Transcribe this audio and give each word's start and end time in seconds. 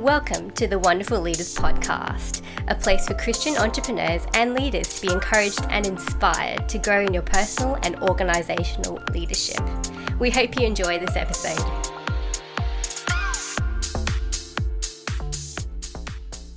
Welcome 0.00 0.50
to 0.50 0.66
the 0.66 0.78
Wonderful 0.78 1.22
Leaders 1.22 1.54
Podcast, 1.54 2.42
a 2.68 2.74
place 2.74 3.06
for 3.08 3.14
Christian 3.14 3.56
entrepreneurs 3.56 4.26
and 4.34 4.52
leaders 4.52 5.00
to 5.00 5.06
be 5.06 5.10
encouraged 5.10 5.64
and 5.70 5.86
inspired 5.86 6.68
to 6.68 6.76
grow 6.76 7.06
in 7.06 7.14
your 7.14 7.22
personal 7.22 7.78
and 7.82 7.96
organizational 8.02 9.02
leadership. 9.14 9.58
We 10.18 10.28
hope 10.28 10.60
you 10.60 10.66
enjoy 10.66 10.98
this 10.98 11.16
episode. 11.16 11.58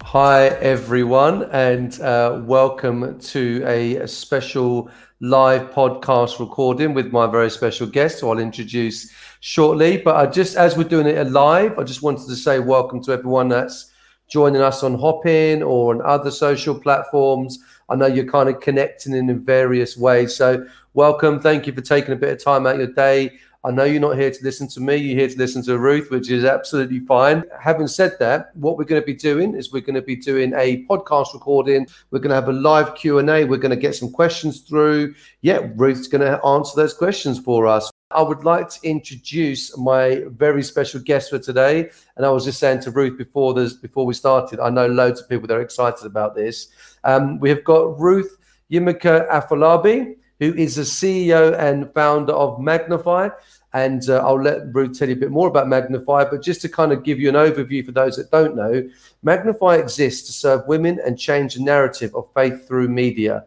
Hi, 0.01 0.47
everyone, 0.59 1.43
and 1.53 1.97
uh, 2.01 2.41
welcome 2.43 3.19
to 3.19 3.63
a, 3.65 4.05
special 4.05 4.91
live 5.21 5.71
podcast 5.71 6.41
recording 6.41 6.93
with 6.93 7.13
my 7.13 7.25
very 7.25 7.49
special 7.49 7.87
guest, 7.87 8.19
who 8.19 8.29
I'll 8.31 8.39
introduce 8.39 9.13
shortly. 9.39 9.97
But 9.97 10.15
I 10.15 10.25
just, 10.25 10.55
as 10.55 10.77
we're 10.77 10.83
doing 10.83 11.07
it 11.07 11.31
live, 11.31 11.79
I 11.79 11.83
just 11.83 12.01
wanted 12.01 12.27
to 12.27 12.35
say 12.35 12.59
welcome 12.59 13.01
to 13.03 13.11
everyone 13.11 13.49
that's 13.49 13.91
joining 14.29 14.61
us 14.61 14.83
on 14.83 14.93
Hopin 14.93 15.63
or 15.63 15.93
on 15.93 16.01
other 16.03 16.31
social 16.31 16.79
platforms. 16.79 17.59
I 17.89 17.95
know 17.95 18.05
you're 18.05 18.25
kind 18.25 18.49
of 18.49 18.59
connecting 18.61 19.13
in 19.13 19.43
various 19.43 19.97
ways. 19.97 20.35
So, 20.35 20.65
welcome. 20.93 21.39
Thank 21.39 21.65
you 21.65 21.73
for 21.73 21.81
taking 21.81 22.13
a 22.13 22.17
bit 22.17 22.33
of 22.33 22.43
time 22.43 22.67
out 22.67 22.77
your 22.77 22.93
day. 22.93 23.39
I 23.65 23.71
know 23.71 23.83
you're 23.83 23.99
not 23.99 24.17
here 24.17 24.31
to 24.31 24.43
listen 24.43 24.69
to 24.69 24.79
me, 24.79 24.95
you're 24.95 25.19
here 25.19 25.27
to 25.27 25.37
listen 25.37 25.61
to 25.63 25.77
Ruth, 25.77 26.11
which 26.11 26.29
is 26.29 26.45
absolutely 26.45 27.01
fine. 27.01 27.43
Having 27.59 27.87
said 27.87 28.13
that, 28.19 28.55
what 28.55 28.77
we're 28.77 28.85
going 28.85 29.01
to 29.01 29.05
be 29.05 29.13
doing 29.13 29.53
is 29.53 29.73
we're 29.73 29.81
going 29.81 29.95
to 29.95 30.01
be 30.01 30.15
doing 30.15 30.53
a 30.53 30.85
podcast 30.85 31.33
recording. 31.33 31.85
We're 32.09 32.19
going 32.19 32.29
to 32.29 32.35
have 32.35 32.47
a 32.47 32.53
live 32.53 32.95
Q&A. 32.95 33.43
We're 33.43 33.57
going 33.57 33.71
to 33.71 33.75
get 33.75 33.95
some 33.95 34.11
questions 34.11 34.61
through. 34.61 35.13
Yeah, 35.41 35.67
Ruth's 35.75 36.07
going 36.07 36.21
to 36.21 36.41
answer 36.45 36.73
those 36.77 36.93
questions 36.93 37.37
for 37.37 37.67
us. 37.67 37.91
I 38.11 38.23
would 38.23 38.43
like 38.43 38.69
to 38.69 38.79
introduce 38.81 39.77
my 39.77 40.23
very 40.29 40.63
special 40.63 40.99
guest 40.99 41.29
for 41.29 41.37
today. 41.37 41.91
And 42.17 42.25
I 42.25 42.29
was 42.29 42.43
just 42.43 42.59
saying 42.59 42.79
to 42.81 42.91
Ruth 42.91 43.19
before 43.19 43.53
this, 43.53 43.73
before 43.73 44.03
we 44.03 44.15
started, 44.15 44.59
I 44.59 44.71
know 44.71 44.87
loads 44.87 45.21
of 45.21 45.29
people 45.29 45.47
that 45.47 45.53
are 45.53 45.61
excited 45.61 46.07
about 46.07 46.33
this. 46.33 46.69
Um, 47.03 47.39
we 47.39 47.49
have 47.49 47.63
got 47.63 47.99
Ruth 47.99 48.39
Yimika 48.71 49.29
Afolabi, 49.29 50.15
who 50.39 50.55
is 50.55 50.77
the 50.77 50.81
CEO 50.81 51.55
and 51.59 51.93
founder 51.93 52.33
of 52.33 52.59
Magnify. 52.59 53.29
And 53.73 54.09
uh, 54.09 54.25
I'll 54.25 54.41
let 54.41 54.73
Ruth 54.73 54.97
tell 54.97 55.07
you 55.07 55.13
a 55.13 55.19
bit 55.19 55.29
more 55.29 55.47
about 55.47 55.67
Magnify. 55.67 56.25
But 56.31 56.41
just 56.41 56.61
to 56.61 56.69
kind 56.69 56.91
of 56.91 57.03
give 57.03 57.19
you 57.19 57.29
an 57.29 57.35
overview 57.35 57.85
for 57.85 57.91
those 57.91 58.15
that 58.17 58.31
don't 58.31 58.55
know, 58.55 58.89
Magnify 59.21 59.75
exists 59.75 60.25
to 60.25 60.33
serve 60.33 60.65
women 60.65 60.99
and 61.05 61.19
change 61.19 61.53
the 61.53 61.61
narrative 61.61 62.15
of 62.15 62.27
faith 62.33 62.67
through 62.67 62.87
media. 62.87 63.45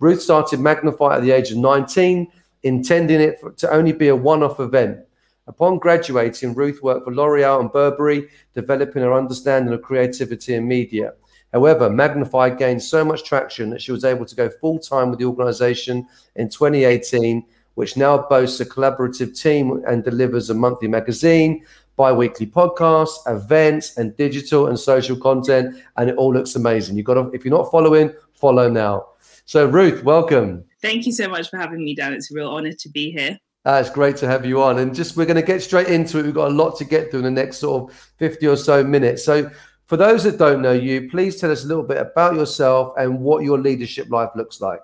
Ruth 0.00 0.22
started 0.22 0.60
Magnify 0.60 1.16
at 1.16 1.22
the 1.22 1.32
age 1.32 1.50
of 1.50 1.58
19 1.58 2.32
intending 2.62 3.20
it 3.20 3.40
for, 3.40 3.52
to 3.52 3.70
only 3.70 3.92
be 3.92 4.08
a 4.08 4.16
one 4.16 4.42
off 4.42 4.60
event. 4.60 5.00
Upon 5.46 5.78
graduating, 5.78 6.54
Ruth 6.54 6.82
worked 6.82 7.04
for 7.04 7.14
L'Oreal 7.14 7.60
and 7.60 7.72
Burberry, 7.72 8.28
developing 8.54 9.02
her 9.02 9.14
understanding 9.14 9.72
of 9.72 9.80
creativity 9.82 10.54
and 10.54 10.68
media. 10.68 11.14
However, 11.52 11.88
Magnify 11.88 12.50
gained 12.50 12.82
so 12.82 13.04
much 13.04 13.24
traction 13.24 13.70
that 13.70 13.80
she 13.80 13.92
was 13.92 14.04
able 14.04 14.26
to 14.26 14.34
go 14.34 14.50
full 14.50 14.78
time 14.78 15.08
with 15.08 15.18
the 15.18 15.24
organization 15.24 16.06
in 16.36 16.50
2018, 16.50 17.44
which 17.74 17.96
now 17.96 18.26
boasts 18.28 18.60
a 18.60 18.66
collaborative 18.66 19.40
team 19.40 19.82
and 19.86 20.04
delivers 20.04 20.50
a 20.50 20.54
monthly 20.54 20.88
magazine, 20.88 21.64
bi 21.96 22.12
weekly 22.12 22.46
podcasts, 22.46 23.18
events, 23.26 23.96
and 23.96 24.16
digital 24.16 24.66
and 24.66 24.78
social 24.78 25.16
content. 25.16 25.76
And 25.96 26.10
it 26.10 26.16
all 26.16 26.34
looks 26.34 26.56
amazing. 26.56 26.96
You've 26.96 27.06
got 27.06 27.14
to, 27.14 27.30
if 27.32 27.44
you're 27.44 27.56
not 27.56 27.70
following, 27.70 28.12
follow 28.34 28.68
now. 28.68 29.06
So, 29.48 29.64
Ruth, 29.64 30.04
welcome. 30.04 30.62
Thank 30.82 31.06
you 31.06 31.12
so 31.12 31.26
much 31.26 31.48
for 31.48 31.56
having 31.56 31.82
me, 31.82 31.94
Dan. 31.94 32.12
It's 32.12 32.30
a 32.30 32.34
real 32.34 32.50
honor 32.50 32.74
to 32.74 32.88
be 32.90 33.10
here. 33.10 33.38
Uh, 33.64 33.80
it's 33.80 33.88
great 33.88 34.14
to 34.18 34.28
have 34.28 34.44
you 34.44 34.62
on. 34.62 34.78
And 34.78 34.94
just 34.94 35.16
we're 35.16 35.24
going 35.24 35.36
to 35.36 35.42
get 35.42 35.62
straight 35.62 35.86
into 35.86 36.18
it. 36.18 36.26
We've 36.26 36.34
got 36.34 36.48
a 36.48 36.54
lot 36.54 36.76
to 36.76 36.84
get 36.84 37.10
through 37.10 37.20
in 37.20 37.24
the 37.24 37.30
next 37.30 37.56
sort 37.56 37.90
of 37.90 37.96
50 38.18 38.46
or 38.46 38.56
so 38.56 38.84
minutes. 38.84 39.24
So, 39.24 39.50
for 39.86 39.96
those 39.96 40.22
that 40.24 40.36
don't 40.36 40.60
know 40.60 40.72
you, 40.72 41.08
please 41.08 41.40
tell 41.40 41.50
us 41.50 41.64
a 41.64 41.66
little 41.66 41.82
bit 41.82 41.96
about 41.96 42.34
yourself 42.34 42.92
and 42.98 43.20
what 43.20 43.42
your 43.42 43.56
leadership 43.56 44.10
life 44.10 44.28
looks 44.36 44.60
like. 44.60 44.82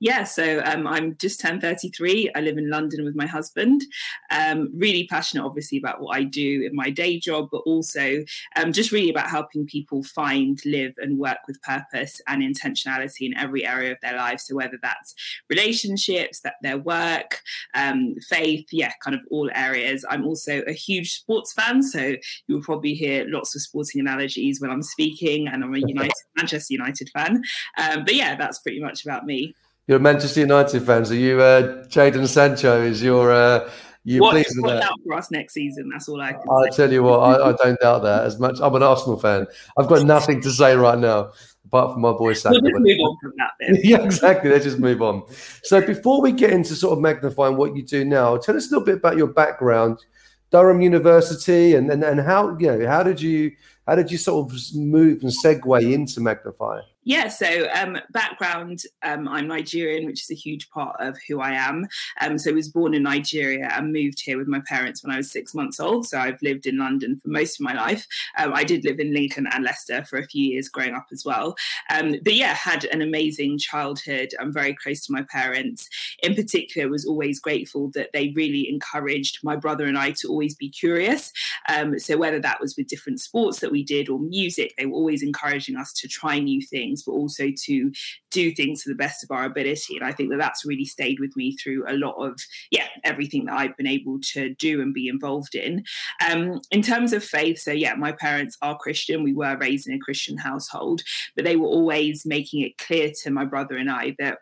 Yeah, 0.00 0.24
so 0.24 0.62
um, 0.64 0.86
I'm 0.86 1.16
just 1.16 1.40
turned 1.40 1.60
33. 1.60 2.30
I 2.36 2.40
live 2.40 2.56
in 2.56 2.70
London 2.70 3.04
with 3.04 3.16
my 3.16 3.26
husband. 3.26 3.82
Um, 4.30 4.70
really 4.72 5.06
passionate, 5.08 5.44
obviously, 5.44 5.78
about 5.78 6.00
what 6.00 6.16
I 6.16 6.22
do 6.22 6.62
in 6.62 6.74
my 6.74 6.88
day 6.90 7.18
job, 7.18 7.48
but 7.50 7.62
also 7.66 8.24
um, 8.54 8.72
just 8.72 8.92
really 8.92 9.10
about 9.10 9.28
helping 9.28 9.66
people 9.66 10.04
find, 10.04 10.60
live, 10.64 10.94
and 10.98 11.18
work 11.18 11.38
with 11.48 11.60
purpose 11.62 12.20
and 12.28 12.42
intentionality 12.42 13.22
in 13.22 13.36
every 13.36 13.66
area 13.66 13.90
of 13.90 13.98
their 14.00 14.16
lives. 14.16 14.46
So 14.46 14.54
whether 14.54 14.78
that's 14.80 15.14
relationships, 15.50 16.40
that 16.42 16.54
their 16.62 16.78
work, 16.78 17.40
um, 17.74 18.14
faith, 18.28 18.68
yeah, 18.70 18.92
kind 19.02 19.16
of 19.16 19.22
all 19.32 19.50
areas. 19.52 20.04
I'm 20.08 20.24
also 20.24 20.62
a 20.68 20.72
huge 20.72 21.12
sports 21.14 21.52
fan, 21.52 21.82
so 21.82 22.14
you 22.46 22.54
will 22.54 22.62
probably 22.62 22.94
hear 22.94 23.24
lots 23.26 23.56
of 23.56 23.62
sporting 23.62 24.00
analogies 24.00 24.60
when 24.60 24.70
I'm 24.70 24.82
speaking, 24.82 25.48
and 25.48 25.64
I'm 25.64 25.74
a 25.74 25.78
United 25.86 26.12
Manchester 26.36 26.74
United 26.74 27.10
fan. 27.12 27.42
Um, 27.78 28.04
but 28.04 28.14
yeah, 28.14 28.36
that's 28.36 28.60
pretty 28.60 28.80
much 28.80 29.04
about 29.04 29.26
me. 29.26 29.54
You're 29.88 29.96
a 29.96 30.00
Manchester 30.00 30.40
United 30.40 30.82
fans. 30.82 31.10
Are 31.10 31.16
you 31.16 31.40
uh, 31.40 31.84
Jadon 31.86 32.28
Sancho? 32.28 32.82
Is 32.82 33.02
your 33.02 33.32
uh, 33.32 33.70
you 34.04 34.20
watch, 34.20 34.32
pleased 34.32 34.54
with 34.58 34.82
out 34.82 34.92
for 35.02 35.14
us 35.14 35.30
next 35.30 35.54
season. 35.54 35.88
That's 35.88 36.06
all 36.10 36.20
I 36.20 36.34
can. 36.34 36.42
I 36.42 36.68
tell 36.68 36.92
you 36.92 37.02
what, 37.02 37.20
I, 37.20 37.48
I, 37.48 37.52
don't 37.52 37.80
doubt 37.80 38.02
that 38.02 38.24
as 38.24 38.38
much. 38.38 38.58
I'm 38.60 38.74
an 38.74 38.82
Arsenal 38.82 39.18
fan. 39.18 39.46
I've 39.78 39.88
got 39.88 40.04
nothing 40.06 40.42
to 40.42 40.50
say 40.50 40.76
right 40.76 40.98
now 40.98 41.32
apart 41.64 41.94
from 41.94 42.02
my 42.02 42.12
boy 42.12 42.34
Sancho. 42.34 42.60
We'll 42.62 42.80
move 42.80 42.98
on 43.00 43.16
from 43.22 43.32
that. 43.38 43.52
Then. 43.58 43.78
yeah, 43.82 44.02
exactly. 44.02 44.50
Let's 44.50 44.64
just 44.64 44.78
move 44.78 45.00
on. 45.00 45.22
So 45.62 45.80
before 45.80 46.20
we 46.20 46.32
get 46.32 46.50
into 46.50 46.74
sort 46.74 46.92
of 46.92 47.00
magnifying 47.00 47.56
what 47.56 47.74
you 47.74 47.82
do 47.82 48.04
now, 48.04 48.36
tell 48.36 48.58
us 48.58 48.66
a 48.66 48.70
little 48.70 48.84
bit 48.84 48.96
about 48.96 49.16
your 49.16 49.28
background, 49.28 50.04
Durham 50.50 50.82
University, 50.82 51.74
and 51.76 51.90
and, 51.90 52.04
and 52.04 52.20
how 52.20 52.58
you 52.58 52.66
know 52.66 52.86
how 52.86 53.02
did 53.02 53.22
you 53.22 53.52
how 53.86 53.94
did 53.94 54.10
you 54.10 54.18
sort 54.18 54.52
of 54.52 54.58
move 54.74 55.22
and 55.22 55.32
segue 55.32 55.92
into 55.94 56.20
Magnify? 56.20 56.80
Yeah, 57.08 57.28
so 57.28 57.68
um, 57.74 57.96
background, 58.10 58.82
um, 59.02 59.28
I'm 59.28 59.48
Nigerian, 59.48 60.04
which 60.04 60.20
is 60.20 60.30
a 60.30 60.34
huge 60.34 60.68
part 60.68 60.94
of 61.00 61.16
who 61.26 61.40
I 61.40 61.52
am. 61.52 61.88
Um, 62.20 62.36
so 62.36 62.50
I 62.50 62.52
was 62.52 62.68
born 62.68 62.92
in 62.92 63.04
Nigeria 63.04 63.70
and 63.72 63.94
moved 63.94 64.20
here 64.20 64.36
with 64.36 64.46
my 64.46 64.60
parents 64.68 65.02
when 65.02 65.10
I 65.10 65.16
was 65.16 65.32
six 65.32 65.54
months 65.54 65.80
old. 65.80 66.06
So 66.06 66.18
I've 66.18 66.42
lived 66.42 66.66
in 66.66 66.76
London 66.76 67.16
for 67.16 67.30
most 67.30 67.58
of 67.58 67.64
my 67.64 67.72
life. 67.72 68.06
Um, 68.36 68.52
I 68.52 68.62
did 68.62 68.84
live 68.84 69.00
in 69.00 69.14
Lincoln 69.14 69.46
and 69.50 69.64
Leicester 69.64 70.04
for 70.04 70.18
a 70.18 70.26
few 70.26 70.50
years 70.50 70.68
growing 70.68 70.92
up 70.92 71.06
as 71.10 71.24
well. 71.24 71.56
Um, 71.88 72.16
but 72.22 72.34
yeah, 72.34 72.52
had 72.52 72.84
an 72.84 73.00
amazing 73.00 73.56
childhood. 73.56 74.34
I'm 74.38 74.52
very 74.52 74.74
close 74.74 75.06
to 75.06 75.12
my 75.12 75.22
parents. 75.30 75.88
In 76.22 76.34
particular, 76.34 76.90
was 76.90 77.06
always 77.06 77.40
grateful 77.40 77.90
that 77.94 78.10
they 78.12 78.34
really 78.36 78.68
encouraged 78.68 79.38
my 79.42 79.56
brother 79.56 79.86
and 79.86 79.96
I 79.96 80.10
to 80.10 80.28
always 80.28 80.54
be 80.54 80.68
curious. 80.68 81.32
Um, 81.70 81.98
so 81.98 82.18
whether 82.18 82.40
that 82.40 82.60
was 82.60 82.76
with 82.76 82.86
different 82.86 83.18
sports 83.22 83.60
that 83.60 83.72
we 83.72 83.82
did 83.82 84.10
or 84.10 84.18
music, 84.18 84.74
they 84.76 84.84
were 84.84 84.92
always 84.92 85.22
encouraging 85.22 85.76
us 85.76 85.94
to 85.94 86.06
try 86.06 86.38
new 86.38 86.60
things 86.60 86.97
things, 86.98 87.02
but 87.04 87.12
also 87.12 87.48
to 87.64 87.92
do 88.30 88.52
things 88.52 88.82
to 88.82 88.90
the 88.90 88.94
best 88.94 89.24
of 89.24 89.30
our 89.30 89.44
ability. 89.44 89.96
And 89.96 90.04
I 90.04 90.12
think 90.12 90.30
that 90.30 90.38
that's 90.38 90.64
really 90.64 90.84
stayed 90.84 91.20
with 91.20 91.36
me 91.36 91.56
through 91.56 91.84
a 91.88 91.94
lot 91.94 92.14
of, 92.14 92.38
yeah, 92.70 92.86
everything 93.04 93.46
that 93.46 93.58
I've 93.58 93.76
been 93.76 93.86
able 93.86 94.18
to 94.34 94.54
do 94.54 94.80
and 94.80 94.92
be 94.92 95.08
involved 95.08 95.54
in. 95.54 95.84
Um, 96.28 96.60
in 96.70 96.82
terms 96.82 97.12
of 97.12 97.24
faith, 97.24 97.58
so 97.58 97.72
yeah, 97.72 97.94
my 97.94 98.12
parents 98.12 98.56
are 98.62 98.76
Christian. 98.78 99.22
We 99.22 99.34
were 99.34 99.56
raised 99.56 99.88
in 99.88 99.94
a 99.94 99.98
Christian 99.98 100.36
household, 100.36 101.02
but 101.34 101.44
they 101.44 101.56
were 101.56 101.66
always 101.66 102.24
making 102.26 102.62
it 102.62 102.78
clear 102.78 103.12
to 103.22 103.30
my 103.30 103.44
brother 103.44 103.76
and 103.76 103.90
I 103.90 104.14
that 104.18 104.38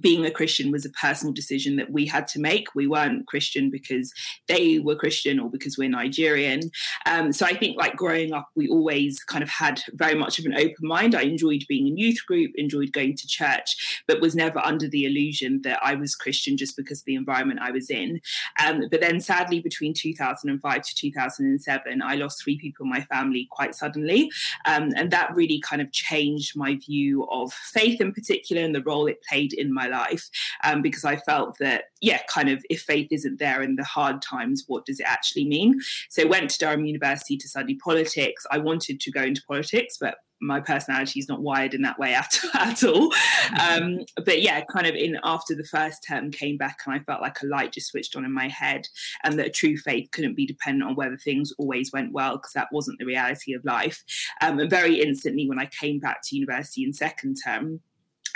being 0.00 0.24
a 0.24 0.30
Christian 0.30 0.70
was 0.70 0.84
a 0.84 0.90
personal 0.90 1.32
decision 1.32 1.76
that 1.76 1.90
we 1.90 2.06
had 2.06 2.28
to 2.28 2.40
make. 2.40 2.74
We 2.74 2.86
weren't 2.86 3.26
Christian 3.26 3.70
because 3.70 4.12
they 4.46 4.78
were 4.78 4.96
Christian 4.96 5.38
or 5.38 5.50
because 5.50 5.78
we're 5.78 5.88
Nigerian. 5.88 6.60
Um, 7.06 7.32
so 7.32 7.46
I 7.46 7.54
think, 7.54 7.76
like 7.76 7.96
growing 7.96 8.32
up, 8.32 8.48
we 8.54 8.68
always 8.68 9.22
kind 9.24 9.42
of 9.42 9.48
had 9.48 9.80
very 9.92 10.14
much 10.14 10.38
of 10.38 10.44
an 10.44 10.54
open 10.54 10.74
mind. 10.82 11.14
I 11.14 11.22
enjoyed 11.22 11.64
being 11.68 11.86
in 11.86 11.96
youth 11.96 12.24
group, 12.26 12.52
enjoyed 12.54 12.92
going 12.92 13.16
to 13.16 13.26
church, 13.26 14.02
but 14.06 14.20
was 14.20 14.34
never 14.34 14.58
under 14.60 14.88
the 14.88 15.04
illusion 15.04 15.62
that 15.62 15.78
I 15.82 15.94
was 15.94 16.14
Christian 16.14 16.56
just 16.56 16.76
because 16.76 17.00
of 17.00 17.04
the 17.04 17.14
environment 17.14 17.60
I 17.62 17.70
was 17.70 17.90
in. 17.90 18.20
Um, 18.64 18.84
but 18.90 19.00
then, 19.00 19.20
sadly, 19.20 19.60
between 19.60 19.94
2005 19.94 20.82
to 20.82 20.94
2007, 20.94 22.02
I 22.02 22.14
lost 22.14 22.42
three 22.42 22.58
people 22.58 22.84
in 22.84 22.90
my 22.90 23.02
family 23.02 23.48
quite 23.50 23.74
suddenly, 23.74 24.30
um, 24.64 24.90
and 24.96 25.10
that 25.10 25.34
really 25.34 25.60
kind 25.60 25.82
of 25.82 25.92
changed 25.92 26.56
my 26.56 26.76
view 26.76 27.26
of 27.30 27.52
faith 27.52 28.00
in 28.00 28.12
particular 28.12 28.62
and 28.62 28.74
the 28.74 28.82
role 28.82 29.06
it 29.06 29.22
played 29.28 29.52
in 29.52 29.72
my 29.78 29.88
life 29.88 30.28
um, 30.64 30.82
because 30.82 31.04
I 31.04 31.16
felt 31.16 31.56
that, 31.58 31.84
yeah, 32.00 32.20
kind 32.28 32.48
of 32.48 32.64
if 32.68 32.80
faith 32.82 33.08
isn't 33.10 33.38
there 33.38 33.62
in 33.62 33.76
the 33.76 33.84
hard 33.84 34.20
times, 34.22 34.64
what 34.66 34.86
does 34.86 35.00
it 35.00 35.06
actually 35.06 35.46
mean? 35.46 35.80
So 36.10 36.22
I 36.22 36.26
went 36.26 36.50
to 36.50 36.58
Durham 36.58 36.84
University 36.84 37.36
to 37.36 37.48
study 37.48 37.76
politics. 37.76 38.46
I 38.50 38.58
wanted 38.58 39.00
to 39.00 39.10
go 39.10 39.22
into 39.22 39.42
politics, 39.46 39.96
but 40.00 40.16
my 40.40 40.60
personality 40.60 41.18
is 41.20 41.28
not 41.28 41.42
wired 41.42 41.74
in 41.74 41.82
that 41.82 41.98
way 41.98 42.14
at, 42.22 42.38
at 42.54 42.84
all. 42.84 43.12
Um, 43.60 44.00
but 44.24 44.42
yeah, 44.42 44.62
kind 44.72 44.86
of 44.86 44.94
in 44.94 45.18
after 45.24 45.54
the 45.54 45.64
first 45.64 46.04
term 46.06 46.30
came 46.30 46.56
back 46.56 46.78
and 46.86 46.94
I 46.94 47.00
felt 47.00 47.22
like 47.22 47.40
a 47.42 47.46
light 47.46 47.72
just 47.72 47.88
switched 47.88 48.16
on 48.16 48.24
in 48.24 48.32
my 48.32 48.48
head 48.48 48.86
and 49.24 49.38
that 49.38 49.54
true 49.54 49.76
faith 49.76 50.10
couldn't 50.12 50.36
be 50.36 50.46
dependent 50.46 50.88
on 50.88 50.96
whether 50.96 51.16
things 51.16 51.52
always 51.58 51.92
went 51.92 52.12
well 52.12 52.36
because 52.36 52.52
that 52.54 52.68
wasn't 52.72 52.98
the 52.98 53.06
reality 53.06 53.52
of 53.52 53.64
life. 53.64 54.02
Um, 54.40 54.58
and 54.58 54.70
very 54.70 55.00
instantly 55.00 55.48
when 55.48 55.58
I 55.58 55.66
came 55.66 55.98
back 55.98 56.20
to 56.24 56.36
university 56.36 56.84
in 56.84 56.92
second 56.92 57.36
term, 57.44 57.80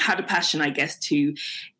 had 0.00 0.20
a 0.20 0.22
passion, 0.22 0.60
I 0.60 0.70
guess, 0.70 0.98
to 1.00 1.34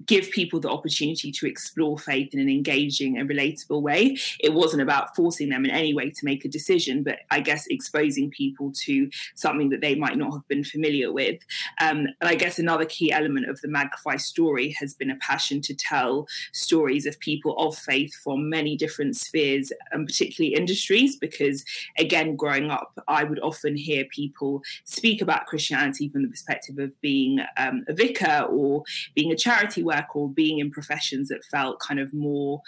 give 0.07 0.31
people 0.31 0.61
the 0.61 0.71
opportunity 0.71 1.31
to 1.33 1.47
explore 1.47 1.99
faith 1.99 2.35
in 2.35 2.41
an 2.41 2.49
engaging 2.49 3.19
and 3.19 3.29
relatable 3.29 3.83
way. 3.83 4.17
It 4.41 4.53
wasn't 4.53 4.83
about 4.83 5.15
forcing 5.15 5.49
them 5.49 5.65
in 5.65 5.71
any 5.71 5.95
way 5.95 6.11
to 6.11 6.25
make 6.25 6.45
a 6.45 6.49
decision, 6.49 7.03
but 7.03 7.19
I 7.31 7.41
guess 7.41 7.67
exposing 7.69 8.31
people 8.31 8.73
to 8.85 9.09
something 9.35 9.71
that 9.71 9.81
they 9.81 9.95
might 9.95 10.17
not 10.17 10.33
have 10.33 10.47
been 10.49 10.65
familiar 10.65 11.13
with. 11.13 11.41
Um, 11.81 12.07
and 12.21 12.29
I 12.29 12.35
guess 12.35 12.59
another 12.59 12.85
key 12.85 13.13
element 13.13 13.49
of 13.49 13.61
the 13.61 13.69
Magnify 13.69 14.17
story 14.17 14.75
has 14.79 14.95
been 14.95 15.11
a 15.11 15.17
passion 15.17 15.61
to 15.63 15.75
tell 15.75 16.27
stories 16.53 17.07
of 17.07 17.19
people 17.21 17.57
of 17.59 17.77
faith 17.77 18.15
from 18.23 18.49
many 18.49 18.77
different 18.77 19.17
spheres 19.17 19.73
and 19.93 20.07
particularly 20.07 20.55
industries, 20.55 21.17
because 21.17 21.65
again, 21.99 22.37
growing 22.37 22.71
up, 22.71 22.93
I 23.09 23.25
would 23.25 23.41
often 23.41 23.77
hear 23.77 24.05
people 24.07 24.63
speak 24.85 25.23
about 25.23 25.47
Christianity 25.47 26.09
from 26.09 26.23
the 26.23 26.29
perspective 26.29 26.79
of 26.79 26.99
being 27.01 27.39
um, 27.57 27.85
a 27.89 27.93
vicar 28.03 28.47
or 28.49 28.83
being 29.15 29.33
a 29.33 29.37
charity 29.37 29.83
worker 29.83 30.15
or 30.15 30.29
being 30.29 30.59
in 30.59 30.71
professions 30.71 31.29
that 31.29 31.45
felt 31.45 31.81
kind 31.81 32.01
of 32.01 32.13
more 32.13 32.63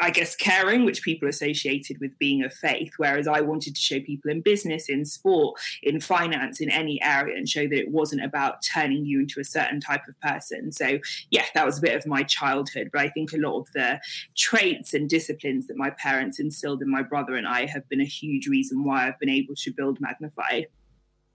I 0.00 0.10
guess 0.10 0.34
caring, 0.34 0.84
which 0.84 1.02
people 1.02 1.28
associated 1.28 2.00
with 2.00 2.18
being 2.18 2.42
of 2.42 2.52
faith, 2.52 2.94
whereas 2.96 3.28
I 3.28 3.40
wanted 3.40 3.76
to 3.76 3.80
show 3.80 4.00
people 4.00 4.30
in 4.30 4.40
business, 4.40 4.88
in 4.88 5.04
sport, 5.04 5.60
in 5.84 6.00
finance, 6.00 6.60
in 6.60 6.68
any 6.68 7.00
area, 7.00 7.36
and 7.36 7.48
show 7.48 7.62
that 7.62 7.78
it 7.78 7.90
wasn't 7.90 8.24
about 8.24 8.62
turning 8.62 9.06
you 9.06 9.20
into 9.20 9.38
a 9.38 9.44
certain 9.44 9.80
type 9.80 10.02
of 10.08 10.20
person. 10.20 10.72
So, 10.72 10.98
yeah, 11.30 11.44
that 11.54 11.64
was 11.64 11.78
a 11.78 11.80
bit 11.80 11.96
of 11.96 12.06
my 12.06 12.24
childhood. 12.24 12.90
But 12.92 13.02
I 13.02 13.08
think 13.10 13.32
a 13.32 13.38
lot 13.38 13.60
of 13.60 13.72
the 13.72 14.00
traits 14.36 14.94
and 14.94 15.08
disciplines 15.08 15.68
that 15.68 15.76
my 15.76 15.90
parents 15.90 16.40
instilled 16.40 16.82
in 16.82 16.90
my 16.90 17.02
brother 17.02 17.36
and 17.36 17.46
I 17.46 17.66
have 17.66 17.88
been 17.88 18.00
a 18.00 18.04
huge 18.04 18.48
reason 18.48 18.82
why 18.82 19.06
I've 19.06 19.20
been 19.20 19.30
able 19.30 19.54
to 19.54 19.72
build 19.72 20.00
Magnify. 20.00 20.62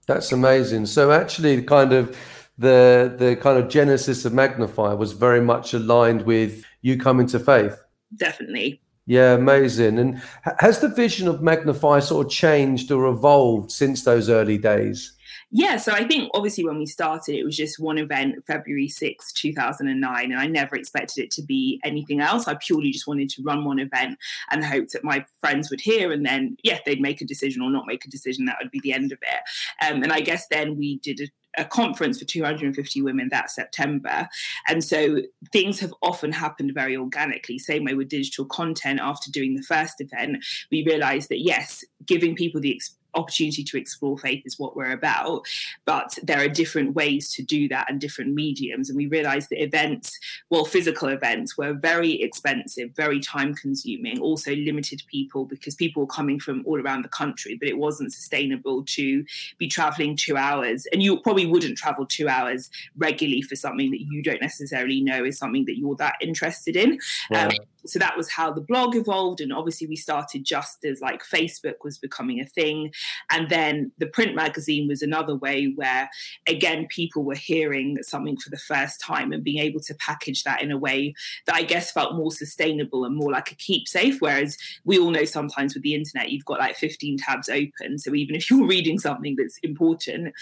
That's 0.06 0.32
amazing. 0.32 0.84
So, 0.84 1.12
actually, 1.12 1.62
kind 1.62 1.94
of 1.94 2.14
the 2.60 3.14
the 3.18 3.36
kind 3.36 3.58
of 3.58 3.68
genesis 3.68 4.24
of 4.26 4.34
Magnify 4.34 4.92
was 4.92 5.12
very 5.12 5.40
much 5.40 5.72
aligned 5.72 6.22
with 6.22 6.64
you 6.82 6.98
coming 6.98 7.26
to 7.28 7.38
faith. 7.38 7.82
Definitely. 8.14 8.82
Yeah, 9.06 9.32
amazing. 9.32 9.98
And 9.98 10.22
has 10.58 10.80
the 10.80 10.88
vision 10.88 11.26
of 11.26 11.42
Magnify 11.42 12.00
sort 12.00 12.26
of 12.26 12.32
changed 12.32 12.92
or 12.92 13.06
evolved 13.06 13.72
since 13.72 14.04
those 14.04 14.28
early 14.28 14.58
days? 14.58 15.14
Yeah, 15.52 15.78
so 15.78 15.92
I 15.92 16.06
think 16.06 16.30
obviously 16.32 16.64
when 16.64 16.78
we 16.78 16.86
started, 16.86 17.34
it 17.34 17.42
was 17.42 17.56
just 17.56 17.80
one 17.80 17.98
event, 17.98 18.36
February 18.46 18.88
6, 18.88 19.32
2009, 19.32 20.30
and 20.30 20.40
I 20.40 20.46
never 20.46 20.76
expected 20.76 21.24
it 21.24 21.32
to 21.32 21.42
be 21.42 21.80
anything 21.82 22.20
else. 22.20 22.46
I 22.46 22.54
purely 22.54 22.92
just 22.92 23.08
wanted 23.08 23.30
to 23.30 23.42
run 23.42 23.64
one 23.64 23.80
event 23.80 24.16
and 24.52 24.64
hoped 24.64 24.92
that 24.92 25.02
my 25.02 25.24
friends 25.40 25.68
would 25.70 25.80
hear, 25.80 26.12
and 26.12 26.24
then, 26.24 26.56
yeah, 26.62 26.78
they'd 26.86 27.00
make 27.00 27.20
a 27.20 27.24
decision 27.24 27.62
or 27.62 27.70
not 27.70 27.88
make 27.88 28.04
a 28.04 28.10
decision. 28.10 28.44
That 28.44 28.58
would 28.62 28.70
be 28.70 28.80
the 28.80 28.92
end 28.92 29.10
of 29.10 29.18
it. 29.22 29.84
Um, 29.84 30.04
and 30.04 30.12
I 30.12 30.20
guess 30.20 30.46
then 30.46 30.76
we 30.76 30.98
did 30.98 31.20
a 31.20 31.26
a 31.58 31.64
conference 31.64 32.18
for 32.18 32.24
250 32.24 33.02
women 33.02 33.28
that 33.30 33.50
September. 33.50 34.28
And 34.68 34.84
so 34.84 35.18
things 35.52 35.80
have 35.80 35.94
often 36.02 36.32
happened 36.32 36.72
very 36.74 36.96
organically. 36.96 37.58
Same 37.58 37.84
way 37.84 37.94
with 37.94 38.08
digital 38.08 38.44
content 38.44 39.00
after 39.00 39.30
doing 39.30 39.54
the 39.54 39.62
first 39.62 40.00
event, 40.00 40.44
we 40.70 40.84
realized 40.84 41.28
that 41.30 41.40
yes, 41.40 41.84
giving 42.06 42.34
people 42.34 42.60
the 42.60 42.70
opportunity 43.14 43.64
to 43.64 43.78
explore 43.78 44.18
faith 44.18 44.42
is 44.44 44.58
what 44.58 44.76
we're 44.76 44.92
about 44.92 45.46
but 45.84 46.18
there 46.22 46.42
are 46.42 46.48
different 46.48 46.94
ways 46.94 47.32
to 47.32 47.42
do 47.42 47.68
that 47.68 47.90
and 47.90 48.00
different 48.00 48.34
mediums. 48.34 48.88
And 48.88 48.96
we 48.96 49.06
realized 49.06 49.50
that 49.50 49.62
events 49.62 50.18
well 50.50 50.64
physical 50.64 51.08
events 51.08 51.56
were 51.56 51.72
very 51.72 52.20
expensive 52.22 52.90
very 52.94 53.20
time 53.20 53.54
consuming 53.54 54.20
also 54.20 54.54
limited 54.54 55.02
people 55.06 55.44
because 55.44 55.74
people 55.74 56.02
were 56.02 56.14
coming 56.14 56.38
from 56.38 56.62
all 56.66 56.80
around 56.80 57.02
the 57.02 57.08
country 57.08 57.56
but 57.56 57.68
it 57.68 57.78
wasn't 57.78 58.12
sustainable 58.12 58.84
to 58.84 59.24
be 59.58 59.68
traveling 59.68 60.16
two 60.16 60.36
hours. 60.36 60.86
And 60.92 61.02
you 61.02 61.18
probably 61.20 61.46
wouldn't 61.46 61.78
travel 61.78 62.06
two 62.06 62.28
hours 62.28 62.70
regularly 62.96 63.42
for 63.42 63.56
something 63.56 63.90
that 63.90 64.00
you 64.00 64.22
don't 64.22 64.40
necessarily 64.40 65.00
know 65.00 65.24
is 65.24 65.38
something 65.38 65.64
that 65.66 65.78
you're 65.78 65.96
that 65.96 66.16
interested 66.20 66.76
in. 66.76 66.98
Um, 67.34 67.50
so 67.86 67.98
that 67.98 68.16
was 68.16 68.30
how 68.30 68.52
the 68.52 68.60
blog 68.60 68.94
evolved 68.94 69.40
and 69.40 69.52
obviously 69.52 69.86
we 69.86 69.96
started 69.96 70.44
just 70.44 70.84
as 70.84 71.00
like 71.00 71.22
facebook 71.22 71.74
was 71.82 71.98
becoming 71.98 72.40
a 72.40 72.46
thing. 72.46 72.92
And 73.30 73.48
then 73.48 73.92
the 73.98 74.06
print 74.06 74.34
magazine 74.34 74.88
was 74.88 75.02
another 75.02 75.34
way 75.34 75.72
where 75.74 76.10
again 76.46 76.86
people 76.88 77.24
were 77.24 77.34
hearing 77.34 77.98
something 78.02 78.36
for 78.36 78.50
the 78.50 78.58
first 78.58 79.00
time 79.00 79.32
and 79.32 79.44
being 79.44 79.62
able 79.62 79.80
to 79.80 79.94
package 79.94 80.44
that 80.44 80.62
in 80.62 80.70
a 80.70 80.78
way 80.78 81.14
that 81.46 81.56
i 81.56 81.62
guess 81.62 81.92
felt 81.92 82.14
more 82.14 82.30
sustainable 82.30 83.04
and 83.04 83.16
more 83.16 83.30
like 83.30 83.52
a 83.52 83.54
keep 83.56 83.88
safe. 83.88 84.20
Whereas 84.20 84.56
we 84.84 84.98
all 84.98 85.10
know 85.10 85.24
sometimes 85.24 85.74
with 85.74 85.82
the 85.82 85.94
internet 85.94 86.30
you've 86.30 86.44
got 86.44 86.58
like 86.58 86.76
15 86.76 87.18
tabs 87.18 87.48
open. 87.48 87.98
So 87.98 88.14
even 88.14 88.34
if 88.34 88.50
you're 88.50 88.66
reading 88.66 88.98
something 88.98 89.36
that's 89.36 89.58
important 89.62 90.34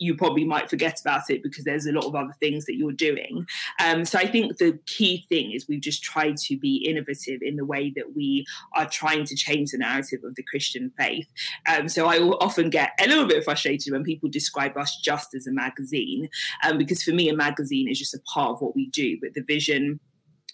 you 0.00 0.16
probably 0.16 0.44
might 0.44 0.70
forget 0.70 0.98
about 1.00 1.28
it 1.28 1.42
because 1.42 1.62
there's 1.64 1.86
a 1.86 1.92
lot 1.92 2.06
of 2.06 2.14
other 2.14 2.34
things 2.40 2.64
that 2.64 2.76
you're 2.76 2.90
doing. 2.90 3.46
Um, 3.84 4.04
so 4.06 4.18
I 4.18 4.26
think 4.26 4.56
the 4.56 4.78
key 4.86 5.26
thing 5.28 5.52
is 5.52 5.68
we've 5.68 5.80
just 5.80 6.02
tried 6.02 6.38
to 6.38 6.56
be 6.56 6.76
innovative 6.76 7.42
in 7.42 7.56
the 7.56 7.66
way 7.66 7.92
that 7.94 8.16
we 8.16 8.46
are 8.74 8.88
trying 8.88 9.24
to 9.26 9.36
change 9.36 9.70
the 9.70 9.78
narrative 9.78 10.24
of 10.24 10.34
the 10.36 10.42
Christian 10.42 10.90
faith. 10.98 11.28
Um, 11.68 11.88
so 11.88 12.06
I 12.06 12.18
often 12.18 12.70
get 12.70 12.92
a 12.98 13.06
little 13.06 13.26
bit 13.26 13.44
frustrated 13.44 13.92
when 13.92 14.02
people 14.02 14.30
describe 14.30 14.76
us 14.78 14.96
just 14.96 15.34
as 15.34 15.46
a 15.46 15.52
magazine, 15.52 16.30
um, 16.64 16.78
because 16.78 17.02
for 17.02 17.12
me, 17.12 17.28
a 17.28 17.36
magazine 17.36 17.88
is 17.88 17.98
just 17.98 18.14
a 18.14 18.20
part 18.20 18.52
of 18.52 18.62
what 18.62 18.74
we 18.74 18.86
do, 18.86 19.18
but 19.20 19.34
the 19.34 19.42
vision 19.42 20.00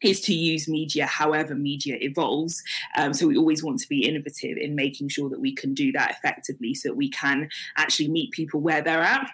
is 0.02 0.20
to 0.22 0.34
use 0.34 0.68
media 0.68 1.06
however 1.06 1.54
media 1.54 1.96
evolves. 2.00 2.62
Um, 2.96 3.14
so 3.14 3.26
we 3.26 3.36
always 3.36 3.62
want 3.62 3.80
to 3.80 3.88
be 3.88 4.06
innovative 4.06 4.56
in 4.58 4.74
making 4.74 5.08
sure 5.08 5.28
that 5.30 5.40
we 5.40 5.54
can 5.54 5.74
do 5.74 5.92
that 5.92 6.10
effectively 6.10 6.74
so 6.74 6.90
that 6.90 6.96
we 6.96 7.10
can 7.10 7.48
actually 7.76 8.08
meet 8.08 8.32
people 8.32 8.60
where 8.60 8.82
they're 8.82 9.02
at. 9.02 9.28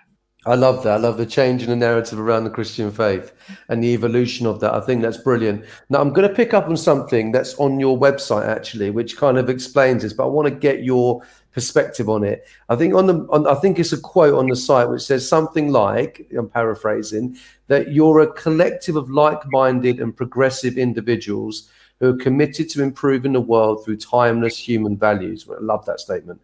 I 0.44 0.56
love 0.56 0.82
that. 0.82 0.94
I 0.94 0.96
love 0.96 1.18
the 1.18 1.26
change 1.26 1.62
in 1.62 1.70
the 1.70 1.76
narrative 1.76 2.18
around 2.18 2.42
the 2.42 2.50
Christian 2.50 2.90
faith 2.90 3.32
and 3.68 3.82
the 3.82 3.94
evolution 3.94 4.44
of 4.44 4.58
that. 4.58 4.74
I 4.74 4.80
think 4.80 5.00
that's 5.00 5.18
brilliant. 5.18 5.64
Now, 5.88 6.00
I'm 6.00 6.12
going 6.12 6.28
to 6.28 6.34
pick 6.34 6.52
up 6.52 6.66
on 6.66 6.76
something 6.76 7.30
that's 7.30 7.54
on 7.60 7.78
your 7.78 7.96
website 7.96 8.48
actually, 8.48 8.90
which 8.90 9.16
kind 9.16 9.38
of 9.38 9.48
explains 9.48 10.02
this, 10.02 10.12
but 10.12 10.24
I 10.24 10.26
want 10.26 10.48
to 10.48 10.54
get 10.54 10.82
your 10.82 11.22
perspective 11.52 12.08
on 12.08 12.24
it. 12.24 12.46
I 12.68 12.76
think 12.76 12.94
on 12.94 13.06
the, 13.06 13.26
on, 13.30 13.46
I 13.46 13.54
think 13.54 13.78
it's 13.78 13.92
a 13.92 14.00
quote 14.00 14.34
on 14.34 14.48
the 14.48 14.56
site 14.56 14.88
which 14.88 15.02
says 15.02 15.28
something 15.28 15.70
like, 15.70 16.26
I'm 16.36 16.48
paraphrasing, 16.48 17.36
that 17.68 17.92
you're 17.92 18.20
a 18.20 18.32
collective 18.32 18.96
of 18.96 19.10
like-minded 19.10 20.00
and 20.00 20.16
progressive 20.16 20.78
individuals 20.78 21.70
who 22.00 22.10
are 22.10 22.16
committed 22.16 22.68
to 22.70 22.82
improving 22.82 23.32
the 23.32 23.40
world 23.40 23.84
through 23.84 23.98
timeless 23.98 24.58
human 24.58 24.96
values. 24.96 25.46
I 25.48 25.60
love 25.60 25.86
that 25.86 26.00
statement. 26.00 26.40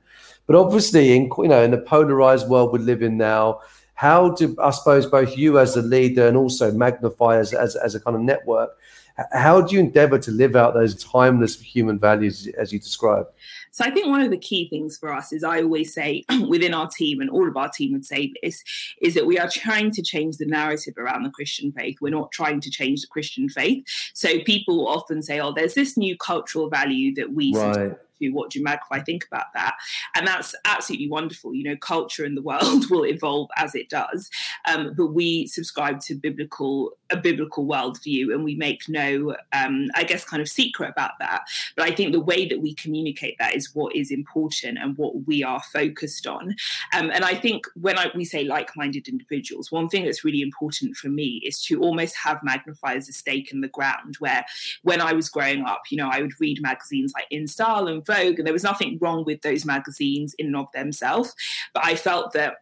But 0.47 0.57
obviously, 0.57 1.17
in 1.17 1.31
you 1.39 1.49
know, 1.49 1.63
in 1.63 1.73
the 1.73 1.79
polarized 1.79 2.49
world 2.49 2.73
we 2.73 2.79
live 2.79 3.03
in 3.03 3.17
now 3.17 3.61
how 3.99 4.31
do 4.31 4.55
I 4.63 4.71
suppose 4.71 5.07
both 5.07 5.37
you 5.37 5.59
as 5.59 5.77
a 5.77 5.83
leader 5.83 6.29
and 6.29 6.37
also 6.37 6.71
Magnify 6.71 7.37
as, 7.37 7.53
as, 7.53 7.75
as 7.75 7.97
a 7.97 8.01
kind 8.01 8.15
of 8.15 8.23
network, 8.23 8.79
how 9.33 9.61
do 9.61 9.75
you 9.75 9.81
endeavor 9.81 10.21
to 10.21 10.31
live 10.31 10.55
out 10.55 10.73
those 10.73 11.03
timeless 11.03 11.61
human 11.61 11.99
values 11.99 12.47
as 12.57 12.73
you 12.73 12.79
describe? 12.79 13.27
So 13.79 13.85
I 13.85 13.93
think 13.93 14.09
one 14.09 14.23
of 14.23 14.33
the 14.33 14.39
key 14.39 14.69
things 14.69 14.99
for 14.99 15.15
us 15.15 15.33
is 15.33 15.45
I 15.45 15.63
always 15.63 15.95
say 15.95 16.25
within 16.49 16.75
our 16.75 16.89
team, 16.89 17.21
and 17.21 17.31
all 17.31 17.47
of 17.47 17.57
our 17.57 17.69
team 17.69 17.93
would 17.93 18.05
say 18.05 18.33
this, 18.43 18.65
is 19.01 19.15
that 19.15 19.25
we 19.25 19.39
are 19.39 19.49
trying 19.49 19.93
to 19.93 20.03
change 20.03 20.39
the 20.39 20.47
narrative 20.47 20.95
around 20.99 21.23
the 21.23 21.31
Christian 21.31 21.71
faith. 21.71 21.99
We're 22.01 22.11
not 22.11 22.33
trying 22.33 22.61
to 22.63 22.71
change 22.71 23.03
the 23.03 23.07
Christian 23.07 23.49
faith. 23.49 23.85
So 24.15 24.41
people 24.41 24.89
often 24.89 25.23
say, 25.23 25.39
oh, 25.39 25.53
there's 25.53 25.75
this 25.75 25.97
new 25.97 26.17
cultural 26.17 26.69
value 26.69 27.15
that 27.15 27.33
we 27.35 27.55
right 27.55 27.97
what 28.21 28.51
do 28.51 28.63
Magnify 28.63 29.01
think 29.01 29.27
about 29.31 29.47
that? 29.55 29.75
And 30.15 30.27
that's 30.27 30.55
absolutely 30.65 31.09
wonderful. 31.09 31.55
You 31.55 31.65
know, 31.65 31.77
culture 31.77 32.25
in 32.25 32.35
the 32.35 32.43
world 32.43 32.85
will 32.91 33.05
evolve 33.05 33.49
as 33.57 33.75
it 33.75 33.89
does, 33.89 34.31
um, 34.67 34.95
but 34.97 35.09
we 35.09 35.47
subscribe 35.47 36.01
to 36.01 36.15
biblical 36.15 36.93
a 37.11 37.17
biblical 37.17 37.67
worldview, 37.67 38.33
and 38.33 38.45
we 38.45 38.55
make 38.55 38.89
no, 38.89 39.35
um, 39.53 39.89
I 39.95 40.05
guess, 40.05 40.25
kind 40.25 40.43
of 40.43 40.49
secret 40.49 40.91
about 40.91 41.13
that. 41.21 41.43
But 41.77 41.87
I 41.87 41.95
think 41.95 42.13
the 42.13 42.21
way 42.21 42.47
that 42.47 42.61
we 42.61 42.75
communicate 42.75 43.37
that 43.39 43.57
is 43.57 43.75
what 43.75 43.95
is 43.97 44.11
important 44.11 44.79
and 44.79 44.97
what 44.97 45.27
we 45.27 45.43
are 45.43 45.63
focused 45.73 46.27
on. 46.27 46.55
Um, 46.95 47.11
and 47.11 47.25
I 47.25 47.35
think 47.35 47.67
when 47.75 47.99
I, 47.99 48.11
we 48.15 48.25
say 48.25 48.45
like-minded 48.45 49.09
individuals, 49.09 49.73
one 49.73 49.89
thing 49.89 50.05
that's 50.05 50.25
really 50.25 50.43
important 50.43 50.97
for 50.97 51.09
me 51.09 51.41
is 51.45 51.63
to 51.65 51.81
almost 51.81 52.17
have 52.17 52.43
Magnify 52.43 52.95
as 52.95 53.09
a 53.09 53.13
stake 53.13 53.53
in 53.53 53.61
the 53.61 53.69
ground. 53.69 54.17
Where 54.19 54.45
when 54.83 55.01
I 55.01 55.13
was 55.13 55.29
growing 55.29 55.65
up, 55.65 55.83
you 55.91 55.97
know, 55.97 56.11
I 56.13 56.21
would 56.21 56.39
read 56.41 56.61
magazines 56.61 57.13
like 57.15 57.27
In 57.31 57.45
InStyle 57.45 57.91
and 57.91 58.05
Vogue, 58.09 58.39
and 58.39 58.47
there 58.47 58.53
was 58.53 58.65
nothing 58.65 58.99
wrong 59.01 59.25
with 59.25 59.43
those 59.43 59.65
magazines 59.65 60.35
in 60.39 60.47
and 60.47 60.57
of 60.57 60.67
themselves. 60.73 61.33
But 61.73 61.85
I 61.85 61.95
felt 61.95 62.33
that 62.33 62.57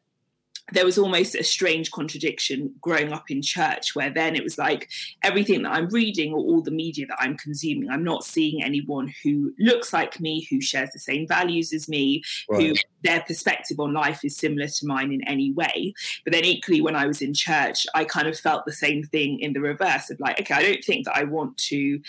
there 0.73 0.85
was 0.85 0.99
almost 0.99 1.37
a 1.37 1.45
strange 1.45 1.93
contradiction 1.93 2.75
growing 2.81 3.13
up 3.13 3.31
in 3.31 3.41
church 3.41 3.95
where 3.95 4.11
then 4.11 4.35
it 4.35 4.43
was 4.43 4.59
like 4.59 4.91
everything 5.23 5.63
that 5.63 5.73
I'm 5.73 5.89
reading 5.89 6.33
or 6.33 6.39
all 6.39 6.61
the 6.61 6.73
media 6.73 7.07
that 7.07 7.19
I'm 7.21 7.37
consuming, 7.37 7.89
I'm 7.89 8.03
not 8.03 8.25
seeing 8.25 8.63
anyone 8.63 9.13
who 9.23 9.53
looks 9.61 9.93
like 9.93 10.19
me, 10.19 10.47
who 10.51 10.61
shares 10.61 10.91
the 10.93 10.99
same 10.99 11.29
values 11.29 11.73
as 11.73 11.89
me, 11.89 12.25
right. 12.51 12.61
who 12.61 12.75
their 13.05 13.21
perspective 13.21 13.79
on 13.79 13.93
life 13.93 14.25
is 14.25 14.37
similar 14.37 14.67
to 14.67 14.87
mine 14.87 15.13
in 15.13 15.23
any 15.29 15.53
way. 15.53 15.95
But 16.25 16.33
then 16.33 16.45
equally, 16.45 16.81
when 16.81 16.97
I 16.97 17.07
was 17.07 17.23
in 17.23 17.33
church, 17.33 17.87
I 17.95 18.05
kind 18.05 18.27
of 18.27 18.37
felt 18.37 18.67
the 18.67 18.73
same 18.73 19.05
thing 19.05 19.39
in 19.39 19.53
the 19.53 19.61
reverse 19.61 20.11
of 20.11 20.19
like, 20.19 20.41
okay, 20.41 20.55
I 20.55 20.63
don't 20.63 20.83
think 20.83 21.05
that 21.05 21.17
I 21.17 21.23
want 21.25 21.57
to 21.59 22.01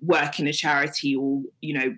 work 0.00 0.40
in 0.40 0.46
a 0.46 0.54
charity 0.54 1.14
or, 1.14 1.42
you 1.60 1.74
know, 1.74 1.94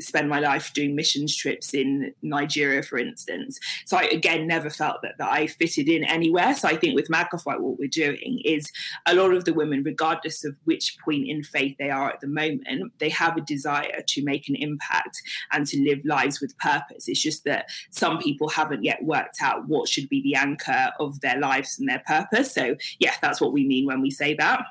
spend 0.00 0.28
my 0.28 0.40
life 0.40 0.72
doing 0.72 0.94
missions 0.94 1.36
trips 1.36 1.74
in 1.74 2.12
Nigeria, 2.22 2.82
for 2.82 2.98
instance. 2.98 3.58
So 3.86 3.96
I 3.96 4.04
again 4.04 4.46
never 4.46 4.70
felt 4.70 5.02
that, 5.02 5.18
that 5.18 5.30
I 5.30 5.46
fitted 5.46 5.88
in 5.88 6.04
anywhere. 6.04 6.54
So 6.54 6.68
I 6.68 6.76
think 6.76 6.94
with 6.94 7.10
Magnify, 7.10 7.56
what 7.56 7.78
we're 7.78 7.88
doing 7.88 8.40
is 8.44 8.70
a 9.06 9.14
lot 9.14 9.34
of 9.34 9.44
the 9.44 9.54
women, 9.54 9.82
regardless 9.82 10.44
of 10.44 10.56
which 10.64 10.96
point 11.04 11.28
in 11.28 11.42
faith 11.42 11.76
they 11.78 11.90
are 11.90 12.10
at 12.10 12.20
the 12.20 12.26
moment, 12.26 12.92
they 12.98 13.08
have 13.10 13.36
a 13.36 13.42
desire 13.42 14.02
to 14.06 14.24
make 14.24 14.48
an 14.48 14.56
impact 14.56 15.20
and 15.52 15.66
to 15.66 15.82
live 15.82 16.04
lives 16.04 16.40
with 16.40 16.56
purpose. 16.58 17.08
It's 17.08 17.22
just 17.22 17.44
that 17.44 17.68
some 17.90 18.18
people 18.18 18.48
haven't 18.48 18.84
yet 18.84 19.02
worked 19.04 19.38
out 19.42 19.68
what 19.68 19.88
should 19.88 20.08
be 20.08 20.22
the 20.22 20.34
anchor 20.34 20.90
of 20.98 21.20
their 21.20 21.38
lives 21.38 21.78
and 21.78 21.88
their 21.88 22.02
purpose. 22.06 22.52
So 22.52 22.76
yeah, 22.98 23.14
that's 23.20 23.40
what 23.40 23.52
we 23.52 23.66
mean 23.66 23.86
when 23.86 24.00
we 24.00 24.10
say 24.10 24.34
that. 24.34 24.64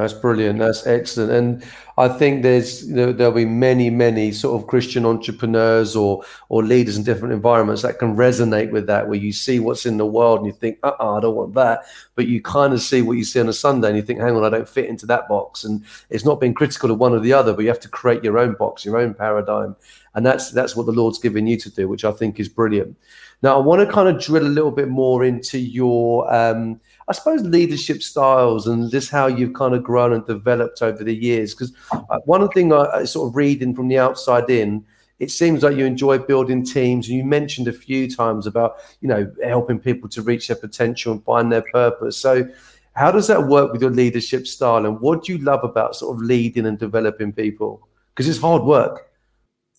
That's 0.00 0.14
brilliant. 0.14 0.58
That's 0.58 0.86
excellent. 0.86 1.30
And 1.30 1.64
I 1.98 2.08
think 2.08 2.42
there's 2.42 2.88
you 2.88 3.12
there'll 3.12 3.32
be 3.32 3.44
many, 3.44 3.90
many 3.90 4.32
sort 4.32 4.58
of 4.58 4.66
Christian 4.66 5.04
entrepreneurs 5.04 5.94
or 5.94 6.22
or 6.48 6.62
leaders 6.62 6.96
in 6.96 7.04
different 7.04 7.34
environments 7.34 7.82
that 7.82 7.98
can 7.98 8.16
resonate 8.16 8.70
with 8.70 8.86
that, 8.86 9.08
where 9.08 9.18
you 9.18 9.32
see 9.32 9.60
what's 9.60 9.84
in 9.84 9.98
the 9.98 10.06
world 10.06 10.38
and 10.38 10.46
you 10.46 10.52
think, 10.52 10.78
uh 10.82 10.92
uh 10.98 11.18
I 11.18 11.20
don't 11.20 11.34
want 11.34 11.54
that. 11.54 11.80
But 12.14 12.26
you 12.26 12.40
kind 12.40 12.72
of 12.72 12.80
see 12.80 13.02
what 13.02 13.18
you 13.18 13.24
see 13.24 13.40
on 13.40 13.48
a 13.48 13.52
Sunday 13.52 13.88
and 13.88 13.96
you 13.96 14.02
think, 14.02 14.20
hang 14.20 14.34
on, 14.34 14.44
I 14.44 14.48
don't 14.48 14.68
fit 14.68 14.86
into 14.86 15.06
that 15.06 15.28
box. 15.28 15.64
And 15.64 15.84
it's 16.08 16.24
not 16.24 16.40
being 16.40 16.54
critical 16.54 16.90
of 16.90 16.98
one 16.98 17.12
or 17.12 17.20
the 17.20 17.34
other, 17.34 17.52
but 17.52 17.62
you 17.62 17.68
have 17.68 17.80
to 17.80 17.88
create 17.88 18.24
your 18.24 18.38
own 18.38 18.54
box, 18.54 18.84
your 18.84 18.96
own 18.98 19.12
paradigm. 19.12 19.76
And 20.14 20.24
that's 20.24 20.50
that's 20.50 20.74
what 20.74 20.86
the 20.86 20.92
Lord's 20.92 21.18
given 21.18 21.46
you 21.46 21.58
to 21.58 21.70
do, 21.70 21.86
which 21.86 22.04
I 22.04 22.12
think 22.12 22.40
is 22.40 22.48
brilliant. 22.48 22.96
Now 23.42 23.56
I 23.56 23.62
want 23.62 23.86
to 23.86 23.92
kind 23.92 24.08
of 24.08 24.22
drill 24.22 24.46
a 24.46 24.48
little 24.48 24.70
bit 24.70 24.88
more 24.88 25.24
into 25.24 25.58
your 25.58 26.32
um 26.32 26.80
I 27.10 27.12
suppose 27.12 27.42
leadership 27.42 28.02
styles 28.02 28.68
and 28.68 28.88
just 28.88 29.10
how 29.10 29.26
you've 29.26 29.54
kind 29.54 29.74
of 29.74 29.82
grown 29.82 30.12
and 30.12 30.24
developed 30.24 30.80
over 30.80 31.02
the 31.02 31.14
years. 31.14 31.52
Because 31.52 31.72
uh, 31.90 32.20
one 32.24 32.48
thing 32.50 32.72
I, 32.72 32.84
I 32.84 33.04
sort 33.04 33.28
of 33.28 33.34
reading 33.34 33.74
from 33.74 33.88
the 33.88 33.98
outside 33.98 34.48
in, 34.48 34.84
it 35.18 35.32
seems 35.32 35.64
like 35.64 35.76
you 35.76 35.84
enjoy 35.84 36.18
building 36.18 36.64
teams. 36.64 37.08
And 37.08 37.18
you 37.18 37.24
mentioned 37.24 37.66
a 37.66 37.72
few 37.72 38.08
times 38.08 38.46
about 38.46 38.76
you 39.00 39.08
know 39.08 39.30
helping 39.42 39.80
people 39.80 40.08
to 40.10 40.22
reach 40.22 40.46
their 40.46 40.56
potential 40.56 41.12
and 41.12 41.24
find 41.24 41.50
their 41.50 41.64
purpose. 41.72 42.16
So 42.16 42.48
how 42.92 43.10
does 43.10 43.26
that 43.26 43.48
work 43.48 43.72
with 43.72 43.82
your 43.82 43.90
leadership 43.90 44.46
style 44.46 44.86
and 44.86 45.00
what 45.00 45.24
do 45.24 45.32
you 45.32 45.38
love 45.38 45.64
about 45.64 45.96
sort 45.96 46.16
of 46.16 46.22
leading 46.22 46.66
and 46.66 46.78
developing 46.78 47.32
people 47.32 47.86
because 48.10 48.28
it's 48.28 48.40
hard 48.40 48.62
work 48.62 49.10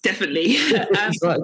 definitely 0.02 0.58
um, 0.98 1.12
right. 1.22 1.40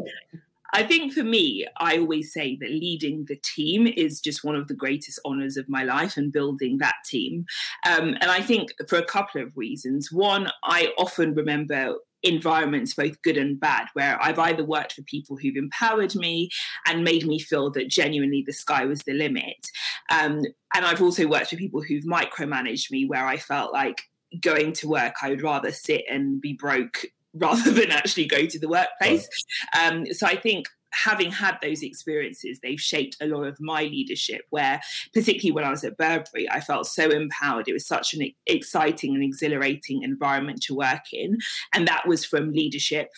I 0.73 0.83
think 0.83 1.13
for 1.13 1.23
me, 1.23 1.65
I 1.77 1.97
always 1.97 2.33
say 2.33 2.57
that 2.59 2.69
leading 2.69 3.25
the 3.25 3.37
team 3.37 3.87
is 3.87 4.19
just 4.19 4.43
one 4.43 4.55
of 4.55 4.67
the 4.67 4.75
greatest 4.75 5.19
honors 5.25 5.57
of 5.57 5.69
my 5.69 5.83
life 5.83 6.17
and 6.17 6.31
building 6.31 6.77
that 6.79 6.95
team. 7.05 7.45
Um, 7.85 8.15
and 8.19 8.29
I 8.31 8.41
think 8.41 8.73
for 8.87 8.97
a 8.97 9.05
couple 9.05 9.41
of 9.41 9.55
reasons. 9.55 10.11
One, 10.11 10.49
I 10.63 10.93
often 10.97 11.33
remember 11.33 11.95
environments, 12.23 12.95
both 12.95 13.21
good 13.21 13.37
and 13.37 13.59
bad, 13.59 13.87
where 13.93 14.21
I've 14.21 14.39
either 14.39 14.65
worked 14.65 14.93
for 14.93 15.03
people 15.03 15.37
who've 15.37 15.55
empowered 15.55 16.15
me 16.15 16.49
and 16.85 17.03
made 17.03 17.25
me 17.25 17.39
feel 17.39 17.71
that 17.71 17.89
genuinely 17.89 18.43
the 18.45 18.53
sky 18.53 18.85
was 18.85 19.03
the 19.03 19.13
limit. 19.13 19.67
Um, 20.09 20.41
and 20.73 20.85
I've 20.85 21.01
also 21.01 21.27
worked 21.27 21.49
for 21.49 21.55
people 21.55 21.81
who've 21.81 22.03
micromanaged 22.03 22.91
me, 22.91 23.05
where 23.05 23.25
I 23.25 23.37
felt 23.37 23.71
like 23.71 24.01
going 24.41 24.73
to 24.73 24.87
work, 24.87 25.15
I 25.21 25.29
would 25.29 25.41
rather 25.41 25.71
sit 25.71 26.03
and 26.09 26.41
be 26.41 26.53
broke 26.53 27.05
rather 27.33 27.71
than 27.71 27.91
actually 27.91 28.25
go 28.25 28.45
to 28.45 28.59
the 28.59 28.69
workplace. 28.69 29.27
Right. 29.75 29.87
Um, 29.87 30.05
so 30.13 30.27
I 30.27 30.35
think 30.35 30.67
having 30.93 31.31
had 31.31 31.57
those 31.61 31.83
experiences, 31.83 32.59
they've 32.61 32.79
shaped 32.79 33.17
a 33.21 33.27
lot 33.27 33.45
of 33.45 33.57
my 33.59 33.83
leadership. 33.83 34.41
Where, 34.49 34.81
particularly 35.13 35.53
when 35.53 35.63
I 35.63 35.69
was 35.69 35.83
at 35.83 35.97
Burberry, 35.97 36.49
I 36.49 36.59
felt 36.59 36.87
so 36.87 37.09
empowered. 37.09 37.67
It 37.67 37.73
was 37.73 37.87
such 37.87 38.13
an 38.13 38.29
exciting 38.45 39.13
and 39.13 39.23
exhilarating 39.23 40.03
environment 40.03 40.61
to 40.63 40.75
work 40.75 41.13
in. 41.13 41.37
And 41.73 41.87
that 41.87 42.07
was 42.07 42.25
from 42.25 42.51
leadership 42.51 43.09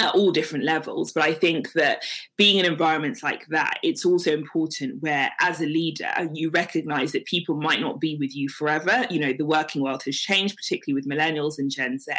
at 0.00 0.14
all 0.14 0.32
different 0.32 0.64
levels. 0.64 1.12
But 1.12 1.22
I 1.22 1.34
think 1.34 1.72
that 1.72 2.02
being 2.36 2.58
in 2.58 2.64
environments 2.64 3.22
like 3.22 3.46
that, 3.48 3.78
it's 3.82 4.04
also 4.04 4.32
important 4.32 5.02
where, 5.02 5.30
as 5.40 5.60
a 5.60 5.66
leader, 5.66 6.10
you 6.32 6.50
recognize 6.50 7.12
that 7.12 7.26
people 7.26 7.56
might 7.56 7.80
not 7.80 8.00
be 8.00 8.16
with 8.16 8.34
you 8.34 8.48
forever. 8.48 9.06
You 9.10 9.20
know, 9.20 9.32
the 9.32 9.46
working 9.46 9.82
world 9.82 10.02
has 10.04 10.16
changed, 10.16 10.56
particularly 10.56 10.94
with 10.94 11.08
millennials 11.08 11.58
and 11.58 11.70
Gen 11.70 11.98
Z. 11.98 12.12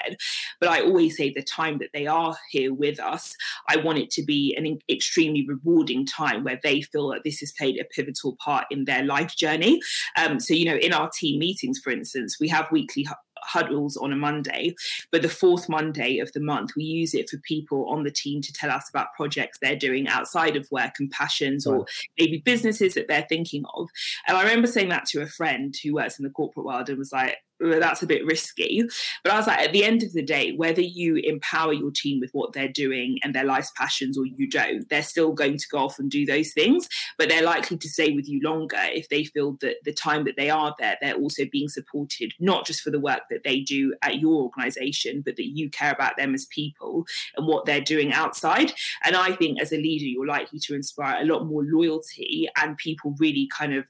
But 0.60 0.70
I 0.70 0.82
always 0.82 1.18
say 1.18 1.32
the 1.32 1.44
time 1.44 1.78
that 1.80 1.90
they 1.94 2.08
are 2.08 2.36
here 2.50 2.74
with 2.74 3.00
us, 3.00 3.36
I 3.68 3.78
want 3.78 4.00
it 4.00 4.10
to 4.12 4.24
be 4.24 4.56
an 4.58 4.80
extremely 4.90 5.46
rewarding 5.48 6.06
time 6.06 6.44
where 6.44 6.60
they 6.64 6.82
feel 6.82 7.10
that 7.10 7.24
this 7.24 7.40
has 7.40 7.52
played 7.52 7.80
a 7.80 7.86
pivotal 7.86 8.38
part 8.40 8.66
in 8.72 8.86
their 8.86 9.04
life 9.04 9.36
journey. 9.36 9.80
Um, 10.18 10.40
so, 10.40 10.54
you 10.54 10.66
know, 10.66 10.78
in 10.78 10.94
our 10.94 11.10
team 11.10 11.40
meetings, 11.40 11.80
for 11.80 11.92
instance, 11.92 12.38
we 12.40 12.48
have 12.50 12.72
weekly 12.72 13.06
huddles 13.46 13.98
on 13.98 14.12
a 14.12 14.16
Monday, 14.16 14.76
but 15.12 15.22
the 15.22 15.30
fourth 15.30 15.70
Monday 15.70 16.20
of 16.20 16.32
the 16.34 16.40
month, 16.40 16.72
we 16.76 16.84
use 16.84 17.14
it 17.14 17.30
for 17.30 17.38
people 17.38 17.88
on 17.90 18.04
the 18.04 18.12
team 18.12 18.42
to 18.42 18.54
tell 18.54 18.72
us 18.72 18.90
about 18.90 19.14
projects 19.16 19.60
they're 19.60 19.76
doing 19.76 20.08
outside 20.08 20.56
of 20.56 20.68
work 20.72 20.94
and 21.00 21.12
passions 21.12 21.66
right. 21.66 21.76
or 21.76 21.86
maybe 22.20 22.42
businesses 22.44 22.94
that 22.96 23.08
they're 23.08 23.26
thinking 23.30 23.64
of. 23.76 23.90
And 24.28 24.38
I 24.38 24.44
remember 24.44 24.68
saying 24.68 24.90
that 24.90 25.06
to 25.08 25.22
a 25.22 25.28
friend 25.28 25.76
who 25.84 25.94
works 25.94 26.20
in 26.20 26.24
the 26.24 26.32
corporate 26.32 26.66
world 26.66 26.90
and 26.90 26.98
was 26.98 27.12
like, 27.12 27.38
that's 27.60 28.04
a 28.04 28.08
bit 28.08 28.26
risky. 28.26 28.84
But 29.24 29.34
I 29.34 29.38
was 29.38 29.48
like, 29.48 29.60
at 29.60 29.72
the 29.72 29.84
end 29.84 30.04
of 30.04 30.14
the 30.14 30.22
day, 30.22 30.54
whether 30.54 30.82
you 30.82 31.16
empower 31.18 31.74
your 31.74 31.92
team 31.92 32.20
with 32.20 32.32
what 32.34 32.54
they're 32.54 32.68
doing 32.68 33.20
and 33.24 33.34
their 33.34 33.46
life's 33.46 33.72
passions 33.78 34.18
or 34.18 34.26
you 34.26 34.50
don't, 34.50 34.88
they're 34.90 35.04
still 35.04 35.34
going 35.34 35.58
to 35.58 35.68
go 35.70 35.80
off 35.80 36.00
and 36.00 36.10
do 36.10 36.26
those 36.26 36.52
things. 36.54 36.88
But 37.18 37.30
they're 37.30 37.44
likely 37.44 37.78
to 37.78 37.90
stay 37.90 38.12
with 38.12 38.28
you 38.28 38.42
longer 38.42 38.80
if 38.80 39.10
they 39.10 39.24
feel 39.24 39.54
that 39.62 39.78
the 39.84 39.94
time 39.94 40.26
that 40.26 40.36
they 40.38 40.50
are 40.50 40.76
there, 40.80 40.98
they're 41.02 41.16
also 41.16 41.44
being 41.52 41.70
supported, 41.70 42.34
not 42.40 42.66
just 42.66 42.82
for 42.82 42.92
the 42.92 43.00
work 43.00 43.22
that 43.30 43.44
they 43.44 43.62
do 43.62 43.96
at 44.02 44.20
your 44.20 44.44
organization, 44.44 45.22
but 45.22 45.36
that 45.38 45.48
you 45.48 45.70
care 45.70 45.92
about 45.92 46.18
them 46.18 46.34
as 46.34 46.46
people 46.46 47.06
and 47.38 47.48
what 47.48 47.66
they're 47.66 47.82
doing 47.82 48.12
outside. 48.12 48.74
And 49.04 49.16
I 49.16 49.34
think 49.34 49.62
as 49.62 49.72
a 49.72 49.78
leader, 49.78 50.06
you're 50.06 50.28
likely 50.28 50.60
to 50.60 50.76
inspire 50.76 51.22
a 51.22 51.26
lot 51.26 51.46
more 51.46 51.64
loyalty 51.64 52.50
and 52.58 52.78
people 52.78 53.16
really 53.20 53.48
kind 53.48 53.74
of 53.74 53.86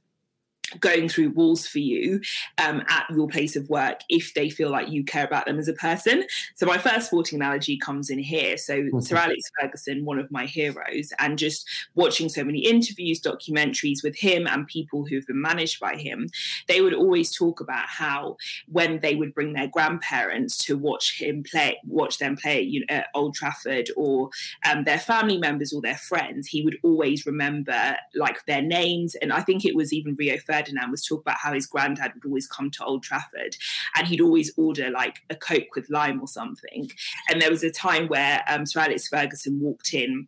going 0.80 1.10
through 1.10 1.30
walls 1.32 1.68
for 1.68 1.80
you 1.80 2.22
um, 2.58 2.84
at 2.90 3.06
your 3.12 3.28
place 3.28 3.56
of 3.56 3.70
work 3.70 4.00
if 4.10 4.34
they 4.34 4.50
feel 4.50 4.70
like 4.70 4.90
you 4.90 5.04
care 5.04 5.26
about 5.26 5.46
them 5.46 5.60
as 5.60 5.68
a 5.68 5.74
person. 5.74 6.24
So 6.56 6.66
my 6.66 6.78
first 6.78 7.08
sporting 7.08 7.40
analogy 7.42 7.78
comes 7.78 8.10
in 8.10 8.20
here. 8.20 8.58
So 8.58 8.76
mm-hmm. 8.76 9.00
Sir 9.00 9.18
Alex 9.18 9.42
Ferguson, 9.60 10.06
one 10.06 10.20
of 10.20 10.32
my 10.32 10.46
heroes, 10.46 11.12
and 11.20 11.38
just 11.38 11.68
watching 11.96 12.30
so 12.30 12.44
many 12.44 12.60
interviews, 12.60 13.22
documentaries 13.22 14.04
with 14.04 14.16
him 14.18 14.48
and 14.48 14.68
people 14.68 15.06
who've 15.06 15.28
been 15.28 15.42
managed 15.42 15.80
by 15.80 15.96
him, 15.96 16.30
they 16.68 16.82
would 16.82 16.94
always 16.94 17.36
talk 17.36 17.60
about 17.60 17.88
how 17.88 18.38
when 18.68 19.00
they 19.00 19.16
would 19.16 19.34
bring 19.34 19.54
their 19.54 19.68
grandparents 19.68 20.58
to 20.66 20.78
watch 20.78 21.20
him 21.20 21.44
play, 21.44 21.78
watch 21.86 22.18
them 22.18 22.36
play 22.36 22.62
you 22.62 22.82
know, 22.82 22.86
at 22.90 23.08
Old 23.14 23.36
Trafford 23.36 23.90
or 23.96 24.30
um, 24.70 24.84
their 24.84 25.00
family 25.00 25.38
members 25.38 25.74
or 25.74 25.82
their 25.82 25.98
friends, 25.98 26.48
he 26.48 26.64
would 26.64 26.78
always 26.84 27.26
remember 27.26 27.96
like 28.16 28.46
their 28.46 28.62
names. 28.62 29.16
And 29.16 29.32
I 29.32 29.42
think 29.42 29.66
it 29.66 29.76
was 29.76 29.94
even 29.94 30.16
Rio 30.16 30.38
Ferdinand 30.56 30.92
was 30.92 31.06
talking 31.06 31.22
about 31.22 31.38
how 31.38 31.54
his 31.54 31.66
granddad 31.66 32.14
would 32.14 32.26
always 32.26 32.48
come 32.48 32.72
to 32.72 32.86
Old 32.86 33.04
Trafford 33.04 33.56
and 33.96 34.08
he'd 34.08 34.22
always 34.22 34.54
order 34.58 34.90
like 34.90 35.22
a 35.30 35.36
Coke 35.36 35.76
with 35.76 35.90
lime 35.90 36.22
or 36.22 36.28
something. 36.28 36.90
And 37.30 37.42
there 37.42 37.50
was 37.50 37.64
a 37.64 37.72
time 37.72 38.08
where 38.08 38.44
um, 38.48 38.66
Sir 38.66 38.82
Alex 38.82 39.08
Ferguson 39.08 39.60
walked 39.60 39.94
in 39.94 40.28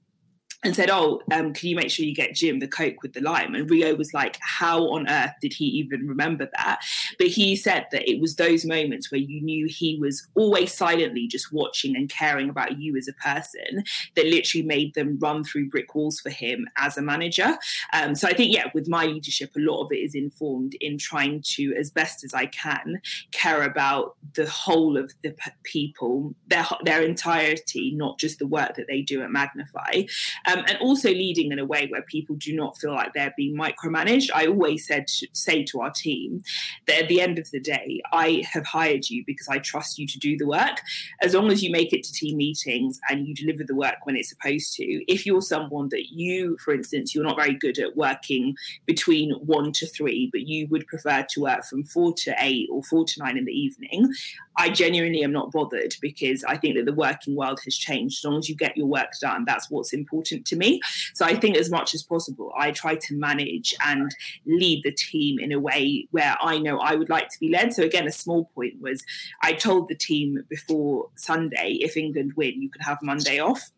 and 0.64 0.76
said, 0.76 0.90
"Oh, 0.90 1.22
um, 1.32 1.54
can 1.54 1.70
you 1.70 1.76
make 1.76 1.92
sure 1.92 2.06
you 2.06 2.16
get 2.16 2.34
Jim 2.34 2.60
the 2.60 2.68
Coke 2.68 3.04
with 3.04 3.14
the 3.14 3.22
lime?" 3.22 3.54
And 3.54 3.70
Rio 3.70 3.96
was 3.96 4.14
like, 4.14 4.38
"How 4.42 4.88
on 4.90 5.08
earth 5.08 5.34
did 5.42 5.54
he 5.54 5.66
even 5.66 6.08
remember 6.08 6.50
that?" 6.58 6.80
But 7.20 7.28
he 7.28 7.56
said 7.56 7.86
that 7.92 8.10
it 8.10 8.20
was 8.20 8.36
those 8.36 8.66
moments 8.66 9.12
where 9.12 9.22
you 9.22 9.42
knew 9.42 9.68
he 9.70 9.98
was 10.00 10.28
always 10.36 10.74
silently 10.74 11.28
just 11.28 11.54
watching 11.54 11.96
and 11.96 12.10
caring 12.10 12.50
about 12.50 12.80
you 12.80 12.98
as 12.98 13.08
a 13.08 13.14
person 13.14 13.84
that 14.16 14.26
literally 14.26 14.66
made 14.66 14.96
them 14.96 15.20
run 15.22 15.44
through 15.44 15.70
brick 15.70 15.94
walls 15.94 16.20
for 16.20 16.32
him 16.32 16.68
as 16.78 16.98
a 16.98 17.02
manager. 17.02 17.58
Um, 17.94 18.16
so 18.16 18.28
I 18.28 18.34
think, 18.34 18.54
yeah, 18.54 18.70
with 18.74 18.88
my 18.88 19.06
leadership, 19.06 19.52
a 19.56 19.60
lot 19.60 19.84
of 19.84 19.92
it 19.92 19.98
is 19.98 20.16
informed 20.16 20.76
in 20.82 20.98
trying 20.98 21.44
to, 21.56 21.76
as 21.76 21.92
best 21.92 22.24
as 22.24 22.34
I 22.34 22.48
can, 22.48 23.00
care 23.32 23.62
about 23.62 24.16
the 24.34 24.50
whole 24.50 24.98
of 24.98 25.14
the 25.22 25.36
people, 25.64 26.34
their 26.48 26.66
their 26.84 27.04
entirety, 27.04 27.92
not 27.96 28.18
just 28.18 28.40
the 28.40 28.48
work 28.48 28.76
that 28.76 28.88
they 28.88 29.02
do 29.04 29.22
at 29.22 29.30
Magnify 29.30 30.04
um, 30.48 30.64
and 30.68 30.78
also 30.80 31.10
leading 31.10 31.52
in 31.52 31.60
a 31.60 31.66
way 31.66 31.88
where 31.88 32.02
people 32.04 32.36
do 32.36 32.56
not 32.56 32.78
feel 32.78 32.94
like 32.94 33.14
they're 33.14 33.34
being 33.38 33.56
micromanaged. 33.56 34.30
I 34.34 34.48
always 34.48 34.88
said 34.88 35.06
say 35.34 35.64
to 35.66 35.82
our 35.82 35.92
team 35.92 36.42
that 36.88 37.04
at 37.04 37.10
the 37.10 37.22
end 37.22 37.38
of 37.38 37.52
the 37.52 37.60
day, 37.60 38.02
I 38.12 38.46
have 38.52 38.66
hired 38.66 39.10
you 39.10 39.24
because 39.26 39.48
I 39.48 39.60
trust 39.60 40.00
you 40.00 40.08
to 40.08 40.20
do 40.20 40.38
the 40.38 40.48
work. 40.48 40.82
As 41.22 41.34
long 41.34 41.52
as 41.52 41.62
you 41.64 41.72
make 41.72 41.94
it 41.94 42.04
to 42.04 42.14
team 42.14 42.38
meetings 42.38 43.00
and 43.10 43.28
you 43.28 43.36
deliver 43.36 43.64
the 43.64 43.76
work 43.76 43.96
when 44.04 44.16
it's 44.16 44.30
supposed 44.30 44.74
to. 44.76 44.84
If 45.12 45.26
you're 45.26 45.42
someone 45.42 45.90
that 45.90 46.12
you, 46.12 46.58
for 46.64 46.74
instance, 46.74 47.14
you're 47.14 47.24
not 47.24 47.38
very 47.38 47.54
good 47.54 47.80
at 47.80 47.96
working 47.96 48.56
between 48.86 49.32
one 49.34 49.72
to 49.74 49.88
three, 49.88 50.30
but 50.32 50.42
you 50.42 50.68
would 50.68 50.88
prefer 50.88 51.26
to 51.30 51.42
work 51.42 51.66
from 51.66 51.84
four 51.84 52.14
to 52.14 52.36
eight 52.40 52.70
or 52.72 52.84
four 52.84 53.06
to 53.06 53.20
nine 53.20 53.38
in 53.38 53.46
the 53.46 53.52
evening, 53.52 54.14
I 54.58 54.70
genuinely 54.70 55.24
am 55.24 55.32
not 55.32 55.52
bothered 55.52 55.96
because 56.02 56.44
I 56.44 56.58
think 56.58 56.76
that 56.76 56.86
the 56.86 56.94
working 56.94 57.36
world 57.36 57.60
has 57.64 57.76
changed. 57.76 58.20
As 58.20 58.30
long 58.30 58.40
as 58.40 58.50
you 58.50 58.56
get 58.56 58.76
your 58.76 58.88
work 58.88 59.12
done, 59.22 59.46
that's 59.46 59.70
what's 59.70 59.94
important 59.94 60.37
important 60.38 60.48
to 60.48 60.56
me. 60.56 60.82
So 61.14 61.26
I 61.26 61.36
think 61.36 61.58
as 61.58 61.70
much 61.70 61.94
as 61.94 62.04
possible, 62.04 62.54
I 62.58 62.72
try 62.72 62.96
to 62.96 63.16
manage 63.16 63.74
and 63.86 64.14
lead 64.46 64.84
the 64.84 64.92
team 64.92 65.40
in 65.40 65.52
a 65.52 65.60
way 65.60 66.08
where 66.12 66.36
I 66.42 66.58
know 66.58 66.80
I 66.80 66.96
would 66.96 67.10
like 67.10 67.30
to 67.30 67.40
be 67.40 67.50
led. 67.50 67.74
So 67.74 67.84
again, 67.84 68.08
a 68.08 68.12
small 68.12 68.46
point 68.56 68.76
was 68.82 69.04
I 69.42 69.54
told 69.54 69.90
the 69.90 69.96
team 69.96 70.44
before 70.50 71.10
Sunday, 71.16 71.78
if 71.82 71.98
England 71.98 72.34
win, 72.36 72.62
you 72.62 72.70
can 72.70 72.82
have 72.82 73.00
Monday 73.02 73.40
off 73.40 73.72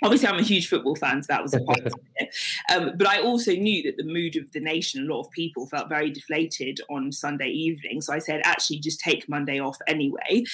obviously 0.00 0.28
I'm 0.28 0.38
a 0.38 0.42
huge 0.42 0.68
football 0.68 0.94
fan, 0.94 1.24
so 1.24 1.26
that 1.32 1.42
was 1.42 1.54
a 1.54 1.60
part 1.60 1.80
of 1.80 1.92
it. 2.16 2.34
Um, 2.70 2.92
but 2.96 3.06
I 3.06 3.20
also 3.20 3.52
knew 3.52 3.82
that 3.84 3.96
the 3.96 4.04
mood 4.04 4.36
of 4.36 4.52
the 4.52 4.60
nation, 4.60 5.02
a 5.02 5.12
lot 5.12 5.20
of 5.22 5.30
people 5.30 5.66
felt 5.66 5.88
very 5.88 6.10
deflated 6.10 6.80
on 6.90 7.10
Sunday 7.10 7.48
evening. 7.48 8.02
So 8.02 8.12
I 8.12 8.18
said, 8.18 8.42
actually, 8.44 8.78
just 8.78 9.00
take 9.00 9.28
Monday 9.28 9.58
off 9.58 9.78
anyway 9.88 10.44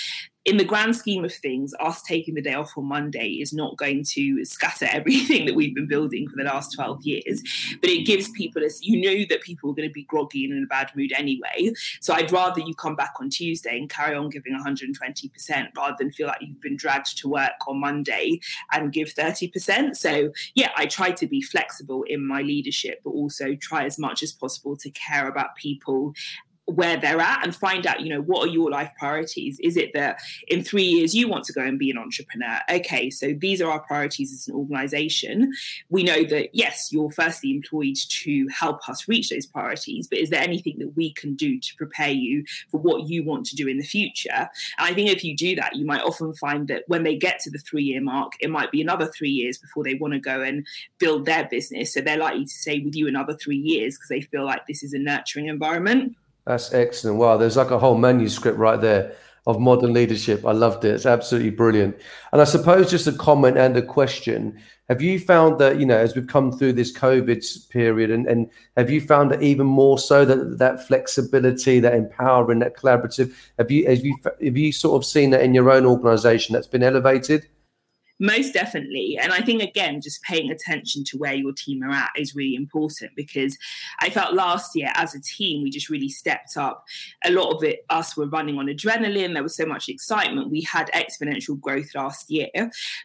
in 0.45 0.59
the 0.59 0.65
grand 0.65 0.95
scheme 0.95 1.25
of 1.25 1.33
things, 1.33 1.73
us 1.81 2.03
taking 2.03 2.35
the 2.35 2.43
day 2.43 2.53
off 2.53 2.77
on 2.77 2.85
Monday 2.85 3.29
is 3.29 3.53
not 3.53 3.77
going 3.79 4.05
to 4.05 4.45
scatter 4.45 4.87
everything 4.91 5.47
that 5.47 5.55
we've 5.55 5.75
been 5.75 5.89
building 5.89 6.29
for 6.29 6.37
the 6.37 6.45
last 6.45 6.75
12 6.75 7.03
years. 7.03 7.43
But 7.81 7.91
it 7.91 8.05
gives 8.07 8.31
people, 8.31 8.63
a, 8.63 8.69
you 8.81 9.01
know, 9.01 9.25
that 9.31 9.43
people 9.43 9.71
are 9.71 9.75
going 9.75 9.89
to 9.89 9.93
be 9.93 10.05
groggy 10.05 10.45
and 10.45 10.55
in 10.55 10.65
a 10.65 10.67
bad 10.67 10.91
mood 10.95 11.13
anyway. 11.17 11.73
So 12.01 12.13
I'd 12.13 12.31
rather 12.31 12.61
you 12.61 12.75
come 12.75 12.95
back 12.95 13.15
on 13.21 13.31
Tuesday 13.31 13.79
and 13.79 13.89
carry 13.89 14.15
on 14.15 14.29
giving 14.29 14.59
120% 14.59 15.69
rather 15.77 15.97
than 15.99 16.13
feel 16.13 16.27
like 16.27 16.43
you've 16.43 16.61
been 16.61 16.77
dragged 16.77 17.17
to 17.19 17.29
work 17.29 17.53
on 17.67 17.81
Monday 17.81 18.41
and 18.73 18.93
give 18.93 19.15
30%. 19.15 19.97
So 19.97 20.31
yeah, 20.55 20.71
I 20.77 20.87
try 20.87 21.13
to 21.13 21.27
be 21.27 21.41
flexible 21.41 22.03
in 22.05 22.27
my 22.27 22.43
leadership, 22.43 23.01
but 23.03 23.11
also 23.11 23.55
try 23.55 23.85
as 23.85 23.99
much 23.99 24.23
as 24.23 24.33
possible 24.33 24.77
to 24.77 24.91
care 24.91 25.27
about 25.27 25.57
people 25.57 26.15
where 26.67 26.97
they're 26.97 27.21
at 27.21 27.45
and 27.45 27.55
find 27.55 27.87
out 27.87 28.01
you 28.01 28.09
know 28.09 28.23
what 28.23 28.47
are 28.47 28.51
your 28.51 28.71
life 28.71 28.91
priorities? 28.99 29.59
Is 29.61 29.77
it 29.77 29.93
that 29.95 30.21
in 30.49 30.63
three 30.63 30.85
years 30.85 31.15
you 31.15 31.29
want 31.29 31.45
to 31.45 31.53
go 31.53 31.63
and 31.63 31.79
be 31.79 31.91
an 31.91 31.99
entrepreneur? 31.99 32.61
Okay 32.71 33.11
so 33.11 33.35
these 33.39 33.61
are 33.61 33.71
our 33.71 33.81
priorities 33.81 34.33
as 34.33 34.49
an 34.49 34.55
organization. 34.55 35.53
We 35.91 36.03
know 36.03 36.25
that 36.25 36.55
yes 36.55 36.89
you're 36.91 37.11
firstly 37.11 37.51
employed 37.51 37.97
to 37.97 38.49
help 38.49 38.89
us 38.89 39.09
reach 39.09 39.31
those 39.31 39.47
priorities 39.47 40.09
but 40.09 40.19
is 40.19 40.31
there 40.31 40.43
anything 40.43 40.77
that 40.79 40.97
we 40.97 41.13
can 41.13 41.35
do 41.35 41.61
to 41.61 41.77
prepare 41.77 42.11
you 42.11 42.45
for 42.71 42.81
what 42.81 43.09
you 43.09 43.25
want 43.25 43.47
to 43.47 43.57
do 43.57 43.69
in 43.69 43.79
the 43.79 43.85
future? 43.85 44.31
And 44.31 44.49
i 44.79 44.95
think 44.95 45.11
if 45.11 45.25
you 45.25 45.37
do 45.37 45.55
that 45.57 45.77
you 45.77 45.85
might 45.85 46.03
often 46.03 46.35
find 46.35 46.69
that 46.69 46.85
when 46.87 47.03
they 47.03 47.17
get 47.17 47.41
to 47.41 47.51
the 47.51 47.59
three 47.59 47.85
year 47.85 48.01
mark 48.01 48.33
it 48.41 48.51
might 48.51 48.71
be 48.71 48.81
another 48.81 49.07
three 49.07 49.31
years 49.31 49.59
before 49.59 49.85
they 49.85 49.95
want 49.95 50.15
to 50.15 50.21
go 50.21 50.43
and 50.43 50.67
build 50.99 51.27
their 51.27 51.47
business. 51.49 51.93
So 51.93 52.01
they're 52.01 52.19
likely 52.19 52.45
to 52.45 52.51
stay 52.51 52.81
with 52.81 52.95
you 52.95 53.09
another 53.09 53.35
three 53.35 53.57
years 53.57 53.97
because 53.97 54.09
they 54.09 54.21
feel 54.21 54.45
like 54.45 54.67
this 54.67 54.83
is 54.83 54.93
a 54.93 54.99
nurturing 54.99 55.47
environment 55.47 56.17
that's 56.47 56.73
excellent. 56.73 57.19
Wow, 57.19 57.37
there's 57.37 57.57
like 57.57 57.71
a 57.71 57.79
whole 57.79 57.97
manuscript 57.97 58.59
right 58.59 58.81
there 58.81 59.15
of 59.47 59.61
modern 59.61 59.93
leadership. 59.93 60.45
I 60.47 60.53
loved 60.53 60.85
it. 60.85 60.95
It's 60.95 61.07
absolutely 61.07 61.51
brilliant. 61.51 61.97
And 62.33 62.41
I 62.41 62.45
suppose 62.45 62.91
just 62.91 63.07
a 63.07 63.13
comment 63.13 63.59
and 63.59 63.77
a 63.77 63.83
question. 63.83 64.59
Have 64.89 65.03
you 65.03 65.19
found 65.19 65.59
that, 65.61 65.79
you 65.79 65.87
know, 65.87 65.97
as 65.97 66.15
we've 66.15 66.27
come 66.27 66.53
through 66.53 66.75
this 66.75 66.93
COVID 66.93 67.69
period 67.71 68.11
and, 68.11 68.27
and 68.27 68.51
have 68.77 68.91
you 68.91 69.01
found 69.01 69.31
that 69.31 69.43
even 69.43 69.67
more 69.67 69.99
so 69.99 70.25
that 70.25 70.59
that 70.59 70.87
flexibility, 70.87 71.81
that 71.81 71.95
empowering, 71.95 72.59
that 72.61 72.77
collaborative, 72.77 73.35
have 73.59 73.71
you 73.71 73.87
have 73.87 74.05
you 74.05 74.17
have 74.43 74.57
you 74.57 74.73
sort 74.73 74.97
of 74.97 75.07
seen 75.07 75.31
that 75.31 75.43
in 75.43 75.55
your 75.55 75.71
own 75.71 75.87
organization 75.87 76.53
that's 76.53 76.67
been 76.67 76.83
elevated? 76.83 77.47
Most 78.21 78.55
definitely. 78.55 79.19
And 79.21 79.33
I 79.33 79.41
think, 79.41 79.61
again, 79.61 80.01
just 80.01 80.23
paying 80.23 80.51
attention 80.51 81.03
to 81.05 81.19
where 81.19 81.35
your 81.35 81.53
team 81.53 81.83
are 81.83 81.91
at 81.91 82.11
is 82.17 82.35
really 82.35 82.55
important 82.55 83.11
because 83.17 83.59
I 84.01 84.09
felt 84.09 84.35
last 84.35 84.77
year 84.77 84.93
as 84.95 85.17
a 85.17 85.21
team, 85.21 85.65
we 85.65 85.71
just 85.71 85.91
really 85.91 86.09
stepped 86.09 86.57
up. 86.57 86.85
A 87.25 87.33
lot 87.33 87.53
of 87.53 87.65
it, 87.65 87.85
us 87.91 88.17
were 88.17 88.29
running 88.29 88.57
on 88.57 88.67
adrenaline. 88.67 89.35
There 89.35 89.43
was 89.43 89.57
so 89.57 89.67
much 89.67 89.89
excitement. 89.89 90.51
We 90.51 90.61
had 90.61 90.93
exponential 90.93 91.59
growth 91.59 91.93
last 91.97 92.31
year. 92.31 92.49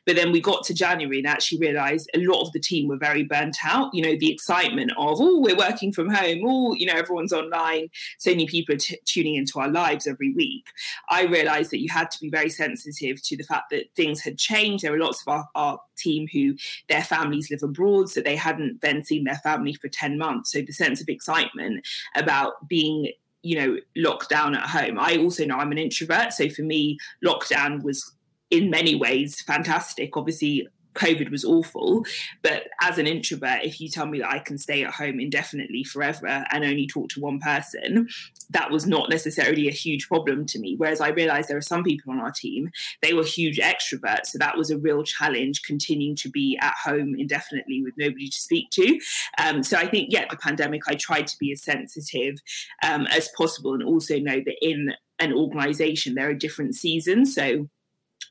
But 0.06 0.16
then 0.16 0.32
we 0.32 0.42
got 0.42 0.64
to 0.66 0.76
January 0.76 1.18
and 1.18 1.28
actually 1.28 1.60
realized 1.60 2.08
a 2.14 2.24
lot 2.24 2.42
of 2.46 2.52
the 2.52 2.60
team 2.60 2.88
were 2.88 2.98
very 2.98 3.24
burnt 3.24 3.58
out. 3.66 3.92
You 3.96 4.04
know, 4.04 4.16
the 4.16 4.32
excitement 4.32 4.92
of, 4.92 5.18
oh, 5.20 5.40
we're 5.40 5.58
working 5.58 5.92
from 5.92 6.10
home. 6.10 6.44
Oh, 6.46 6.76
you 6.76 6.86
know, 6.86 6.94
everyone's 6.94 7.34
online. 7.34 7.90
So 8.20 8.30
many 8.30 8.46
people 8.46 8.76
are 8.76 8.80
t- 8.80 9.00
tuning 9.06 9.36
into 9.36 9.60
our 9.60 9.70
lives 9.70 10.06
every 10.06 10.34
week. 10.34 10.66
I 11.10 11.24
realized 11.24 11.72
that 11.72 11.80
you 11.80 11.90
had 11.90 12.12
to 12.12 12.20
be 12.20 12.30
very 12.30 12.52
sensitive 12.52 13.24
to 13.24 13.36
the 13.36 13.44
fact 13.44 13.72
that 13.72 13.90
things 13.96 14.22
had 14.22 14.38
changed. 14.38 14.84
There 14.84 14.92
were 14.92 14.99
lots 15.00 15.22
of 15.22 15.34
our, 15.34 15.48
our 15.56 15.80
team 15.98 16.28
who 16.32 16.56
their 16.88 17.04
families 17.04 17.50
live 17.50 17.64
abroad, 17.64 18.10
so 18.10 18.22
they 18.22 18.36
hadn't 18.36 18.82
then 18.82 19.04
seen 19.04 19.24
their 19.24 19.40
family 19.44 19.74
for 19.74 19.88
10 19.88 20.18
months. 20.18 20.52
So 20.52 20.62
the 20.62 20.74
sense 20.74 21.02
of 21.02 21.10
excitement 21.10 21.88
about 22.16 22.68
being 22.68 23.12
you 23.42 23.58
know 23.58 23.78
locked 23.96 24.28
down 24.30 24.54
at 24.54 24.68
home 24.68 25.00
i 25.00 25.16
also 25.16 25.46
know 25.46 25.56
i'm 25.56 25.72
an 25.72 25.78
introvert 25.78 26.34
so 26.34 26.50
for 26.50 26.62
me 26.62 26.98
lockdown 27.24 27.82
was 27.84 28.14
in 28.50 28.70
many 28.70 28.96
ways 28.96 29.42
fantastic 29.48 30.18
obviously 30.18 30.68
COVID 31.00 31.32
was 31.32 31.46
awful. 31.46 32.06
But 32.42 32.64
as 32.82 32.98
an 32.98 33.08
introvert, 33.08 33.64
if 33.64 33.80
you 33.80 33.90
tell 33.90 34.06
me 34.06 34.20
that 34.20 34.32
I 34.32 34.40
can 34.40 34.58
stay 34.58 34.84
at 34.84 34.94
home 34.94 35.20
indefinitely 35.20 35.84
forever 35.84 36.46
and 36.52 36.64
only 36.64 36.88
talk 36.88 37.10
to 37.10 37.22
one 37.22 37.40
person, 37.40 38.08
that 38.50 38.72
was 38.72 38.86
not 38.86 39.10
necessarily 39.10 39.68
a 39.68 39.72
huge 39.72 40.08
problem 40.08 40.46
to 40.48 40.60
me. 40.60 40.76
Whereas 40.78 41.02
I 41.02 41.10
realized 41.10 41.50
there 41.50 41.58
are 41.58 41.62
some 41.62 41.84
people 41.84 42.12
on 42.12 42.20
our 42.20 42.32
team, 42.32 42.70
they 43.02 43.14
were 43.14 43.24
huge 43.24 43.58
extroverts. 43.58 44.28
So 44.28 44.38
that 44.40 44.58
was 44.58 44.72
a 44.72 44.78
real 44.78 45.04
challenge 45.04 45.64
continuing 45.64 46.16
to 46.18 46.30
be 46.30 46.58
at 46.62 46.74
home 46.84 47.16
indefinitely 47.18 47.82
with 47.84 47.94
nobody 47.98 48.28
to 48.30 48.38
speak 48.38 48.70
to. 48.72 49.00
Um, 49.42 49.64
so 49.64 49.78
I 49.78 49.88
think, 49.88 50.10
yeah, 50.12 50.26
the 50.30 50.38
pandemic, 50.38 50.82
I 50.88 50.96
tried 50.96 51.28
to 51.28 51.38
be 51.40 51.52
as 51.52 51.64
sensitive 51.64 52.36
um, 52.84 53.08
as 53.08 53.30
possible 53.38 53.74
and 53.74 53.84
also 53.84 54.20
know 54.20 54.42
that 54.46 54.58
in 54.62 54.94
an 55.20 55.34
organization, 55.34 56.16
there 56.16 56.30
are 56.30 56.34
different 56.34 56.76
seasons. 56.76 57.36
So 57.36 57.68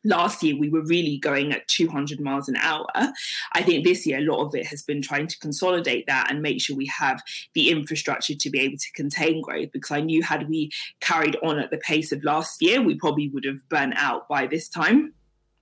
last 0.05 0.43
year 0.43 0.57
we 0.57 0.69
were 0.69 0.85
really 0.85 1.19
going 1.19 1.53
at 1.53 1.67
200 1.69 2.21
miles 2.21 2.49
an 2.49 2.57
hour. 2.57 2.87
I 3.53 3.63
think 3.63 3.85
this 3.85 4.07
year 4.07 4.19
a 4.19 4.23
lot 4.23 4.45
of 4.45 4.55
it 4.55 4.67
has 4.67 4.83
been 4.83 5.03
trying 5.03 5.27
to 5.27 5.39
consolidate 5.39 6.07
that 6.07 6.31
and 6.31 6.43
make 6.43 6.61
sure 6.61 6.77
we 6.77 6.87
have 6.87 7.23
the 7.55 7.71
infrastructure 7.71 8.35
to 8.35 8.51
be 8.51 8.61
able 8.61 8.79
to 8.79 8.93
contain 8.95 9.43
growth 9.43 9.71
because 9.73 9.91
i 9.91 10.01
knew 10.01 10.23
had 10.23 10.49
we 10.49 10.71
carried 11.01 11.37
on 11.43 11.59
at 11.59 11.71
the 11.71 11.79
pace 11.79 12.13
of 12.13 12.23
last 12.25 12.63
year 12.63 12.81
we 12.81 12.95
probably 12.95 13.29
would 13.29 13.45
have 13.45 13.67
burnt 13.69 13.95
out 13.97 14.29
by 14.29 14.47
this 14.47 14.69
time. 14.69 15.13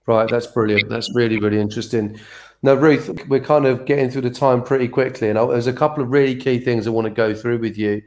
Right 0.06 0.28
that's 0.28 0.46
brilliant. 0.46 0.88
That's 0.88 1.14
really 1.14 1.38
really 1.38 1.60
interesting. 1.60 2.18
Now 2.62 2.74
ruth 2.74 3.26
we're 3.28 3.40
kind 3.40 3.66
of 3.66 3.84
getting 3.84 4.10
through 4.10 4.22
the 4.22 4.30
time 4.30 4.62
pretty 4.62 4.88
quickly 4.88 5.28
and 5.28 5.36
there's 5.36 5.66
a 5.66 5.72
couple 5.72 6.02
of 6.02 6.10
really 6.10 6.36
key 6.36 6.58
things 6.58 6.86
i 6.86 6.90
want 6.90 7.06
to 7.06 7.10
go 7.10 7.34
through 7.34 7.58
with 7.58 7.76
you. 7.76 8.02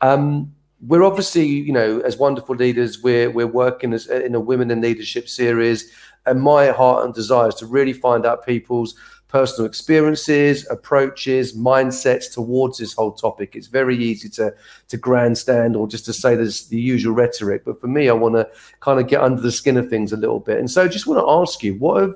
Um, 0.00 0.54
we're 0.86 1.02
obviously, 1.02 1.46
you 1.46 1.72
know, 1.72 2.00
as 2.00 2.16
wonderful 2.16 2.54
leaders, 2.56 3.02
we're 3.02 3.30
we're 3.30 3.46
working 3.46 3.92
as 3.92 4.06
in 4.06 4.34
a 4.34 4.40
women 4.40 4.70
in 4.70 4.80
leadership 4.80 5.28
series, 5.28 5.90
and 6.26 6.40
my 6.40 6.68
heart 6.68 7.04
and 7.04 7.14
desire 7.14 7.48
is 7.48 7.54
to 7.56 7.66
really 7.66 7.92
find 7.92 8.26
out 8.26 8.46
people's 8.46 8.94
personal 9.28 9.66
experiences, 9.66 10.64
approaches, 10.70 11.56
mindsets 11.56 12.32
towards 12.32 12.78
this 12.78 12.92
whole 12.92 13.10
topic. 13.10 13.56
It's 13.56 13.66
very 13.66 13.96
easy 13.96 14.28
to 14.30 14.54
to 14.88 14.96
grandstand 14.96 15.76
or 15.76 15.88
just 15.88 16.04
to 16.06 16.12
say 16.12 16.34
there's 16.34 16.68
the 16.68 16.80
usual 16.80 17.14
rhetoric, 17.14 17.64
but 17.64 17.80
for 17.80 17.88
me, 17.88 18.08
I 18.08 18.12
want 18.12 18.34
to 18.34 18.48
kind 18.80 19.00
of 19.00 19.08
get 19.08 19.22
under 19.22 19.40
the 19.40 19.52
skin 19.52 19.76
of 19.76 19.88
things 19.88 20.12
a 20.12 20.16
little 20.16 20.40
bit, 20.40 20.58
and 20.58 20.70
so 20.70 20.84
I 20.84 20.88
just 20.88 21.06
want 21.06 21.20
to 21.20 21.30
ask 21.30 21.62
you, 21.62 21.74
what 21.74 22.02
have 22.02 22.14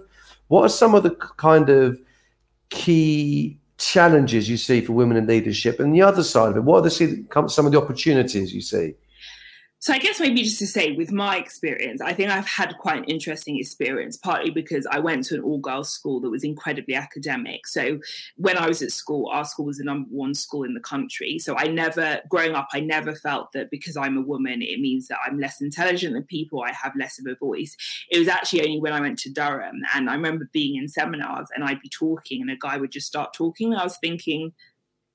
what 0.49 0.65
are 0.65 0.69
some 0.69 0.95
of 0.95 1.03
the 1.03 1.15
kind 1.37 1.69
of 1.69 2.01
key 2.71 3.59
challenges 3.79 4.49
you 4.49 4.57
see 4.57 4.81
for 4.81 4.93
women 4.93 5.17
in 5.17 5.27
leadership, 5.27 5.81
and 5.81 5.95
the 5.95 6.03
other 6.03 6.25
side 6.25 6.51
of 6.51 6.57
it, 6.57 6.65
what 6.65 6.79
are 6.79 6.89
the 6.89 7.49
some 7.49 7.67
of 7.67 7.73
the 7.73 7.81
opportunities 7.81 8.53
you 8.53 8.61
see? 8.61 8.95
So 9.81 9.93
I 9.93 9.99
guess 9.99 10.19
maybe 10.19 10.43
just 10.43 10.59
to 10.59 10.67
say, 10.67 10.93
with 10.93 11.13
my 11.13 11.37
experience, 11.37 12.01
I 12.01 12.13
think 12.13 12.31
I've 12.31 12.49
had 12.49 12.77
quite 12.79 12.99
an 12.99 13.05
interesting 13.05 13.59
experience, 13.59 14.17
partly 14.17 14.51
because 14.51 14.87
I 14.91 14.99
went 14.99 15.25
to 15.27 15.37
an 15.37 15.43
all-girls 15.43 15.89
school 15.89 16.21
that 16.21 16.31
was 16.31 16.43
incredibly 16.43 16.97
academic. 16.97 17.67
So 17.67 18.01
when 18.37 18.59
I 18.59 18.67
was 18.67 18.83
at 18.83 18.91
school, 18.91 19.29
our 19.29 19.45
school 19.45 19.67
was 19.67 19.79
the 19.79 19.85
number 19.85 20.09
one 20.11 20.35
school 20.35 20.65
in 20.65 20.75
the 20.75 20.81
country. 20.81 21.39
So 21.39 21.57
I 21.57 21.69
never, 21.69 22.21
growing 22.29 22.57
up, 22.57 22.67
I 22.73 22.81
never 22.81 23.15
felt 23.15 23.53
that 23.53 23.71
because 23.71 23.97
I'm 23.97 24.19
a 24.19 24.23
woman, 24.23 24.63
it 24.63 24.81
means 24.81 25.07
that 25.09 25.19
I'm 25.25 25.39
less 25.39 25.61
intelligent 25.61 26.15
than 26.15 26.25
people, 26.25 26.63
I 26.63 26.73
have 26.73 26.97
less 26.99 27.21
of 27.21 27.27
a 27.27 27.37
voice. 27.37 27.77
It 28.11 28.19
was 28.19 28.29
actually 28.29 28.63
only 28.63 28.81
when 28.81 28.93
I 28.93 29.01
went 29.01 29.21
to 29.21 29.31
Durham, 29.31 29.81
and 29.95 30.11
I 30.11 30.15
remember 30.15 30.51
being 30.53 30.75
in 30.75 30.89
seminars 30.89 31.49
and 31.55 31.63
I'd 31.63 31.81
be 31.81 31.89
talking, 31.89 32.43
and 32.43 32.51
a 32.51 32.57
guy 32.57 32.79
would 32.79 32.91
just 32.91 33.07
start 33.07 33.33
talking, 33.33 33.73
and 33.73 33.81
I 33.81 33.85
was 33.85 33.99
thinking, 33.99 34.53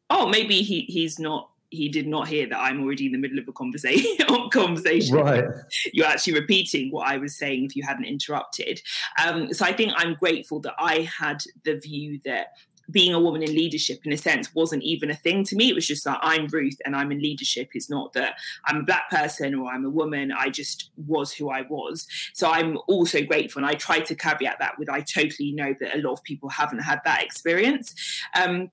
oh, 0.09 0.27
maybe 0.27 0.61
he 0.61 0.81
he's 0.81 1.19
not 1.19 1.49
he 1.73 1.89
did 1.89 2.07
not 2.07 2.27
hear 2.27 2.47
that 2.47 2.59
I'm 2.59 2.83
already 2.83 3.07
in 3.07 3.11
the 3.11 3.17
middle 3.17 3.39
of 3.39 3.47
a 3.47 3.51
conversation. 3.51 4.15
conversation. 4.51 5.15
Right. 5.15 5.45
You're 5.91 6.05
actually 6.05 6.33
repeating 6.33 6.91
what 6.91 7.07
I 7.07 7.17
was 7.17 7.35
saying 7.35 7.65
if 7.65 7.75
you 7.75 7.83
hadn't 7.83 8.05
interrupted. 8.05 8.81
Um, 9.23 9.51
so 9.53 9.65
I 9.65 9.73
think 9.73 9.93
I'm 9.95 10.13
grateful 10.13 10.59
that 10.61 10.75
I 10.77 11.09
had 11.19 11.43
the 11.65 11.79
view 11.79 12.19
that 12.25 12.49
being 12.91 13.13
a 13.13 13.19
woman 13.19 13.41
in 13.41 13.49
leadership 13.55 13.99
in 14.03 14.11
a 14.11 14.17
sense 14.17 14.53
wasn't 14.53 14.83
even 14.83 15.09
a 15.09 15.15
thing 15.15 15.45
to 15.45 15.55
me 15.55 15.69
it 15.69 15.73
was 15.73 15.87
just 15.87 16.03
that 16.03 16.19
i'm 16.21 16.47
ruth 16.47 16.75
and 16.83 16.97
i'm 16.97 17.13
in 17.13 17.21
leadership 17.21 17.69
it's 17.73 17.89
not 17.89 18.11
that 18.11 18.35
i'm 18.65 18.81
a 18.81 18.83
black 18.83 19.09
person 19.09 19.55
or 19.55 19.71
i'm 19.71 19.85
a 19.85 19.89
woman 19.89 20.33
i 20.33 20.49
just 20.49 20.91
was 21.07 21.31
who 21.31 21.49
i 21.49 21.61
was 21.69 22.05
so 22.33 22.51
i'm 22.51 22.77
also 22.89 23.21
grateful 23.21 23.63
and 23.63 23.71
i 23.71 23.73
try 23.73 24.01
to 24.01 24.13
caveat 24.13 24.57
that 24.59 24.77
with 24.77 24.89
i 24.89 24.99
totally 24.99 25.53
know 25.53 25.73
that 25.79 25.95
a 25.95 26.01
lot 26.01 26.11
of 26.11 26.21
people 26.23 26.49
haven't 26.49 26.79
had 26.79 26.99
that 27.05 27.23
experience 27.23 27.95
um, 28.35 28.69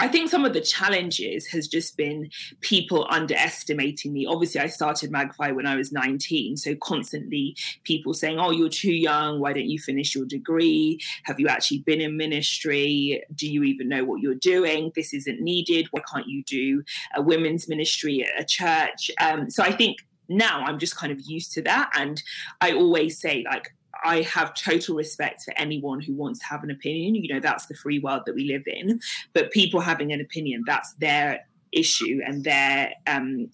I 0.00 0.08
think 0.08 0.30
some 0.30 0.46
of 0.46 0.54
the 0.54 0.62
challenges 0.62 1.46
has 1.48 1.68
just 1.68 1.94
been 1.94 2.30
people 2.62 3.06
underestimating 3.10 4.14
me. 4.14 4.24
Obviously, 4.24 4.58
I 4.58 4.66
started 4.68 5.10
Magnify 5.10 5.50
when 5.50 5.66
I 5.66 5.76
was 5.76 5.92
19. 5.92 6.56
So 6.56 6.74
constantly 6.76 7.54
people 7.84 8.14
saying, 8.14 8.38
Oh, 8.40 8.50
you're 8.50 8.70
too 8.70 8.94
young. 8.94 9.40
Why 9.40 9.52
don't 9.52 9.68
you 9.68 9.78
finish 9.78 10.14
your 10.14 10.24
degree? 10.24 10.98
Have 11.24 11.38
you 11.38 11.48
actually 11.48 11.80
been 11.80 12.00
in 12.00 12.16
ministry? 12.16 13.22
Do 13.34 13.46
you 13.46 13.62
even 13.62 13.90
know 13.90 14.04
what 14.04 14.22
you're 14.22 14.34
doing? 14.34 14.90
This 14.96 15.12
isn't 15.12 15.42
needed. 15.42 15.88
Why 15.90 16.00
can't 16.10 16.26
you 16.26 16.42
do 16.44 16.82
a 17.14 17.20
women's 17.20 17.68
ministry 17.68 18.24
at 18.24 18.40
a 18.40 18.44
church? 18.44 19.10
Um, 19.20 19.50
so 19.50 19.62
I 19.62 19.72
think 19.72 19.98
now 20.30 20.62
I'm 20.64 20.78
just 20.78 20.96
kind 20.96 21.12
of 21.12 21.20
used 21.20 21.52
to 21.52 21.62
that. 21.62 21.90
And 21.94 22.22
I 22.62 22.72
always 22.72 23.20
say, 23.20 23.44
like, 23.50 23.74
I 24.04 24.22
have 24.22 24.54
total 24.54 24.96
respect 24.96 25.42
for 25.42 25.54
anyone 25.56 26.00
who 26.00 26.14
wants 26.14 26.40
to 26.40 26.46
have 26.46 26.62
an 26.62 26.70
opinion. 26.70 27.14
You 27.14 27.34
know, 27.34 27.40
that's 27.40 27.66
the 27.66 27.74
free 27.74 27.98
world 27.98 28.22
that 28.26 28.34
we 28.34 28.44
live 28.44 28.62
in. 28.66 29.00
But 29.32 29.50
people 29.50 29.80
having 29.80 30.12
an 30.12 30.20
opinion, 30.20 30.64
that's 30.66 30.94
their 30.94 31.46
issue 31.72 32.20
and 32.26 32.42
their 32.42 32.92
um 33.06 33.48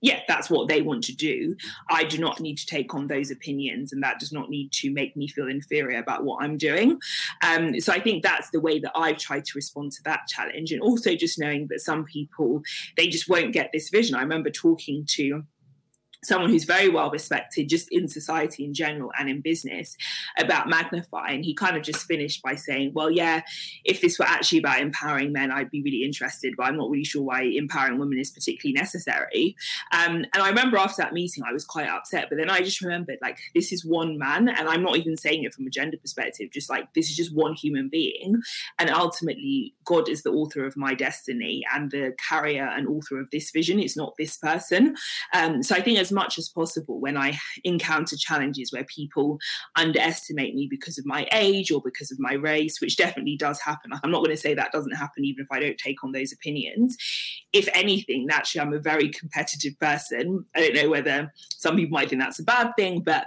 yeah, 0.00 0.20
that's 0.28 0.48
what 0.48 0.68
they 0.68 0.80
want 0.80 1.02
to 1.04 1.16
do. 1.16 1.56
I 1.90 2.04
do 2.04 2.18
not 2.18 2.40
need 2.40 2.56
to 2.58 2.66
take 2.66 2.94
on 2.94 3.08
those 3.08 3.30
opinions, 3.30 3.92
and 3.92 4.02
that 4.02 4.20
does 4.20 4.32
not 4.32 4.48
need 4.48 4.70
to 4.74 4.92
make 4.92 5.16
me 5.16 5.26
feel 5.26 5.48
inferior 5.48 5.98
about 5.98 6.24
what 6.24 6.42
I'm 6.42 6.56
doing. 6.56 7.00
Um, 7.42 7.80
so 7.80 7.92
I 7.92 8.00
think 8.00 8.22
that's 8.22 8.50
the 8.50 8.60
way 8.60 8.78
that 8.78 8.92
I've 8.94 9.18
tried 9.18 9.44
to 9.46 9.52
respond 9.56 9.92
to 9.92 10.02
that 10.04 10.28
challenge, 10.28 10.70
and 10.70 10.80
also 10.80 11.16
just 11.16 11.38
knowing 11.38 11.66
that 11.70 11.80
some 11.80 12.04
people 12.04 12.62
they 12.96 13.08
just 13.08 13.28
won't 13.28 13.52
get 13.52 13.70
this 13.72 13.88
vision. 13.88 14.14
I 14.14 14.22
remember 14.22 14.50
talking 14.50 15.04
to 15.16 15.42
someone 16.24 16.50
who's 16.50 16.64
very 16.64 16.88
well 16.88 17.10
respected 17.10 17.68
just 17.68 17.88
in 17.90 18.08
society 18.08 18.64
in 18.64 18.74
general 18.74 19.12
and 19.18 19.28
in 19.28 19.40
business 19.40 19.96
about 20.38 20.68
magnify 20.68 21.28
and 21.28 21.44
he 21.44 21.54
kind 21.54 21.76
of 21.76 21.82
just 21.82 22.06
finished 22.06 22.42
by 22.42 22.54
saying 22.54 22.90
well 22.94 23.10
yeah 23.10 23.40
if 23.84 24.00
this 24.00 24.18
were 24.18 24.24
actually 24.24 24.58
about 24.58 24.80
empowering 24.80 25.32
men 25.32 25.52
i'd 25.52 25.70
be 25.70 25.82
really 25.82 26.02
interested 26.04 26.54
but 26.56 26.64
i'm 26.64 26.76
not 26.76 26.90
really 26.90 27.04
sure 27.04 27.22
why 27.22 27.42
empowering 27.42 27.98
women 27.98 28.18
is 28.18 28.30
particularly 28.30 28.72
necessary. 28.72 29.56
Um, 29.92 30.24
and 30.34 30.42
i 30.42 30.48
remember 30.48 30.76
after 30.76 31.02
that 31.02 31.12
meeting 31.12 31.44
i 31.48 31.52
was 31.52 31.64
quite 31.64 31.88
upset 31.88 32.26
but 32.28 32.36
then 32.36 32.50
i 32.50 32.60
just 32.60 32.80
remembered 32.80 33.18
like 33.22 33.38
this 33.54 33.72
is 33.72 33.84
one 33.84 34.18
man 34.18 34.48
and 34.48 34.68
i'm 34.68 34.82
not 34.82 34.96
even 34.96 35.16
saying 35.16 35.44
it 35.44 35.54
from 35.54 35.66
a 35.66 35.70
gender 35.70 35.96
perspective 35.96 36.50
just 36.52 36.68
like 36.68 36.92
this 36.94 37.08
is 37.08 37.16
just 37.16 37.34
one 37.34 37.54
human 37.54 37.88
being 37.88 38.40
and 38.78 38.90
ultimately 38.90 39.74
god 39.84 40.08
is 40.08 40.22
the 40.22 40.30
author 40.30 40.64
of 40.64 40.76
my 40.76 40.94
destiny 40.94 41.62
and 41.72 41.90
the 41.90 42.12
carrier 42.28 42.64
and 42.76 42.88
author 42.88 43.20
of 43.20 43.30
this 43.30 43.50
vision 43.50 43.78
it's 43.78 43.96
not 43.96 44.14
this 44.18 44.36
person. 44.36 44.96
Um, 45.32 45.62
so 45.62 45.74
i 45.74 45.80
think 45.80 45.98
as 45.98 46.07
as 46.08 46.12
much 46.12 46.38
as 46.38 46.48
possible 46.48 47.00
when 47.00 47.16
I 47.16 47.38
encounter 47.64 48.16
challenges 48.16 48.72
where 48.72 48.84
people 48.84 49.38
underestimate 49.76 50.54
me 50.54 50.66
because 50.70 50.98
of 50.98 51.04
my 51.04 51.28
age 51.32 51.70
or 51.70 51.82
because 51.84 52.10
of 52.10 52.18
my 52.18 52.32
race, 52.32 52.80
which 52.80 52.96
definitely 52.96 53.36
does 53.36 53.60
happen. 53.60 53.90
I'm 53.92 54.10
not 54.10 54.24
going 54.24 54.34
to 54.34 54.40
say 54.40 54.54
that 54.54 54.72
doesn't 54.72 54.96
happen 54.96 55.24
even 55.24 55.44
if 55.44 55.52
I 55.52 55.60
don't 55.60 55.76
take 55.76 56.02
on 56.02 56.12
those 56.12 56.32
opinions. 56.32 56.96
If 57.52 57.68
anything, 57.74 58.26
naturally, 58.26 58.66
I'm 58.66 58.72
a 58.72 58.80
very 58.80 59.10
competitive 59.10 59.78
person. 59.78 60.44
I 60.54 60.60
don't 60.60 60.74
know 60.74 60.88
whether 60.88 61.32
some 61.56 61.76
people 61.76 61.98
might 61.98 62.08
think 62.08 62.22
that's 62.22 62.40
a 62.40 62.44
bad 62.44 62.72
thing, 62.76 63.00
but 63.00 63.26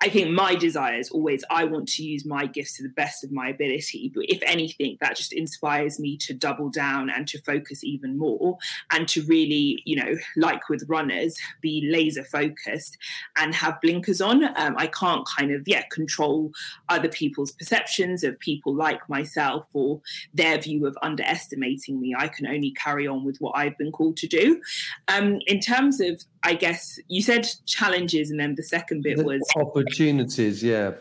I 0.00 0.08
think 0.08 0.30
my 0.30 0.54
desire 0.54 0.98
is 0.98 1.10
always 1.10 1.44
I 1.50 1.64
want 1.64 1.88
to 1.90 2.02
use 2.02 2.26
my 2.26 2.46
gifts 2.46 2.76
to 2.76 2.82
the 2.82 2.90
best 2.90 3.24
of 3.24 3.32
my 3.32 3.48
ability. 3.48 4.10
But 4.14 4.24
if 4.28 4.42
anything, 4.42 4.98
that 5.00 5.16
just 5.16 5.32
inspires 5.32 5.98
me 5.98 6.16
to 6.18 6.34
double 6.34 6.68
down 6.68 7.08
and 7.08 7.26
to 7.28 7.40
focus 7.42 7.82
even 7.84 8.18
more 8.18 8.58
and 8.90 9.08
to 9.08 9.22
really, 9.22 9.82
you 9.86 9.96
know, 9.96 10.16
like 10.36 10.68
with 10.68 10.84
runners, 10.88 11.38
be 11.62 11.88
laser 11.90 12.24
focused 12.24 12.98
and 13.36 13.54
have 13.54 13.80
blinkers 13.80 14.20
on. 14.20 14.44
Um, 14.56 14.74
I 14.76 14.88
can't 14.88 15.26
kind 15.38 15.52
of, 15.52 15.62
yeah, 15.66 15.84
control 15.90 16.52
other 16.88 17.08
people's 17.08 17.52
perceptions 17.52 18.24
of 18.24 18.38
people 18.40 18.74
like 18.74 19.08
myself 19.08 19.66
or 19.72 20.00
their 20.34 20.58
view 20.58 20.86
of 20.86 20.98
underestimating 21.02 22.00
me. 22.00 22.14
I 22.18 22.28
can 22.28 22.46
only 22.46 22.72
carry 22.72 23.06
on 23.06 23.24
with 23.24 23.38
what 23.38 23.56
I've 23.56 23.78
been 23.78 23.92
called 23.92 24.16
to 24.18 24.26
do. 24.26 24.60
Um, 25.08 25.38
in 25.46 25.60
terms 25.60 26.00
of 26.00 26.22
I 26.44 26.54
guess 26.54 26.98
you 27.08 27.22
said 27.22 27.48
challenges, 27.66 28.30
and 28.30 28.38
then 28.38 28.54
the 28.54 28.62
second 28.62 29.02
bit 29.02 29.18
the 29.18 29.24
was 29.24 29.42
opportunities. 29.56 30.62
Yeah. 30.62 30.92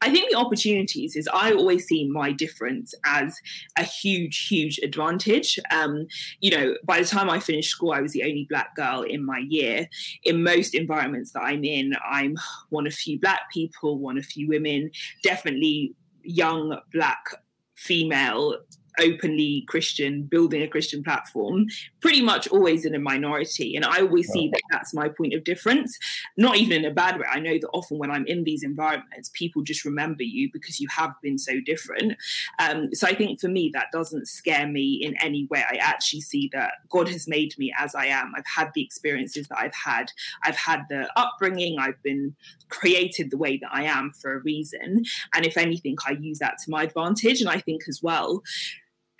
I 0.00 0.10
think 0.10 0.30
the 0.30 0.38
opportunities 0.38 1.16
is 1.16 1.28
I 1.32 1.52
always 1.52 1.86
see 1.86 2.08
my 2.08 2.30
difference 2.30 2.94
as 3.04 3.36
a 3.76 3.82
huge, 3.82 4.46
huge 4.46 4.78
advantage. 4.78 5.58
Um, 5.72 6.06
you 6.40 6.50
know, 6.50 6.76
by 6.84 7.00
the 7.00 7.06
time 7.06 7.28
I 7.28 7.40
finished 7.40 7.70
school, 7.70 7.92
I 7.92 8.00
was 8.00 8.12
the 8.12 8.22
only 8.22 8.46
black 8.48 8.76
girl 8.76 9.02
in 9.02 9.24
my 9.26 9.38
year. 9.48 9.88
In 10.22 10.44
most 10.44 10.74
environments 10.74 11.32
that 11.32 11.40
I'm 11.40 11.64
in, 11.64 11.94
I'm 12.08 12.36
one 12.70 12.86
of 12.86 12.94
few 12.94 13.18
black 13.18 13.50
people, 13.52 13.98
one 13.98 14.18
of 14.18 14.24
few 14.24 14.46
women, 14.46 14.90
definitely 15.24 15.94
young 16.22 16.78
black 16.92 17.24
female 17.74 18.56
openly 19.00 19.64
Christian, 19.68 20.22
building 20.22 20.62
a 20.62 20.68
Christian 20.68 21.02
platform, 21.02 21.66
pretty 22.00 22.22
much 22.22 22.48
always 22.48 22.84
in 22.84 22.94
a 22.94 22.98
minority. 22.98 23.76
And 23.76 23.84
I 23.84 24.00
always 24.00 24.28
see 24.28 24.48
that 24.48 24.60
that's 24.70 24.94
my 24.94 25.08
point 25.08 25.34
of 25.34 25.44
difference, 25.44 25.98
not 26.36 26.56
even 26.56 26.84
in 26.84 26.90
a 26.90 26.94
bad 26.94 27.18
way. 27.18 27.26
I 27.30 27.40
know 27.40 27.58
that 27.58 27.68
often 27.72 27.98
when 27.98 28.10
I'm 28.10 28.26
in 28.26 28.44
these 28.44 28.62
environments, 28.62 29.30
people 29.34 29.62
just 29.62 29.84
remember 29.84 30.22
you 30.22 30.50
because 30.52 30.80
you 30.80 30.88
have 30.88 31.14
been 31.22 31.38
so 31.38 31.60
different. 31.64 32.16
Um, 32.58 32.94
so 32.94 33.06
I 33.06 33.14
think 33.14 33.40
for 33.40 33.48
me, 33.48 33.70
that 33.74 33.86
doesn't 33.92 34.28
scare 34.28 34.66
me 34.66 34.94
in 35.02 35.16
any 35.22 35.46
way. 35.50 35.64
I 35.68 35.76
actually 35.76 36.20
see 36.20 36.50
that 36.52 36.72
God 36.90 37.08
has 37.08 37.28
made 37.28 37.54
me 37.58 37.72
as 37.78 37.94
I 37.94 38.06
am. 38.06 38.32
I've 38.36 38.44
had 38.46 38.70
the 38.74 38.82
experiences 38.82 39.48
that 39.48 39.58
I've 39.58 39.74
had, 39.74 40.12
I've 40.44 40.56
had 40.56 40.82
the 40.88 41.08
upbringing, 41.16 41.78
I've 41.78 42.02
been 42.02 42.34
created 42.68 43.30
the 43.30 43.38
way 43.38 43.58
that 43.58 43.70
I 43.72 43.84
am 43.84 44.12
for 44.12 44.34
a 44.34 44.40
reason. 44.40 45.04
And 45.34 45.46
if 45.46 45.56
anything, 45.56 45.96
I 46.06 46.12
use 46.12 46.38
that 46.38 46.58
to 46.64 46.70
my 46.70 46.84
advantage. 46.84 47.40
And 47.40 47.50
I 47.50 47.60
think 47.60 47.82
as 47.88 48.02
well, 48.02 48.42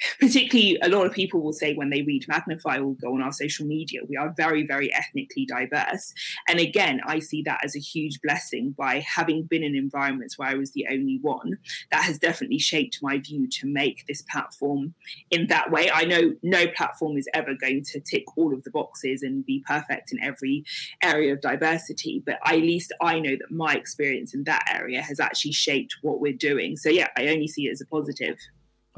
particularly 0.21 0.79
a 0.83 0.89
lot 0.89 1.07
of 1.07 1.13
people 1.13 1.41
will 1.41 1.53
say 1.53 1.75
when 1.75 1.91
they 1.91 2.03
read 2.03 2.27
magnify 2.29 2.79
or 2.79 2.95
go 2.95 3.15
on 3.15 3.23
our 3.23 3.33
social 3.33 3.67
media 3.67 4.01
we 4.09 4.17
are 4.17 4.35
very 4.37 4.67
very 4.67 4.93
ethnically 4.95 5.47
diverse. 5.47 6.13
And 6.49 6.61
again 6.61 7.01
i 7.07 7.19
see 7.19 7.43
that 7.43 7.61
as 7.65 7.77
a 7.77 7.81
huge 7.81 8.21
blessing 8.23 8.75
by 8.77 9.01
having 9.01 9.45
been 9.45 9.63
in 9.63 9.75
environments 9.75 10.39
where 10.39 10.49
i 10.49 10.55
was 10.55 10.73
the 10.73 10.87
only 10.91 11.19
one 11.23 11.59
that 11.91 12.03
has 12.03 12.19
definitely 12.19 12.59
shaped 12.59 12.99
my 13.03 13.19
view 13.19 13.49
to 13.49 13.67
make 13.67 14.07
this 14.07 14.23
platform 14.23 14.95
in 15.31 15.47
that 15.49 15.71
way. 15.71 15.91
I 15.91 16.05
know 16.05 16.35
no 16.43 16.67
platform 16.69 17.17
is 17.17 17.29
ever 17.35 17.55
going 17.55 17.85
to 17.85 18.01
tick 18.01 18.25
all 18.37 18.53
of 18.53 18.65
the 18.65 18.71
boxes 18.71 19.23
and 19.23 19.45
be 19.45 19.65
perfect 19.67 20.13
in 20.13 20.23
every 20.23 20.65
area 21.03 21.33
of 21.33 21.41
diversity 21.41 22.23
but 22.25 22.39
at 22.45 22.57
least 22.57 22.93
i 23.01 23.19
know 23.19 23.37
that 23.37 23.51
my 23.51 23.75
experience 23.75 24.35
in 24.35 24.45
that 24.45 24.65
area 24.73 25.03
has 25.03 25.21
actually 25.21 25.53
shaped 25.53 25.97
what 26.03 26.21
we're 26.21 26.33
doing. 26.33 26.77
So 26.77 26.89
yeah 26.89 27.09
i 27.17 27.29
only 27.29 27.49
see 27.49 27.67
it 27.67 27.73
as 27.73 27.81
a 27.81 27.87
positive 27.87 28.37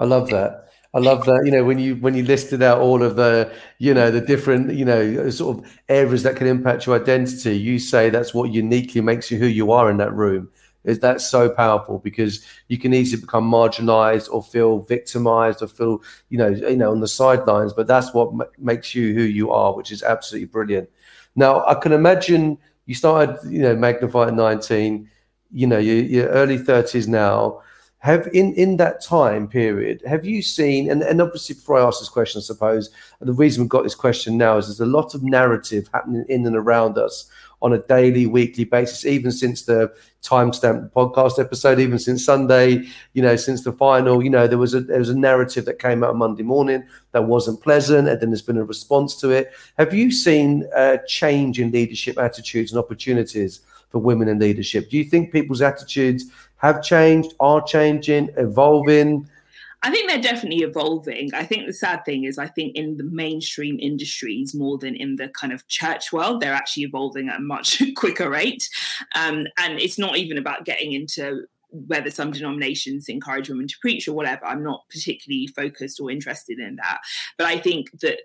I 0.00 0.04
love 0.06 0.28
that. 0.30 0.68
I 0.92 0.98
love 0.98 1.24
that. 1.26 1.42
You 1.44 1.52
know, 1.52 1.64
when 1.64 1.78
you 1.78 1.94
when 1.96 2.14
you 2.14 2.24
listed 2.24 2.62
out 2.62 2.80
all 2.80 3.02
of 3.02 3.14
the, 3.14 3.52
you 3.78 3.94
know, 3.94 4.10
the 4.10 4.20
different, 4.20 4.74
you 4.74 4.84
know, 4.84 5.30
sort 5.30 5.58
of 5.58 5.78
areas 5.88 6.24
that 6.24 6.36
can 6.36 6.48
impact 6.48 6.86
your 6.86 7.00
identity, 7.00 7.56
you 7.56 7.78
say 7.78 8.10
that's 8.10 8.34
what 8.34 8.50
uniquely 8.50 9.00
makes 9.00 9.30
you 9.30 9.38
who 9.38 9.46
you 9.46 9.70
are 9.70 9.90
in 9.90 9.98
that 9.98 10.12
room. 10.12 10.48
Is 10.82 10.98
that 11.00 11.20
so 11.20 11.50
powerful 11.50 11.98
because 11.98 12.44
you 12.68 12.78
can 12.78 12.94
easily 12.94 13.20
become 13.20 13.48
marginalized 13.48 14.30
or 14.32 14.42
feel 14.42 14.80
victimized 14.80 15.62
or 15.62 15.68
feel, 15.68 16.02
you 16.30 16.38
know, 16.38 16.48
you 16.48 16.76
know, 16.76 16.90
on 16.90 17.00
the 17.00 17.08
sidelines. 17.08 17.74
But 17.74 17.86
that's 17.86 18.14
what 18.14 18.30
m- 18.32 18.50
makes 18.58 18.94
you 18.94 19.14
who 19.14 19.22
you 19.22 19.52
are, 19.52 19.76
which 19.76 19.92
is 19.92 20.02
absolutely 20.02 20.46
brilliant. 20.46 20.88
Now, 21.36 21.64
I 21.66 21.74
can 21.74 21.92
imagine 21.92 22.58
you 22.86 22.94
started, 22.94 23.38
you 23.48 23.60
know, 23.60 23.76
Magnify 23.76 24.28
at 24.28 24.34
19. 24.34 25.08
You 25.52 25.66
know, 25.66 25.78
you're, 25.78 26.04
you're 26.04 26.28
early 26.28 26.58
30s 26.58 27.06
now 27.06 27.62
have 28.00 28.28
in 28.32 28.54
in 28.54 28.76
that 28.78 29.02
time 29.02 29.46
period 29.46 30.02
have 30.06 30.24
you 30.24 30.42
seen 30.42 30.90
and, 30.90 31.02
and 31.02 31.20
obviously 31.20 31.54
before 31.54 31.78
i 31.78 31.86
ask 31.86 32.00
this 32.00 32.08
question 32.08 32.38
i 32.38 32.42
suppose 32.42 32.90
the 33.20 33.32
reason 33.32 33.62
we've 33.62 33.68
got 33.68 33.82
this 33.82 33.94
question 33.94 34.36
now 34.36 34.56
is 34.56 34.66
there's 34.66 34.80
a 34.80 34.86
lot 34.86 35.14
of 35.14 35.22
narrative 35.22 35.88
happening 35.92 36.24
in 36.28 36.46
and 36.46 36.56
around 36.56 36.96
us 36.98 37.30
on 37.62 37.74
a 37.74 37.78
daily 37.82 38.26
weekly 38.26 38.64
basis 38.64 39.04
even 39.04 39.30
since 39.30 39.62
the 39.62 39.92
timestamp 40.22 40.90
podcast 40.92 41.38
episode 41.38 41.78
even 41.78 41.98
since 41.98 42.24
sunday 42.24 42.82
you 43.12 43.20
know 43.20 43.36
since 43.36 43.64
the 43.64 43.72
final 43.72 44.22
you 44.22 44.30
know 44.30 44.46
there 44.46 44.58
was 44.58 44.72
a 44.72 44.80
there 44.80 44.98
was 44.98 45.10
a 45.10 45.18
narrative 45.18 45.66
that 45.66 45.78
came 45.78 46.02
out 46.02 46.16
monday 46.16 46.42
morning 46.42 46.82
that 47.12 47.24
wasn't 47.24 47.62
pleasant 47.62 48.08
and 48.08 48.20
then 48.20 48.30
there's 48.30 48.42
been 48.42 48.56
a 48.56 48.64
response 48.64 49.16
to 49.16 49.30
it. 49.30 49.52
Have 49.78 49.92
you 49.92 50.10
seen 50.10 50.68
a 50.74 50.98
change 51.06 51.60
in 51.60 51.70
leadership 51.70 52.18
attitudes 52.18 52.72
and 52.72 52.78
opportunities 52.78 53.60
for 53.90 53.98
women 53.98 54.28
in 54.28 54.38
leadership 54.38 54.88
do 54.88 54.96
you 54.96 55.04
think 55.04 55.32
people's 55.32 55.60
attitudes 55.60 56.24
have 56.60 56.82
changed, 56.82 57.32
are 57.40 57.62
changing, 57.62 58.28
evolving? 58.36 59.26
I 59.82 59.90
think 59.90 60.10
they're 60.10 60.20
definitely 60.20 60.62
evolving. 60.62 61.30
I 61.32 61.44
think 61.44 61.66
the 61.66 61.72
sad 61.72 62.04
thing 62.04 62.24
is, 62.24 62.36
I 62.36 62.48
think 62.48 62.76
in 62.76 62.98
the 62.98 63.04
mainstream 63.04 63.78
industries 63.80 64.54
more 64.54 64.76
than 64.76 64.94
in 64.94 65.16
the 65.16 65.28
kind 65.28 65.54
of 65.54 65.66
church 65.68 66.12
world, 66.12 66.40
they're 66.40 66.52
actually 66.52 66.82
evolving 66.82 67.30
at 67.30 67.38
a 67.38 67.42
much 67.42 67.82
quicker 67.96 68.28
rate. 68.28 68.68
Um, 69.14 69.46
and 69.56 69.80
it's 69.80 69.98
not 69.98 70.18
even 70.18 70.36
about 70.36 70.66
getting 70.66 70.92
into 70.92 71.46
whether 71.70 72.10
some 72.10 72.30
denominations 72.30 73.08
encourage 73.08 73.48
women 73.48 73.68
to 73.68 73.78
preach 73.80 74.06
or 74.06 74.12
whatever. 74.12 74.44
I'm 74.44 74.62
not 74.62 74.84
particularly 74.90 75.46
focused 75.46 75.98
or 75.98 76.10
interested 76.10 76.58
in 76.58 76.76
that. 76.76 76.98
But 77.38 77.46
I 77.46 77.58
think 77.58 77.90
that 78.00 78.18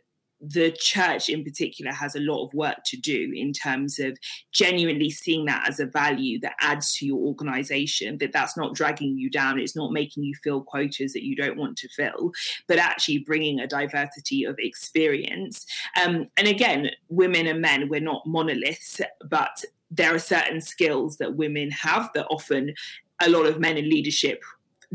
the 0.47 0.71
church 0.71 1.29
in 1.29 1.43
particular 1.43 1.91
has 1.91 2.15
a 2.15 2.19
lot 2.19 2.45
of 2.45 2.53
work 2.53 2.77
to 2.85 2.97
do 2.97 3.31
in 3.33 3.51
terms 3.53 3.99
of 3.99 4.17
genuinely 4.51 5.09
seeing 5.09 5.45
that 5.45 5.67
as 5.67 5.79
a 5.79 5.85
value 5.85 6.39
that 6.39 6.55
adds 6.59 6.95
to 6.95 7.05
your 7.05 7.17
organization 7.17 8.17
that 8.17 8.31
that's 8.31 8.57
not 8.57 8.75
dragging 8.75 9.17
you 9.17 9.29
down 9.29 9.59
it's 9.59 9.75
not 9.75 9.91
making 9.91 10.23
you 10.23 10.33
fill 10.43 10.61
quotas 10.61 11.13
that 11.13 11.23
you 11.23 11.35
don't 11.35 11.57
want 11.57 11.77
to 11.77 11.87
fill 11.89 12.31
but 12.67 12.77
actually 12.77 13.19
bringing 13.19 13.59
a 13.59 13.67
diversity 13.67 14.43
of 14.43 14.55
experience. 14.59 15.65
Um, 16.03 16.27
and 16.37 16.47
again 16.47 16.91
women 17.09 17.47
and 17.47 17.61
men 17.61 17.89
we're 17.89 17.99
not 17.99 18.25
monoliths 18.25 19.01
but 19.29 19.63
there 19.89 20.13
are 20.13 20.19
certain 20.19 20.61
skills 20.61 21.17
that 21.17 21.35
women 21.35 21.71
have 21.71 22.09
that 22.13 22.27
often 22.29 22.73
a 23.21 23.29
lot 23.29 23.45
of 23.45 23.59
men 23.59 23.77
in 23.77 23.89
leadership 23.89 24.43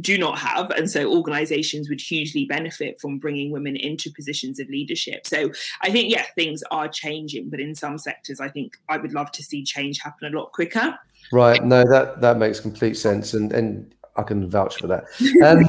do 0.00 0.18
not 0.18 0.38
have. 0.38 0.70
And 0.70 0.90
so 0.90 1.10
organizations 1.12 1.88
would 1.88 2.00
hugely 2.00 2.44
benefit 2.44 3.00
from 3.00 3.18
bringing 3.18 3.50
women 3.50 3.76
into 3.76 4.10
positions 4.12 4.60
of 4.60 4.68
leadership. 4.68 5.26
So 5.26 5.50
I 5.82 5.90
think, 5.90 6.12
yeah, 6.12 6.26
things 6.34 6.62
are 6.70 6.88
changing, 6.88 7.50
but 7.50 7.60
in 7.60 7.74
some 7.74 7.98
sectors, 7.98 8.40
I 8.40 8.48
think 8.48 8.76
I 8.88 8.96
would 8.98 9.12
love 9.12 9.32
to 9.32 9.42
see 9.42 9.64
change 9.64 10.00
happen 10.00 10.32
a 10.32 10.38
lot 10.38 10.52
quicker. 10.52 10.98
Right. 11.32 11.62
No, 11.64 11.84
that, 11.88 12.20
that 12.20 12.38
makes 12.38 12.60
complete 12.60 12.96
sense. 12.96 13.34
And, 13.34 13.52
and 13.52 13.94
I 14.16 14.22
can 14.22 14.48
vouch 14.48 14.76
for 14.76 14.86
that. 14.88 15.04
Um, 15.44 15.66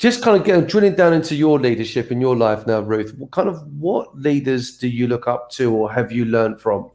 just 0.00 0.22
kind 0.22 0.36
of 0.36 0.44
getting 0.44 0.64
drilling 0.64 0.94
down 0.94 1.12
into 1.12 1.36
your 1.36 1.60
leadership 1.60 2.10
in 2.10 2.20
your 2.20 2.36
life 2.36 2.66
now, 2.66 2.80
Ruth, 2.80 3.14
what 3.16 3.30
kind 3.30 3.48
of 3.48 3.62
what 3.74 4.18
leaders 4.18 4.76
do 4.76 4.88
you 4.88 5.06
look 5.06 5.28
up 5.28 5.50
to 5.50 5.72
or 5.74 5.92
have 5.92 6.10
you 6.10 6.24
learned 6.24 6.60
from? 6.60 6.90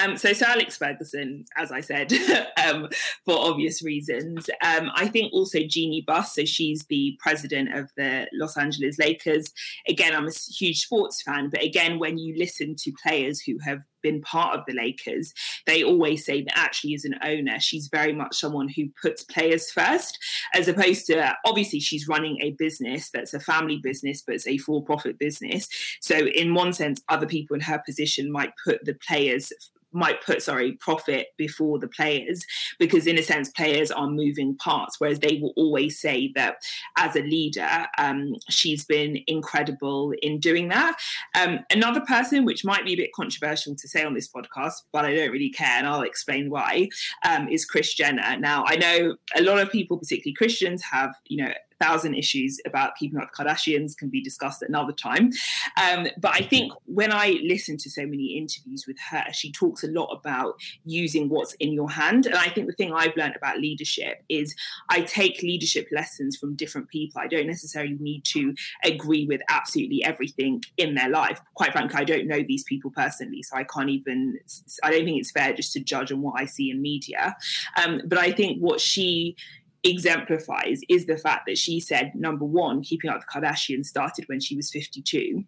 Um, 0.00 0.16
so 0.16 0.32
Sir 0.32 0.46
Alex 0.48 0.76
Ferguson, 0.76 1.44
as 1.56 1.70
I 1.70 1.80
said, 1.80 2.12
um, 2.66 2.88
for 3.24 3.38
obvious 3.38 3.82
reasons. 3.82 4.48
Um, 4.62 4.90
I 4.94 5.06
think 5.06 5.32
also 5.32 5.60
Jeanie 5.66 6.04
Buss, 6.06 6.34
so 6.34 6.44
she's 6.44 6.86
the 6.86 7.18
president 7.20 7.74
of 7.76 7.90
the 7.96 8.26
Los 8.32 8.56
Angeles 8.56 8.98
Lakers. 8.98 9.52
Again, 9.86 10.14
I'm 10.14 10.26
a 10.26 10.32
huge 10.32 10.80
sports 10.80 11.22
fan, 11.22 11.50
but 11.50 11.62
again, 11.62 11.98
when 11.98 12.16
you 12.18 12.36
listen 12.38 12.74
to 12.76 12.92
players 13.02 13.40
who 13.40 13.58
have 13.58 13.82
been 14.02 14.22
part 14.22 14.58
of 14.58 14.64
the 14.66 14.72
Lakers, 14.72 15.32
they 15.66 15.84
always 15.84 16.24
say 16.24 16.42
that 16.42 16.58
actually, 16.58 16.94
as 16.94 17.04
an 17.04 17.18
owner, 17.22 17.60
she's 17.60 17.88
very 17.88 18.12
much 18.12 18.36
someone 18.36 18.68
who 18.68 18.88
puts 19.00 19.22
players 19.22 19.70
first, 19.70 20.18
as 20.54 20.68
opposed 20.68 21.06
to 21.06 21.34
obviously 21.44 21.80
she's 21.80 22.08
running 22.08 22.38
a 22.42 22.52
business 22.52 23.10
that's 23.10 23.34
a 23.34 23.40
family 23.40 23.78
business, 23.82 24.22
but 24.22 24.34
it's 24.34 24.46
a 24.46 24.58
for 24.58 24.82
profit 24.82 25.18
business. 25.18 25.68
So, 26.00 26.16
in 26.16 26.54
one 26.54 26.72
sense, 26.72 27.02
other 27.08 27.26
people 27.26 27.54
in 27.54 27.60
her 27.60 27.78
position 27.84 28.32
might 28.32 28.52
put 28.64 28.84
the 28.84 28.94
players 28.94 29.52
might 29.92 30.24
put 30.24 30.42
sorry 30.42 30.72
profit 30.72 31.28
before 31.36 31.78
the 31.78 31.88
players 31.88 32.44
because 32.78 33.06
in 33.06 33.18
a 33.18 33.22
sense 33.22 33.48
players 33.50 33.90
are 33.90 34.08
moving 34.08 34.56
parts 34.56 34.98
whereas 34.98 35.20
they 35.20 35.38
will 35.40 35.52
always 35.56 35.98
say 35.98 36.32
that 36.34 36.56
as 36.96 37.16
a 37.16 37.22
leader 37.22 37.86
um, 37.98 38.34
she's 38.48 38.84
been 38.84 39.18
incredible 39.26 40.12
in 40.22 40.38
doing 40.38 40.68
that. 40.68 40.96
Um, 41.38 41.60
another 41.70 42.00
person 42.00 42.44
which 42.44 42.64
might 42.64 42.84
be 42.84 42.92
a 42.92 42.96
bit 42.96 43.12
controversial 43.12 43.74
to 43.74 43.88
say 43.88 44.04
on 44.04 44.14
this 44.14 44.28
podcast 44.28 44.82
but 44.92 45.04
i 45.04 45.14
don't 45.14 45.30
really 45.30 45.50
care 45.50 45.78
and 45.78 45.86
i'll 45.86 46.02
explain 46.02 46.50
why 46.50 46.88
um, 47.24 47.48
is 47.48 47.64
kris 47.64 47.94
jenner. 47.94 48.36
Now 48.38 48.64
i 48.66 48.76
know 48.76 49.16
a 49.36 49.42
lot 49.42 49.58
of 49.58 49.70
people 49.70 49.98
particularly 49.98 50.34
christians 50.34 50.82
have 50.82 51.14
you 51.26 51.44
know 51.44 51.52
thousand 51.82 52.14
issues 52.14 52.60
about 52.66 52.96
keeping 52.96 53.18
up 53.18 53.30
the 53.30 53.44
Kardashians 53.44 53.96
can 53.96 54.08
be 54.08 54.22
discussed 54.22 54.62
at 54.62 54.68
another 54.68 54.92
time. 54.92 55.30
Um, 55.82 56.06
but 56.18 56.32
I 56.34 56.42
think 56.42 56.72
when 56.86 57.12
I 57.12 57.40
listen 57.42 57.76
to 57.78 57.90
so 57.90 58.02
many 58.06 58.36
interviews 58.36 58.84
with 58.86 58.98
her, 59.10 59.24
she 59.32 59.50
talks 59.50 59.82
a 59.82 59.88
lot 59.88 60.10
about 60.12 60.54
using 60.84 61.28
what's 61.28 61.54
in 61.54 61.72
your 61.72 61.90
hand. 61.90 62.26
And 62.26 62.36
I 62.36 62.48
think 62.48 62.66
the 62.66 62.72
thing 62.72 62.92
I've 62.92 63.16
learned 63.16 63.36
about 63.36 63.58
leadership 63.58 64.22
is 64.28 64.54
I 64.90 65.00
take 65.00 65.42
leadership 65.42 65.88
lessons 65.90 66.36
from 66.36 66.54
different 66.54 66.88
people. 66.88 67.20
I 67.20 67.26
don't 67.26 67.46
necessarily 67.46 67.96
need 67.98 68.24
to 68.26 68.54
agree 68.84 69.26
with 69.26 69.40
absolutely 69.48 70.04
everything 70.04 70.62
in 70.76 70.94
their 70.94 71.08
life. 71.08 71.40
Quite 71.54 71.72
frankly, 71.72 71.98
I 72.00 72.04
don't 72.04 72.26
know 72.26 72.42
these 72.42 72.64
people 72.64 72.90
personally, 72.90 73.42
so 73.42 73.56
I 73.56 73.64
can't 73.64 73.90
even, 73.90 74.38
I 74.82 74.90
don't 74.90 75.04
think 75.04 75.18
it's 75.20 75.32
fair 75.32 75.52
just 75.52 75.72
to 75.72 75.80
judge 75.80 76.12
on 76.12 76.22
what 76.22 76.40
I 76.40 76.46
see 76.46 76.70
in 76.70 76.80
media. 76.80 77.36
Um, 77.82 78.02
but 78.06 78.18
I 78.18 78.32
think 78.32 78.58
what 78.58 78.80
she 78.80 79.36
exemplifies 79.84 80.80
is 80.88 81.06
the 81.06 81.16
fact 81.16 81.46
that 81.46 81.58
she 81.58 81.80
said, 81.80 82.12
number 82.14 82.44
one, 82.44 82.82
keeping 82.82 83.10
up 83.10 83.20
the 83.20 83.40
Kardashians 83.40 83.86
started 83.86 84.28
when 84.28 84.40
she 84.40 84.56
was 84.56 84.70
52 84.70 85.44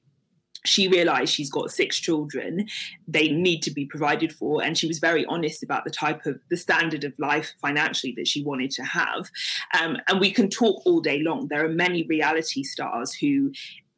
she 0.64 0.88
realized 0.88 1.32
she's 1.32 1.50
got 1.50 1.70
six 1.70 1.98
children 1.98 2.66
they 3.06 3.28
need 3.28 3.62
to 3.62 3.70
be 3.70 3.84
provided 3.84 4.32
for 4.32 4.62
and 4.62 4.76
she 4.76 4.86
was 4.86 4.98
very 4.98 5.24
honest 5.26 5.62
about 5.62 5.84
the 5.84 5.90
type 5.90 6.24
of 6.26 6.40
the 6.50 6.56
standard 6.56 7.04
of 7.04 7.12
life 7.18 7.52
financially 7.60 8.14
that 8.16 8.26
she 8.26 8.42
wanted 8.42 8.70
to 8.70 8.82
have. 8.82 9.30
Um, 9.78 9.98
and 10.08 10.20
we 10.20 10.30
can 10.30 10.48
talk 10.48 10.82
all 10.86 11.00
day 11.00 11.20
long. 11.22 11.48
There 11.48 11.64
are 11.64 11.68
many 11.68 12.04
reality 12.04 12.62
stars 12.62 13.14
who 13.14 13.52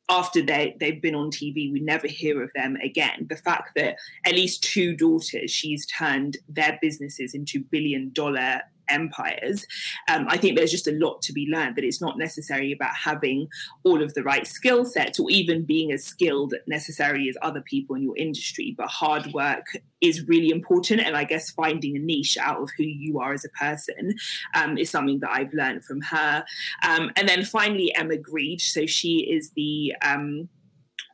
after 0.09 0.41
they 0.41 0.77
they've 0.79 1.03
been 1.03 1.15
on 1.17 1.31
TV, 1.31 1.73
we 1.73 1.81
never 1.81 2.07
hear 2.07 2.43
of 2.43 2.51
them 2.55 2.77
again. 2.77 3.27
The 3.29 3.37
fact 3.37 3.71
that 3.77 3.97
at 4.25 4.35
least 4.35 4.63
two 4.63 4.95
daughters, 4.95 5.51
she's 5.51 5.87
turned 5.87 6.37
their 6.49 6.79
businesses 6.81 7.35
into 7.35 7.61
billion 7.61 8.13
dollar 8.13 8.61
empires. 8.89 9.67
Um, 10.09 10.27
I 10.29 10.37
think 10.37 10.57
there's 10.57 10.71
just 10.71 10.89
a 10.89 10.93
lot 10.93 11.23
to 11.23 11.33
be 11.33 11.47
learned 11.51 11.77
that 11.77 11.85
it's 11.85 12.01
not 12.01 12.19
necessarily 12.19 12.73
about 12.73 12.95
having 12.95 13.49
all 13.85 14.03
of 14.03 14.15
the 14.15 14.23
right 14.23 14.47
skill 14.47 14.85
sets 14.85 15.19
or 15.19 15.31
even 15.31 15.65
being 15.65 15.93
as 15.93 16.05
skilled 16.05 16.55
necessarily 16.67 17.29
as 17.29 17.37
other 17.43 17.61
people 17.61 17.97
in 17.97 18.03
your 18.03 18.17
industry, 18.17 18.75
but 18.77 18.89
hard 18.89 19.33
work 19.33 19.67
is 20.01 20.27
really 20.29 20.51
important. 20.51 21.01
And 21.01 21.17
I 21.17 21.25
guess 21.25 21.51
finding 21.51 21.97
a 21.97 22.01
niche 22.01 22.37
out 22.39 22.63
of 22.63 22.71
who 22.77 22.85
you 22.85 23.19
are 23.21 23.33
as 23.33 23.45
a 23.45 23.49
person 23.51 24.15
um, 24.55 24.79
is 24.79 24.91
something 24.91 25.21
that 25.21 25.31
I've 25.31 25.53
learned 25.53 25.85
from 25.85 26.01
her. 26.03 26.45
Um, 26.83 27.11
and 27.17 27.29
then 27.29 27.45
finally, 27.45 27.95
Emma 27.95 28.17
Grede. 28.17 28.61
So 28.61 28.87
she 28.87 29.19
is 29.31 29.51
the 29.51 29.95
um, 30.03 30.49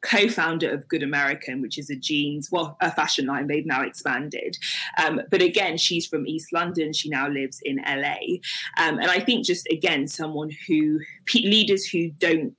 co-founder 0.03 0.71
of 0.71 0.89
Good 0.89 1.03
American, 1.03 1.63
which 1.63 1.79
is 1.79 1.91
a 1.91 1.97
jeans, 1.97 2.51
well, 2.51 2.77
a 2.81 2.91
fashion 2.91 3.27
line. 3.27 3.47
They've 3.47 3.67
now 3.67 3.83
expanded, 3.83 4.59
um, 5.03 5.23
but 5.31 5.43
again, 5.43 5.77
she's 5.77 6.07
from 6.07 6.27
East 6.27 6.53
London. 6.53 6.93
She 6.93 7.09
now 7.09 7.29
lives 7.29 7.61
in 7.65 7.77
LA, 7.77 8.39
um, 8.79 8.99
and 8.99 9.11
I 9.11 9.21
think 9.21 9.47
just 9.47 9.67
again, 9.69 10.07
someone 10.07 10.51
who 10.67 11.01
leaders 11.35 11.87
who 11.87 12.11
don't 12.11 12.55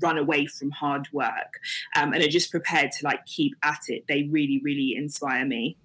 run 0.00 0.18
away 0.18 0.46
from 0.46 0.70
hard 0.70 1.08
work 1.12 1.60
um, 1.96 2.12
and 2.12 2.22
are 2.22 2.28
just 2.28 2.50
prepared 2.50 2.92
to 2.92 3.04
like 3.04 3.24
keep 3.26 3.54
at 3.62 3.80
it. 3.88 4.04
They 4.08 4.24
really, 4.24 4.60
really 4.62 4.94
inspire 4.96 5.44
me. 5.44 5.76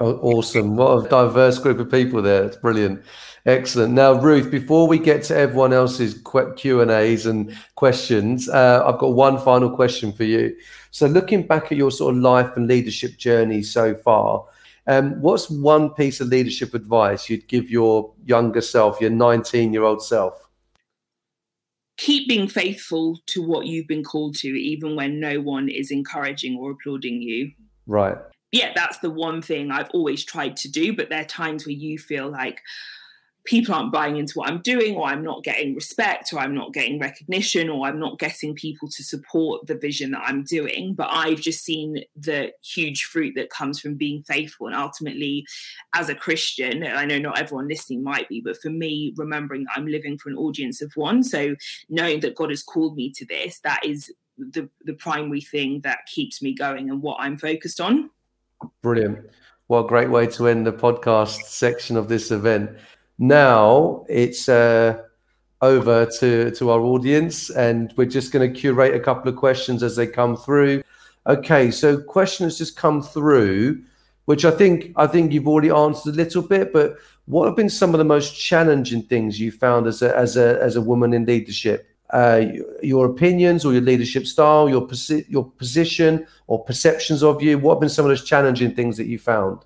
Oh, 0.00 0.16
awesome. 0.22 0.76
What 0.76 1.06
a 1.06 1.08
diverse 1.08 1.58
group 1.58 1.80
of 1.80 1.90
people 1.90 2.22
there. 2.22 2.44
It's 2.44 2.56
brilliant. 2.56 3.02
Excellent. 3.46 3.94
Now, 3.94 4.12
Ruth, 4.12 4.48
before 4.48 4.86
we 4.86 4.96
get 4.96 5.24
to 5.24 5.36
everyone 5.36 5.72
else's 5.72 6.22
Q 6.56 6.80
and 6.80 6.90
A's 6.90 7.26
and 7.26 7.56
questions, 7.74 8.48
uh, 8.48 8.84
I've 8.86 9.00
got 9.00 9.14
one 9.14 9.38
final 9.38 9.68
question 9.68 10.12
for 10.12 10.22
you. 10.22 10.54
So, 10.92 11.06
looking 11.06 11.48
back 11.48 11.72
at 11.72 11.78
your 11.78 11.90
sort 11.90 12.14
of 12.14 12.20
life 12.20 12.56
and 12.56 12.68
leadership 12.68 13.16
journey 13.16 13.60
so 13.62 13.96
far, 13.96 14.44
um, 14.86 15.20
what's 15.20 15.50
one 15.50 15.90
piece 15.90 16.20
of 16.20 16.28
leadership 16.28 16.74
advice 16.74 17.28
you'd 17.28 17.48
give 17.48 17.68
your 17.68 18.12
younger 18.24 18.60
self, 18.60 19.00
your 19.00 19.10
19 19.10 19.72
year 19.72 19.82
old 19.82 20.04
self? 20.04 20.48
Keep 21.96 22.28
being 22.28 22.46
faithful 22.46 23.18
to 23.26 23.42
what 23.42 23.66
you've 23.66 23.88
been 23.88 24.04
called 24.04 24.36
to, 24.36 24.48
even 24.48 24.94
when 24.94 25.18
no 25.18 25.40
one 25.40 25.68
is 25.68 25.90
encouraging 25.90 26.56
or 26.56 26.70
applauding 26.70 27.20
you. 27.20 27.50
Right 27.88 28.16
yeah, 28.52 28.72
that's 28.74 28.98
the 28.98 29.10
one 29.10 29.42
thing 29.42 29.70
I've 29.70 29.90
always 29.90 30.24
tried 30.24 30.56
to 30.58 30.70
do. 30.70 30.96
But 30.96 31.08
there 31.10 31.20
are 31.20 31.24
times 31.24 31.66
where 31.66 31.74
you 31.74 31.98
feel 31.98 32.30
like 32.30 32.62
people 33.44 33.74
aren't 33.74 33.92
buying 33.92 34.18
into 34.18 34.38
what 34.38 34.48
I'm 34.48 34.60
doing, 34.60 34.94
or 34.94 35.06
I'm 35.06 35.22
not 35.22 35.42
getting 35.42 35.74
respect, 35.74 36.32
or 36.32 36.38
I'm 36.38 36.54
not 36.54 36.74
getting 36.74 37.00
recognition, 37.00 37.70
or 37.70 37.86
I'm 37.86 37.98
not 37.98 38.18
getting 38.18 38.54
people 38.54 38.88
to 38.88 39.02
support 39.02 39.66
the 39.66 39.74
vision 39.74 40.10
that 40.10 40.22
I'm 40.24 40.44
doing. 40.44 40.94
But 40.94 41.08
I've 41.10 41.40
just 41.40 41.64
seen 41.64 42.04
the 42.14 42.52
huge 42.62 43.04
fruit 43.04 43.34
that 43.36 43.50
comes 43.50 43.80
from 43.80 43.94
being 43.94 44.22
faithful. 44.22 44.66
And 44.66 44.76
ultimately, 44.76 45.46
as 45.94 46.08
a 46.08 46.14
Christian, 46.14 46.84
I 46.84 47.06
know 47.06 47.18
not 47.18 47.38
everyone 47.38 47.68
listening 47.68 48.02
might 48.02 48.28
be, 48.28 48.40
but 48.40 48.60
for 48.60 48.70
me, 48.70 49.14
remembering 49.16 49.66
I'm 49.74 49.86
living 49.86 50.18
for 50.18 50.28
an 50.28 50.36
audience 50.36 50.82
of 50.82 50.92
one. 50.94 51.22
So 51.22 51.56
knowing 51.88 52.20
that 52.20 52.34
God 52.34 52.50
has 52.50 52.62
called 52.62 52.96
me 52.96 53.12
to 53.16 53.26
this, 53.26 53.60
that 53.60 53.80
is 53.84 54.12
the, 54.38 54.68
the 54.84 54.94
primary 54.94 55.40
thing 55.40 55.80
that 55.84 56.06
keeps 56.06 56.40
me 56.42 56.54
going 56.54 56.90
and 56.90 57.02
what 57.02 57.16
I'm 57.18 57.38
focused 57.38 57.80
on. 57.80 58.10
Brilliant. 58.82 59.26
What 59.66 59.84
a 59.84 59.88
great 59.88 60.10
way 60.10 60.26
to 60.28 60.48
end 60.48 60.66
the 60.66 60.72
podcast 60.72 61.42
section 61.42 61.96
of 61.96 62.08
this 62.08 62.30
event. 62.30 62.70
Now 63.18 64.04
it's 64.08 64.48
uh, 64.48 65.02
over 65.60 66.06
to, 66.06 66.50
to 66.52 66.70
our 66.70 66.80
audience, 66.80 67.50
and 67.50 67.92
we're 67.96 68.06
just 68.06 68.32
going 68.32 68.52
to 68.52 68.60
curate 68.60 68.94
a 68.94 69.00
couple 69.00 69.28
of 69.28 69.36
questions 69.36 69.82
as 69.82 69.96
they 69.96 70.06
come 70.06 70.36
through. 70.36 70.82
Okay, 71.26 71.70
so 71.70 72.00
question 72.00 72.44
has 72.44 72.56
just 72.56 72.76
come 72.76 73.02
through, 73.02 73.82
which 74.24 74.44
I 74.44 74.50
think 74.50 74.92
I 74.96 75.06
think 75.06 75.32
you've 75.32 75.48
already 75.48 75.70
answered 75.70 76.14
a 76.14 76.16
little 76.16 76.42
bit. 76.42 76.72
But 76.72 76.96
what 77.26 77.46
have 77.46 77.56
been 77.56 77.68
some 77.68 77.92
of 77.92 77.98
the 77.98 78.04
most 78.04 78.38
challenging 78.40 79.02
things 79.02 79.38
you 79.38 79.52
found 79.52 79.86
as 79.86 80.00
a 80.00 80.16
as 80.16 80.36
a 80.36 80.60
as 80.62 80.76
a 80.76 80.80
woman 80.80 81.12
in 81.12 81.26
leadership? 81.26 81.86
Uh, 82.10 82.44
your 82.82 83.06
opinions 83.06 83.64
or 83.64 83.72
your 83.72 83.82
leadership 83.82 84.26
style, 84.26 84.68
your 84.68 84.86
posi- 84.86 85.28
your 85.28 85.50
position 85.50 86.26
or 86.46 86.64
perceptions 86.64 87.22
of 87.22 87.42
you? 87.42 87.58
What 87.58 87.74
have 87.74 87.80
been 87.80 87.88
some 87.88 88.04
of 88.04 88.10
those 88.10 88.24
challenging 88.24 88.74
things 88.74 88.96
that 88.96 89.06
you 89.06 89.18
found? 89.18 89.64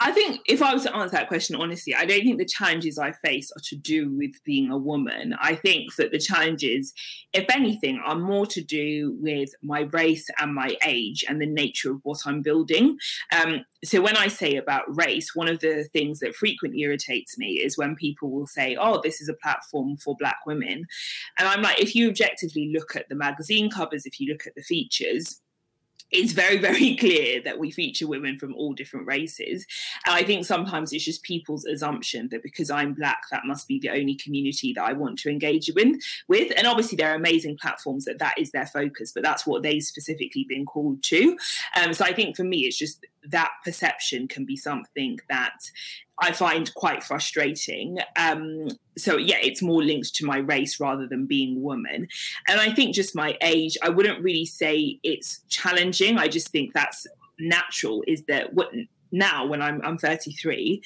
I 0.00 0.12
think 0.12 0.40
if 0.46 0.62
I 0.62 0.72
was 0.72 0.84
to 0.84 0.96
answer 0.96 1.16
that 1.16 1.28
question 1.28 1.56
honestly, 1.56 1.94
I 1.94 2.04
don't 2.04 2.22
think 2.22 2.38
the 2.38 2.44
challenges 2.44 2.98
I 2.98 3.12
face 3.12 3.50
are 3.56 3.62
to 3.64 3.76
do 3.76 4.10
with 4.10 4.32
being 4.44 4.70
a 4.70 4.78
woman. 4.78 5.34
I 5.40 5.54
think 5.54 5.94
that 5.96 6.10
the 6.10 6.18
challenges, 6.18 6.92
if 7.32 7.44
anything, 7.50 8.00
are 8.04 8.16
more 8.16 8.46
to 8.46 8.62
do 8.62 9.16
with 9.20 9.50
my 9.62 9.80
race 9.92 10.26
and 10.38 10.54
my 10.54 10.76
age 10.84 11.24
and 11.28 11.40
the 11.40 11.46
nature 11.46 11.90
of 11.92 12.00
what 12.02 12.20
I'm 12.24 12.40
building. 12.40 12.96
Um, 13.32 13.64
so 13.84 14.00
when 14.00 14.16
I 14.16 14.28
say 14.28 14.56
about 14.56 14.84
race, 14.96 15.34
one 15.34 15.48
of 15.48 15.60
the 15.60 15.84
things 15.92 16.20
that 16.20 16.34
frequently 16.34 16.80
irritates 16.80 17.36
me 17.38 17.52
is 17.52 17.78
when 17.78 17.94
people 17.94 18.30
will 18.30 18.46
say, 18.46 18.76
"Oh, 18.80 19.00
this 19.02 19.20
is 19.20 19.28
a 19.28 19.34
platform 19.34 19.96
for 19.98 20.16
Black 20.18 20.38
women," 20.46 20.86
and 21.38 21.48
I'm 21.48 21.62
like, 21.62 21.80
if 21.80 21.94
you 21.94 22.08
objectively 22.08 22.70
look 22.74 22.96
at 22.96 23.08
the 23.08 23.14
magazine 23.14 23.70
covers, 23.70 24.06
if 24.06 24.20
you 24.20 24.30
look 24.32 24.46
at 24.46 24.54
the 24.54 24.62
features 24.62 25.40
it's 26.10 26.32
very, 26.32 26.58
very 26.58 26.96
clear 27.00 27.40
that 27.42 27.58
we 27.58 27.70
feature 27.70 28.06
women 28.06 28.38
from 28.38 28.54
all 28.54 28.72
different 28.72 29.06
races. 29.06 29.66
And 30.06 30.14
I 30.14 30.22
think 30.22 30.44
sometimes 30.44 30.92
it's 30.92 31.04
just 31.04 31.22
people's 31.22 31.64
assumption 31.64 32.28
that 32.30 32.42
because 32.42 32.70
I'm 32.70 32.94
black, 32.94 33.22
that 33.30 33.44
must 33.44 33.68
be 33.68 33.78
the 33.78 33.90
only 33.90 34.16
community 34.16 34.72
that 34.74 34.84
I 34.84 34.92
want 34.92 35.18
to 35.20 35.30
engage 35.30 35.70
with. 35.74 36.00
with. 36.28 36.52
And 36.56 36.66
obviously, 36.66 36.96
there 36.96 37.12
are 37.12 37.16
amazing 37.16 37.58
platforms 37.60 38.04
that 38.04 38.18
that 38.18 38.38
is 38.38 38.50
their 38.50 38.66
focus, 38.66 39.12
but 39.12 39.22
that's 39.22 39.46
what 39.46 39.62
they've 39.62 39.82
specifically 39.82 40.44
been 40.48 40.66
called 40.66 41.02
to. 41.04 41.36
Um, 41.76 41.92
so 41.92 42.04
I 42.04 42.12
think 42.12 42.36
for 42.36 42.44
me, 42.44 42.60
it's 42.60 42.78
just 42.78 43.06
that 43.30 43.50
perception 43.64 44.28
can 44.28 44.44
be 44.44 44.56
something 44.56 45.18
that 45.28 45.58
I 46.20 46.32
find 46.32 46.72
quite 46.74 47.02
frustrating. 47.02 47.98
Um, 48.16 48.68
so 48.98 49.16
yeah, 49.16 49.38
it's 49.40 49.62
more 49.62 49.82
linked 49.82 50.14
to 50.16 50.26
my 50.26 50.38
race 50.38 50.78
rather 50.78 51.06
than 51.06 51.26
being 51.26 51.62
woman. 51.62 52.08
And 52.46 52.60
I 52.60 52.72
think 52.72 52.94
just 52.94 53.16
my 53.16 53.36
age, 53.40 53.78
I 53.82 53.88
wouldn't 53.88 54.22
really 54.22 54.44
say 54.44 54.98
it's 55.02 55.40
challenging. 55.48 56.18
I 56.18 56.28
just 56.28 56.48
think 56.48 56.74
that's 56.74 57.06
natural. 57.38 58.04
Is 58.06 58.24
that 58.26 58.52
what 58.54 58.70
now 59.12 59.46
when 59.46 59.62
I'm 59.62 59.80
I'm 59.82 59.98
33 59.98 60.82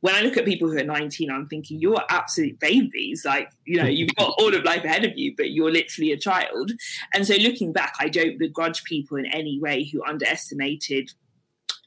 when 0.00 0.14
I 0.14 0.20
look 0.20 0.36
at 0.36 0.44
people 0.44 0.68
who 0.68 0.78
are 0.78 0.84
19, 0.84 1.30
I'm 1.30 1.48
thinking 1.48 1.80
you're 1.80 2.00
absolute 2.08 2.58
babies. 2.60 3.24
Like, 3.24 3.50
you 3.64 3.78
know, 3.78 3.88
you've 3.88 4.14
got 4.14 4.34
all 4.38 4.54
of 4.54 4.62
life 4.62 4.84
ahead 4.84 5.04
of 5.04 5.18
you, 5.18 5.34
but 5.36 5.50
you're 5.50 5.72
literally 5.72 6.12
a 6.12 6.16
child. 6.16 6.70
And 7.12 7.26
so 7.26 7.34
looking 7.34 7.72
back, 7.72 7.94
I 7.98 8.08
don't 8.08 8.38
begrudge 8.38 8.84
people 8.84 9.16
in 9.16 9.26
any 9.26 9.58
way 9.58 9.84
who 9.84 10.04
underestimated 10.04 11.10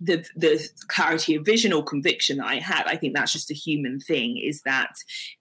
the 0.02 0.26
the 0.36 0.68
clarity 0.88 1.36
of 1.36 1.46
vision 1.46 1.72
or 1.72 1.84
conviction 1.84 2.38
that 2.38 2.48
I 2.48 2.56
had. 2.56 2.88
I 2.88 2.96
think 2.98 3.16
that's 3.16 3.34
just 3.34 3.52
a 3.52 3.56
human 3.56 4.00
thing. 4.00 4.38
Is 4.38 4.64
that 4.64 4.96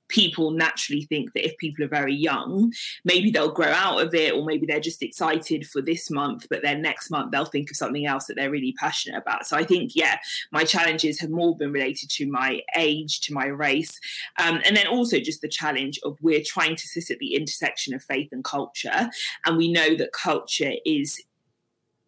people 0.09 0.51
naturally 0.51 1.03
think 1.05 1.33
that 1.33 1.47
if 1.47 1.57
people 1.59 1.85
are 1.85 1.89
very 1.89 2.15
young, 2.15 2.73
maybe 3.05 3.31
they'll 3.31 3.53
grow 3.53 3.71
out 3.71 4.05
of 4.05 4.13
it, 4.13 4.35
or 4.35 4.45
maybe 4.45 4.67
they're 4.67 4.81
just 4.81 5.03
excited 5.03 5.67
for 5.67 5.81
this 5.81 6.11
month, 6.11 6.47
but 6.51 6.63
then 6.63 6.83
next 6.83 7.11
month 7.11 7.31
they'll 7.31 7.45
think 7.45 7.71
of 7.71 7.77
something 7.77 8.07
else 8.07 8.27
that 8.27 8.35
they're 8.35 8.51
really 8.51 8.75
passionate 8.79 9.17
about. 9.17 9.47
So 9.47 9.57
I 9.57 9.65
think, 9.65 9.93
yeah, 9.95 10.19
my 10.53 10.65
challenges 10.65 11.21
have 11.21 11.31
more 11.31 11.57
been 11.57 11.73
related 11.73 12.11
to 12.11 12.27
my 12.27 12.61
age, 12.77 13.21
to 13.23 13.33
my 13.33 13.47
race, 13.47 13.99
um, 14.39 14.61
and 14.65 14.77
then 14.77 14.89
also 14.89 15.21
just 15.21 15.41
the 15.41 15.49
challenge 15.49 15.99
of 16.03 16.19
we're 16.21 16.43
trying 16.45 16.77
to 16.77 16.89
sit 16.89 17.11
at 17.11 17.19
the 17.19 17.35
intersection 17.35 17.95
of 17.95 18.03
faith 18.03 18.29
and 18.33 18.45
culture, 18.45 19.09
and 19.47 19.57
we 19.57 19.73
know 19.73 19.95
that 19.95 20.13
culture 20.13 20.73
is 20.85 21.23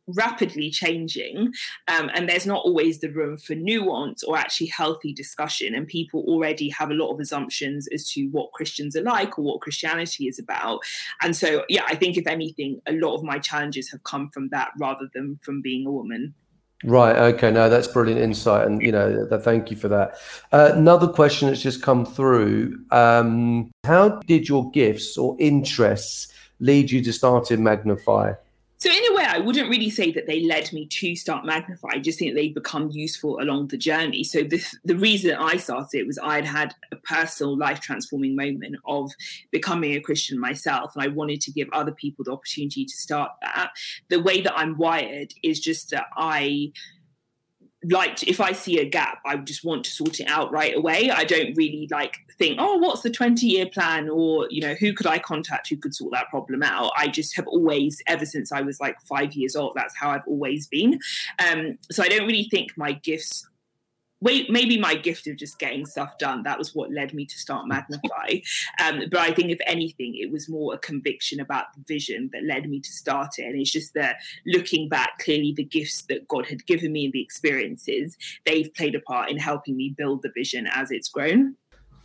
rapidly 0.06 0.70
changing 0.70 1.52
um, 1.88 2.10
and 2.14 2.28
there's 2.28 2.46
not 2.46 2.64
always 2.64 2.98
the 2.98 3.10
room 3.10 3.36
for 3.36 3.54
nuance 3.54 4.22
or 4.24 4.36
actually 4.36 4.66
healthy 4.66 5.12
discussion 5.12 5.74
and 5.74 5.86
people 5.86 6.24
already 6.26 6.68
have 6.68 6.90
a 6.90 6.94
lot 6.94 7.12
of 7.12 7.20
assumptions 7.20 7.88
as 7.94 8.08
to 8.08 8.26
what 8.28 8.52
christians 8.52 8.96
are 8.96 9.02
like 9.02 9.38
or 9.38 9.42
what 9.42 9.60
christianity 9.60 10.26
is 10.26 10.38
about 10.38 10.80
and 11.20 11.36
so 11.36 11.64
yeah 11.68 11.84
i 11.86 11.94
think 11.94 12.16
if 12.16 12.26
anything 12.26 12.80
a 12.86 12.92
lot 12.94 13.14
of 13.14 13.22
my 13.22 13.38
challenges 13.38 13.90
have 13.90 14.02
come 14.02 14.28
from 14.30 14.48
that 14.48 14.70
rather 14.78 15.08
than 15.14 15.38
from 15.42 15.62
being 15.62 15.86
a 15.86 15.90
woman 15.90 16.34
Right. 16.84 17.14
Okay. 17.14 17.50
No, 17.50 17.68
that's 17.68 17.86
brilliant 17.86 18.20
insight, 18.20 18.66
and 18.66 18.82
you 18.82 18.90
know, 18.90 19.28
thank 19.40 19.70
you 19.70 19.76
for 19.76 19.88
that. 19.88 20.16
Uh, 20.50 20.72
another 20.74 21.06
question 21.06 21.48
that's 21.48 21.62
just 21.62 21.80
come 21.80 22.04
through: 22.04 22.76
um, 22.90 23.70
How 23.84 24.20
did 24.26 24.48
your 24.48 24.68
gifts 24.72 25.16
or 25.16 25.36
interests 25.38 26.32
lead 26.58 26.90
you 26.90 27.02
to 27.04 27.12
start 27.12 27.52
in 27.52 27.62
Magnify? 27.62 28.32
So 28.82 28.90
in 28.90 29.12
a 29.12 29.14
way, 29.14 29.24
I 29.24 29.38
wouldn't 29.38 29.70
really 29.70 29.90
say 29.90 30.10
that 30.10 30.26
they 30.26 30.42
led 30.42 30.72
me 30.72 30.86
to 30.86 31.14
start 31.14 31.44
Magnify. 31.44 31.90
I 31.92 31.98
just 32.00 32.18
think 32.18 32.34
they 32.34 32.48
become 32.48 32.90
useful 32.90 33.40
along 33.40 33.68
the 33.68 33.76
journey. 33.76 34.24
So 34.24 34.42
the, 34.42 34.60
the 34.84 34.96
reason 34.96 35.36
I 35.36 35.56
started 35.58 36.00
it 36.00 36.04
was 36.08 36.18
I'd 36.20 36.44
had 36.44 36.74
a 36.90 36.96
personal 36.96 37.56
life 37.56 37.78
transforming 37.78 38.34
moment 38.34 38.74
of 38.84 39.12
becoming 39.52 39.94
a 39.94 40.00
Christian 40.00 40.36
myself, 40.36 40.96
and 40.96 41.04
I 41.04 41.06
wanted 41.06 41.40
to 41.42 41.52
give 41.52 41.68
other 41.72 41.92
people 41.92 42.24
the 42.24 42.32
opportunity 42.32 42.84
to 42.84 42.96
start 42.96 43.30
that. 43.42 43.70
The 44.08 44.20
way 44.20 44.40
that 44.40 44.58
I'm 44.58 44.76
wired 44.76 45.32
is 45.44 45.60
just 45.60 45.90
that 45.90 46.06
I 46.16 46.72
like 47.90 48.22
if 48.28 48.40
I 48.40 48.52
see 48.52 48.78
a 48.78 48.84
gap, 48.84 49.20
I 49.26 49.36
just 49.36 49.64
want 49.64 49.84
to 49.84 49.90
sort 49.90 50.20
it 50.20 50.28
out 50.28 50.52
right 50.52 50.76
away. 50.76 51.10
I 51.10 51.24
don't 51.24 51.54
really 51.56 51.88
like 51.90 52.18
think, 52.38 52.58
oh, 52.60 52.76
what's 52.76 53.02
the 53.02 53.10
20 53.10 53.46
year 53.46 53.66
plan? 53.66 54.08
Or, 54.08 54.46
you 54.50 54.60
know, 54.60 54.74
who 54.74 54.92
could 54.94 55.06
I 55.06 55.18
contact 55.18 55.68
who 55.68 55.76
could 55.76 55.94
sort 55.94 56.12
that 56.12 56.28
problem 56.28 56.62
out? 56.62 56.92
I 56.96 57.08
just 57.08 57.34
have 57.36 57.46
always, 57.46 58.00
ever 58.06 58.24
since 58.24 58.52
I 58.52 58.60
was 58.60 58.80
like 58.80 59.00
five 59.02 59.32
years 59.34 59.56
old, 59.56 59.72
that's 59.74 59.96
how 59.96 60.10
I've 60.10 60.26
always 60.26 60.66
been. 60.66 61.00
Um, 61.46 61.78
so 61.90 62.02
I 62.02 62.08
don't 62.08 62.26
really 62.26 62.48
think 62.50 62.72
my 62.76 62.92
gifts 62.92 63.46
wait, 64.22 64.48
maybe 64.48 64.78
my 64.78 64.94
gift 64.94 65.26
of 65.26 65.36
just 65.36 65.58
getting 65.58 65.84
stuff 65.84 66.16
done. 66.16 66.44
That 66.44 66.58
was 66.58 66.74
what 66.74 66.92
led 66.92 67.12
me 67.12 67.26
to 67.26 67.38
start 67.38 67.66
Magnify. 67.66 68.38
Um, 68.82 69.02
but 69.10 69.20
I 69.20 69.32
think, 69.32 69.50
if 69.50 69.58
anything, 69.66 70.14
it 70.14 70.30
was 70.30 70.48
more 70.48 70.74
a 70.74 70.78
conviction 70.78 71.40
about 71.40 71.66
the 71.74 71.82
vision 71.86 72.30
that 72.32 72.44
led 72.44 72.68
me 72.70 72.80
to 72.80 72.92
start 72.92 73.38
it. 73.38 73.46
And 73.46 73.60
it's 73.60 73.72
just 73.72 73.94
that 73.94 74.16
looking 74.46 74.88
back, 74.88 75.18
clearly 75.18 75.52
the 75.54 75.64
gifts 75.64 76.02
that 76.02 76.28
God 76.28 76.46
had 76.46 76.64
given 76.66 76.92
me 76.92 77.04
and 77.04 77.12
the 77.12 77.20
experiences, 77.20 78.16
they've 78.46 78.72
played 78.74 78.94
a 78.94 79.00
part 79.00 79.28
in 79.28 79.38
helping 79.38 79.76
me 79.76 79.94
build 79.96 80.22
the 80.22 80.30
vision 80.34 80.68
as 80.72 80.92
it's 80.92 81.08
grown. 81.08 81.56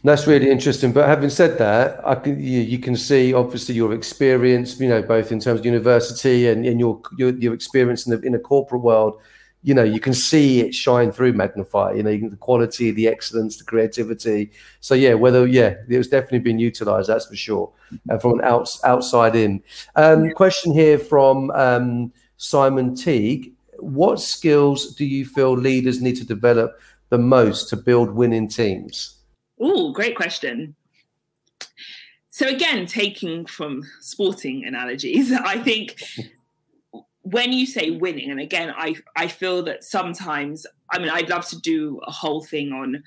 That's 0.03 0.25
really 0.25 0.49
interesting. 0.49 0.93
But 0.93 1.07
having 1.07 1.29
said 1.29 1.57
that, 1.59 2.05
I 2.05 2.15
can, 2.15 2.39
you, 2.39 2.61
you, 2.61 2.79
can 2.79 2.95
see 2.95 3.33
obviously 3.33 3.75
your 3.75 3.93
experience, 3.93 4.79
you 4.79 4.87
know, 4.87 5.01
both 5.01 5.31
in 5.31 5.39
terms 5.39 5.59
of 5.59 5.65
university 5.65 6.47
and, 6.47 6.65
and 6.65 6.79
your, 6.79 7.01
your, 7.17 7.31
your 7.37 7.53
experience 7.53 8.07
in 8.07 8.13
the 8.13 8.25
in 8.25 8.31
the 8.31 8.39
corporate 8.39 8.83
world 8.83 9.19
you 9.63 9.73
know 9.73 9.83
you 9.83 9.99
can 9.99 10.13
see 10.13 10.61
it 10.61 10.73
shine 10.73 11.11
through 11.11 11.33
magnify 11.33 11.91
you 11.91 12.03
know 12.03 12.09
you 12.09 12.19
can, 12.19 12.29
the 12.29 12.37
quality 12.37 12.91
the 12.91 13.07
excellence 13.07 13.57
the 13.57 13.63
creativity. 13.63 14.51
So 14.79 14.93
yeah 14.93 15.13
whether 15.13 15.47
yeah 15.47 15.75
it 15.89 15.97
was 15.97 16.07
definitely 16.07 16.39
being 16.39 16.59
utilized 16.59 17.09
that's 17.09 17.25
for 17.25 17.35
sure 17.35 17.71
uh, 18.09 18.17
from 18.17 18.39
an 18.39 18.45
outs, 18.45 18.83
outside 18.83 19.35
in. 19.35 19.61
Um, 19.95 20.31
question 20.31 20.73
here 20.73 20.99
from 20.99 21.51
um, 21.51 22.13
simon 22.37 22.95
teague. 22.95 23.53
What 23.79 24.19
skills 24.19 24.95
do 24.95 25.05
you 25.05 25.25
feel 25.25 25.53
leaders 25.53 26.01
need 26.01 26.15
to 26.17 26.25
develop 26.25 26.79
the 27.09 27.17
most 27.17 27.69
to 27.69 27.77
build 27.77 28.11
winning 28.11 28.47
teams? 28.47 29.17
Oh 29.59 29.91
great 29.91 30.15
question. 30.15 30.75
So 32.29 32.47
again 32.47 32.85
taking 32.85 33.47
from 33.47 33.81
sporting 33.99 34.63
analogies 34.63 35.31
i 35.45 35.57
think 35.57 35.99
when 37.31 37.51
you 37.51 37.65
say 37.65 37.91
winning, 37.91 38.31
and 38.31 38.39
again, 38.39 38.73
I 38.75 38.95
I 39.15 39.27
feel 39.27 39.63
that 39.63 39.83
sometimes, 39.83 40.65
I 40.91 40.99
mean, 40.99 41.09
I'd 41.09 41.29
love 41.29 41.45
to 41.47 41.59
do 41.59 41.99
a 42.05 42.11
whole 42.11 42.43
thing 42.43 42.71
on 42.71 43.03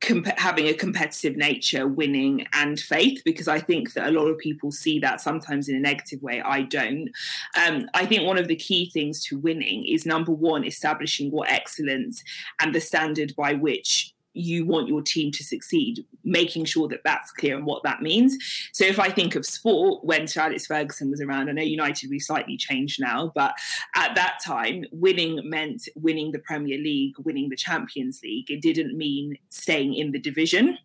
comp- 0.00 0.38
having 0.38 0.66
a 0.66 0.74
competitive 0.74 1.36
nature, 1.36 1.86
winning, 1.86 2.46
and 2.52 2.78
faith, 2.78 3.22
because 3.24 3.48
I 3.48 3.60
think 3.60 3.92
that 3.94 4.08
a 4.08 4.10
lot 4.10 4.26
of 4.26 4.38
people 4.38 4.70
see 4.70 4.98
that 5.00 5.20
sometimes 5.20 5.68
in 5.68 5.76
a 5.76 5.80
negative 5.80 6.22
way. 6.22 6.40
I 6.40 6.62
don't. 6.62 7.10
Um, 7.56 7.88
I 7.94 8.06
think 8.06 8.26
one 8.26 8.38
of 8.38 8.48
the 8.48 8.56
key 8.56 8.90
things 8.90 9.24
to 9.24 9.38
winning 9.38 9.86
is 9.86 10.06
number 10.06 10.32
one, 10.32 10.64
establishing 10.64 11.30
what 11.30 11.50
excellence 11.50 12.22
and 12.60 12.74
the 12.74 12.80
standard 12.80 13.34
by 13.36 13.54
which 13.54 14.14
you 14.38 14.64
want 14.64 14.88
your 14.88 15.02
team 15.02 15.30
to 15.32 15.44
succeed, 15.44 16.04
making 16.24 16.64
sure 16.64 16.88
that 16.88 17.00
that's 17.04 17.32
clear 17.32 17.56
and 17.56 17.66
what 17.66 17.82
that 17.82 18.02
means. 18.02 18.36
So 18.72 18.84
if 18.84 18.98
I 18.98 19.10
think 19.10 19.34
of 19.34 19.44
sport, 19.44 20.04
when 20.04 20.26
Sir 20.26 20.42
Alex 20.42 20.66
Ferguson 20.66 21.10
was 21.10 21.20
around, 21.20 21.48
I 21.48 21.52
know 21.52 21.62
United 21.62 22.10
we 22.10 22.18
slightly 22.18 22.56
changed 22.56 23.00
now, 23.00 23.32
but 23.34 23.54
at 23.94 24.14
that 24.14 24.38
time, 24.44 24.84
winning 24.92 25.40
meant 25.44 25.88
winning 25.96 26.32
the 26.32 26.38
Premier 26.38 26.78
League, 26.78 27.14
winning 27.24 27.48
the 27.48 27.56
Champions 27.56 28.20
League. 28.22 28.50
It 28.50 28.62
didn't 28.62 28.96
mean 28.96 29.36
staying 29.48 29.94
in 29.94 30.12
the 30.12 30.20
division 30.20 30.78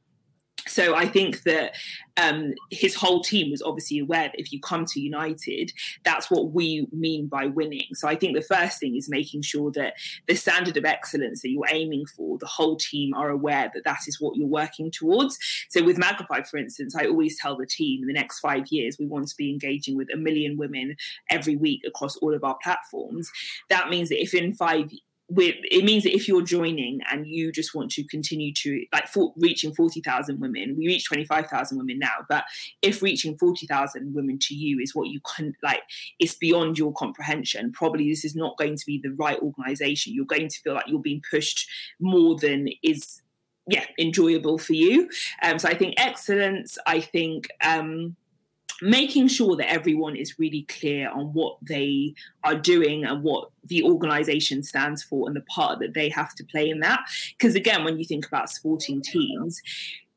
so 0.68 0.96
I 0.96 1.08
think 1.08 1.44
that 1.44 1.76
um, 2.16 2.54
his 2.70 2.96
whole 2.96 3.22
team 3.22 3.52
was 3.52 3.62
obviously 3.62 4.00
aware 4.00 4.24
that 4.24 4.40
if 4.40 4.54
you 4.54 4.62
come 4.62 4.86
to 4.86 5.00
United, 5.00 5.72
that's 6.04 6.30
what 6.30 6.52
we 6.52 6.88
mean 6.92 7.28
by 7.28 7.48
winning. 7.48 7.88
So 7.94 8.08
I 8.08 8.16
think 8.16 8.36
the 8.36 8.42
first 8.42 8.80
thing 8.80 8.96
is 8.96 9.10
making 9.10 9.42
sure 9.42 9.72
that 9.72 9.96
the 10.28 10.36
standard 10.36 10.78
of 10.78 10.86
excellence 10.86 11.42
that 11.42 11.50
you're 11.50 11.68
aiming 11.70 12.06
for, 12.16 12.38
the 12.38 12.46
whole 12.46 12.78
team 12.78 13.14
are 13.14 13.30
aware 13.30 13.72
that 13.74 13.84
that 13.84 14.00
is 14.08 14.22
what 14.22 14.38
you're 14.38 14.48
working 14.48 14.92
towards. 14.92 15.38
So 15.70 15.84
with 15.84 15.98
Magnify, 15.98 16.44
for 16.44 16.58
instance, 16.58 16.96
I 16.96 17.06
always 17.06 17.40
tell 17.40 17.58
the 17.58 17.66
team 17.66 18.02
in 18.02 18.08
the 18.08 18.14
next 18.14 18.40
five 18.40 18.68
years, 18.70 18.98
we 19.00 19.08
want 19.08 19.28
to 19.28 19.36
be 19.36 19.50
engaging 19.52 19.98
with 19.98 20.08
a 20.14 20.18
million 20.18 20.58
women 20.58 20.96
every 21.30 21.56
week 21.56 21.82
across 21.86 22.16
all 22.18 22.34
of 22.34 22.44
our 22.44 22.58
platforms. 22.64 23.30
That 23.70 23.90
means 23.90 24.10
that 24.10 24.22
if 24.22 24.34
in 24.34 24.54
five 24.54 24.92
it 25.38 25.84
means 25.84 26.04
that 26.04 26.16
if 26.16 26.28
you're 26.28 26.42
joining 26.42 27.00
and 27.12 27.28
you 27.28 27.52
just 27.52 27.74
want 27.74 27.92
to 27.92 28.04
continue 28.06 28.54
to 28.54 28.86
like 28.92 29.08
for, 29.08 29.34
reaching 29.38 29.74
40,000 29.74 30.40
women 30.40 30.76
we 30.78 30.88
reach 30.88 31.06
25,000 31.06 31.78
women 31.78 32.00
now 32.00 32.26
but 32.30 32.44
if 32.82 33.02
reaching 33.02 33.38
40,000 33.38 34.14
women 34.14 34.38
to 34.40 34.56
you 34.56 34.80
is 34.80 34.96
what 34.96 35.08
you 35.08 35.20
can 35.36 35.54
like 35.64 35.82
it's 36.20 36.36
beyond 36.36 36.78
your 36.78 36.94
comprehension 36.94 37.72
probably 37.72 38.10
this 38.10 38.26
is 38.26 38.36
not 38.36 38.58
going 38.58 38.76
to 38.76 38.86
be 38.86 39.00
the 39.02 39.12
right 39.12 39.40
organization. 39.40 40.14
You're 40.14 40.26
going 40.26 40.48
to 40.48 40.60
feel 40.62 40.74
like 40.74 40.88
you're 40.88 41.00
being 41.00 41.22
pushed 41.30 41.68
more 42.00 42.38
than 42.38 42.68
is 42.84 43.22
yeah 43.68 43.86
enjoyable 43.98 44.58
for 44.58 44.74
you. 44.74 45.10
Um 45.42 45.60
so 45.60 45.70
i 45.70 45.74
think 45.74 45.94
excellence 45.98 46.78
i 46.86 47.00
think 47.00 47.48
um 47.64 48.16
making 48.82 49.28
sure 49.28 49.56
that 49.56 49.72
everyone 49.72 50.16
is 50.16 50.40
really 50.40 50.64
clear 50.64 51.10
on 51.10 51.28
what 51.34 51.58
they 51.62 52.14
are 52.44 52.56
doing 52.56 53.06
and 53.06 53.24
what 53.24 53.50
the 53.66 53.84
organization 53.84 54.64
stands 54.64 55.04
for 55.04 55.28
and 55.28 55.36
the 55.36 55.42
part 55.42 55.80
that 55.80 55.94
they 55.94 56.10
have 56.10 56.34
to 56.36 56.44
play 56.44 56.70
in 56.70 56.80
that. 56.80 57.00
Because 57.38 57.56
again, 57.56 57.84
when 57.84 57.98
you 57.98 58.06
think 58.06 58.26
about 58.26 58.50
sporting 58.50 59.02
teams, 59.02 59.62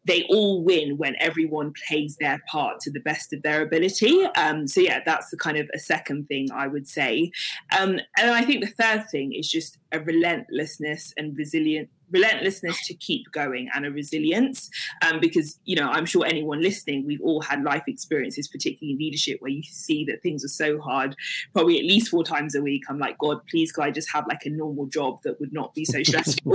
they 0.06 0.22
all 0.30 0.62
win 0.62 0.96
when 0.96 1.16
everyone 1.18 1.74
plays 1.88 2.16
their 2.20 2.40
part 2.48 2.80
to 2.80 2.90
the 2.90 3.00
best 3.00 3.32
of 3.32 3.42
their 3.42 3.60
ability. 3.62 4.24
Um, 4.36 4.68
so 4.68 4.80
yeah, 4.80 5.00
that's 5.04 5.30
the 5.30 5.36
kind 5.36 5.56
of 5.56 5.68
a 5.74 5.78
second 5.78 6.28
thing 6.28 6.48
I 6.52 6.68
would 6.68 6.88
say. 6.88 7.32
Um, 7.76 7.98
and 8.16 8.30
I 8.30 8.42
think 8.44 8.64
the 8.64 8.70
third 8.70 9.10
thing 9.10 9.32
is 9.32 9.50
just 9.50 9.78
a 9.92 10.00
relentlessness 10.00 11.12
and 11.16 11.36
resilient 11.36 11.90
relentlessness 12.10 12.86
to 12.86 12.94
keep 12.94 13.30
going 13.32 13.68
and 13.74 13.84
a 13.84 13.90
resilience 13.90 14.70
um, 15.02 15.20
because 15.20 15.58
you 15.64 15.74
know 15.76 15.88
i'm 15.90 16.06
sure 16.06 16.24
anyone 16.24 16.60
listening 16.62 17.04
we've 17.06 17.20
all 17.22 17.40
had 17.40 17.62
life 17.62 17.84
experiences 17.86 18.48
particularly 18.48 18.92
in 18.92 18.98
leadership 18.98 19.40
where 19.40 19.50
you 19.50 19.62
see 19.62 20.04
that 20.04 20.22
things 20.22 20.44
are 20.44 20.48
so 20.48 20.80
hard 20.80 21.16
probably 21.52 21.78
at 21.78 21.84
least 21.84 22.08
four 22.08 22.24
times 22.24 22.54
a 22.54 22.62
week. 22.62 22.82
I'm 22.88 22.98
like 22.98 23.18
god 23.18 23.40
please 23.48 23.72
could 23.72 23.84
i 23.84 23.90
just 23.90 24.10
have 24.12 24.26
like 24.28 24.44
a 24.44 24.50
normal 24.50 24.86
job 24.86 25.22
that 25.22 25.40
would 25.40 25.52
not 25.52 25.74
be 25.74 25.84
so 25.84 26.02
stressful 26.02 26.54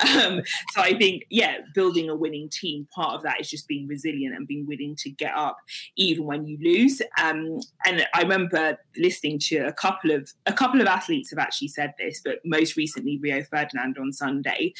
um, 0.00 0.42
so 0.70 0.80
i 0.80 0.96
think 0.96 1.24
yeah 1.30 1.58
building 1.74 2.08
a 2.08 2.14
winning 2.14 2.48
team 2.48 2.86
part 2.94 3.14
of 3.14 3.22
that 3.22 3.40
is 3.40 3.50
just 3.50 3.68
being 3.68 3.86
resilient 3.86 4.34
and 4.34 4.46
being 4.46 4.66
willing 4.66 4.94
to 4.96 5.10
get 5.10 5.34
up 5.34 5.56
even 5.96 6.24
when 6.24 6.46
you 6.46 6.58
lose 6.62 7.02
um, 7.22 7.60
and 7.84 8.06
i 8.14 8.22
remember 8.22 8.78
listening 8.96 9.38
to 9.38 9.58
a 9.58 9.72
couple 9.72 10.10
of 10.10 10.32
a 10.46 10.52
couple 10.52 10.80
of 10.80 10.86
athletes 10.86 11.30
have 11.30 11.38
actually 11.38 11.68
said 11.68 11.92
this 11.98 12.20
but 12.24 12.38
most 12.44 12.76
recently 12.76 13.18
rio 13.18 13.42
ferdinand 13.44 13.96
on 13.98 14.12
sunday 14.12 14.72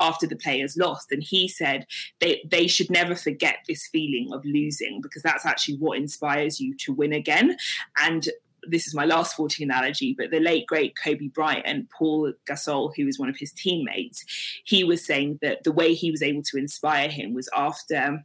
after 0.00 0.26
the 0.26 0.36
players 0.36 0.76
lost. 0.76 1.10
And 1.12 1.22
he 1.22 1.48
said 1.48 1.86
they, 2.20 2.46
they 2.48 2.66
should 2.66 2.90
never 2.90 3.14
forget 3.14 3.58
this 3.68 3.88
feeling 3.88 4.30
of 4.32 4.44
losing 4.44 5.00
because 5.00 5.22
that's 5.22 5.46
actually 5.46 5.76
what 5.78 5.98
inspires 5.98 6.60
you 6.60 6.76
to 6.78 6.92
win 6.92 7.12
again. 7.12 7.56
And 7.98 8.28
this 8.68 8.86
is 8.86 8.94
my 8.94 9.04
last 9.04 9.32
sporting 9.32 9.64
analogy, 9.64 10.14
but 10.16 10.30
the 10.30 10.40
late 10.40 10.66
great 10.66 10.94
Kobe 10.96 11.28
Bryant 11.28 11.64
and 11.66 11.88
Paul 11.90 12.32
Gasol, 12.48 12.92
who 12.96 13.06
was 13.06 13.18
one 13.18 13.28
of 13.28 13.36
his 13.36 13.52
teammates, 13.52 14.24
he 14.64 14.84
was 14.84 15.04
saying 15.04 15.38
that 15.42 15.64
the 15.64 15.72
way 15.72 15.94
he 15.94 16.10
was 16.10 16.22
able 16.22 16.42
to 16.42 16.56
inspire 16.56 17.08
him 17.08 17.34
was 17.34 17.48
after 17.56 18.24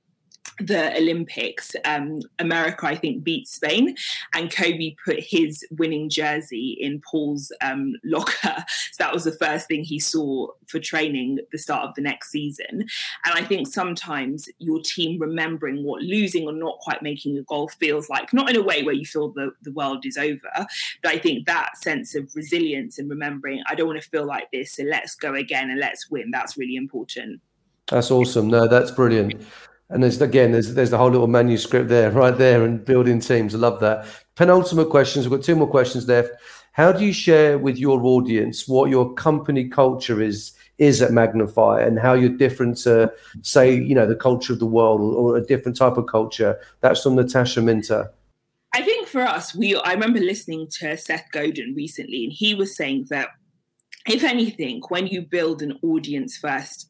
the 0.60 0.96
Olympics, 0.98 1.76
um, 1.86 2.20
America, 2.40 2.86
I 2.86 2.96
think, 2.96 3.24
beat 3.24 3.48
Spain, 3.48 3.96
and 4.34 4.52
Kobe 4.52 4.96
put 5.06 5.20
his 5.20 5.66
winning 5.72 6.10
jersey 6.10 6.78
in 6.80 7.02
Paul's 7.02 7.52
um, 7.62 7.96
locker. 8.04 8.66
So 8.92 9.04
that 9.04 9.14
was 9.14 9.24
the 9.24 9.32
first 9.32 9.68
thing 9.68 9.84
he 9.84 10.00
saw 10.00 10.48
for 10.68 10.80
training 10.80 11.40
the 11.52 11.58
start 11.58 11.88
of 11.88 11.96
the 11.96 12.02
next 12.02 12.32
season. 12.32 12.68
And 13.26 13.34
I 13.34 13.44
think 13.44 13.68
sometimes 13.68 14.50
your 14.60 14.82
team 14.82 15.20
remembering 15.20 15.84
what 15.84 16.02
losing 16.02 16.46
or 16.46 16.54
not 16.54 16.80
quite 16.80 17.02
making 17.02 17.38
a 17.38 17.44
goal 17.44 17.70
feels 17.70 18.10
like, 18.10 18.34
not 18.34 18.50
in 18.50 18.56
a 18.56 18.62
way 18.62 18.84
where 18.84 18.96
you 18.96 19.06
feel 19.06 19.30
the, 19.30 19.52
the 19.62 19.72
world 19.72 20.06
is 20.06 20.18
over, 20.18 20.50
but 21.02 21.12
I 21.12 21.18
think 21.18 21.46
that 21.48 21.78
sense 21.78 22.16
of 22.16 22.30
resilience 22.36 23.00
and 23.00 23.10
remembering, 23.10 23.64
I 23.70 23.76
don't 23.76 23.88
want 23.88 24.02
to 24.02 24.10
feel 24.10 24.26
like 24.26 24.50
this, 24.52 24.74
so 24.74 24.84
let's 24.84 25.16
go 25.16 25.34
again 25.36 25.70
and 25.70 25.80
let's 25.80 26.10
win. 26.10 26.32
That's 26.32 26.58
really 26.58 26.76
important. 26.76 27.42
That's 27.88 28.12
awesome. 28.12 28.48
No, 28.50 28.68
that's 28.68 28.92
brilliant. 28.92 29.42
And 29.90 30.04
there's 30.04 30.22
again, 30.22 30.52
there's 30.52 30.76
there's 30.76 30.92
the 30.92 30.98
whole 30.98 31.10
little 31.10 31.28
manuscript 31.28 31.90
there, 31.90 32.12
right 32.12 32.38
there, 32.38 32.64
and 32.64 32.84
building 32.86 33.20
teams. 33.20 33.56
I 33.56 33.58
love 33.58 33.80
that. 33.80 34.06
Penultimate 34.36 34.90
questions. 34.90 35.28
We've 35.28 35.40
got 35.40 35.46
two 35.46 35.56
more 35.56 35.70
questions 35.70 36.08
left. 36.08 36.32
How 36.74 36.92
do 36.92 37.04
you 37.04 37.12
share 37.12 37.58
with 37.58 37.78
your 37.78 38.02
audience 38.04 38.68
what 38.68 38.90
your 38.90 39.14
company 39.16 39.68
culture 39.68 40.22
is 40.22 40.54
is 40.78 41.02
at 41.02 41.12
Magnify 41.12 41.82
and 41.82 42.00
how 42.00 42.14
you're 42.14 42.30
different 42.30 42.78
to, 42.78 43.12
say, 43.42 43.74
you 43.74 43.94
know, 43.94 44.06
the 44.06 44.16
culture 44.16 44.54
of 44.54 44.60
the 44.60 44.66
world 44.66 45.02
or, 45.02 45.36
a 45.36 45.46
different 45.46 45.76
type 45.76 45.98
of 45.98 46.08
culture? 46.08 46.58
That's 46.82 47.04
from 47.04 47.16
Natasha 47.16 47.62
Minter. 47.62 48.12
I 48.74 48.84
think 48.84 49.08
for 49.08 49.22
us, 49.22 49.56
we 49.56 49.76
I 49.76 49.94
remember 49.94 50.20
listening 50.20 50.68
to 50.80 50.96
Seth 50.96 51.26
Godin 51.32 51.74
recently, 51.76 52.26
and 52.26 52.32
he 52.32 52.54
was 52.54 52.76
saying 52.76 53.08
that 53.10 53.30
if 54.08 54.24
anything, 54.24 54.82
when 54.90 55.08
you 55.08 55.24
build 55.24 55.62
an 55.62 55.80
audience 55.82 56.38
first 56.38 56.90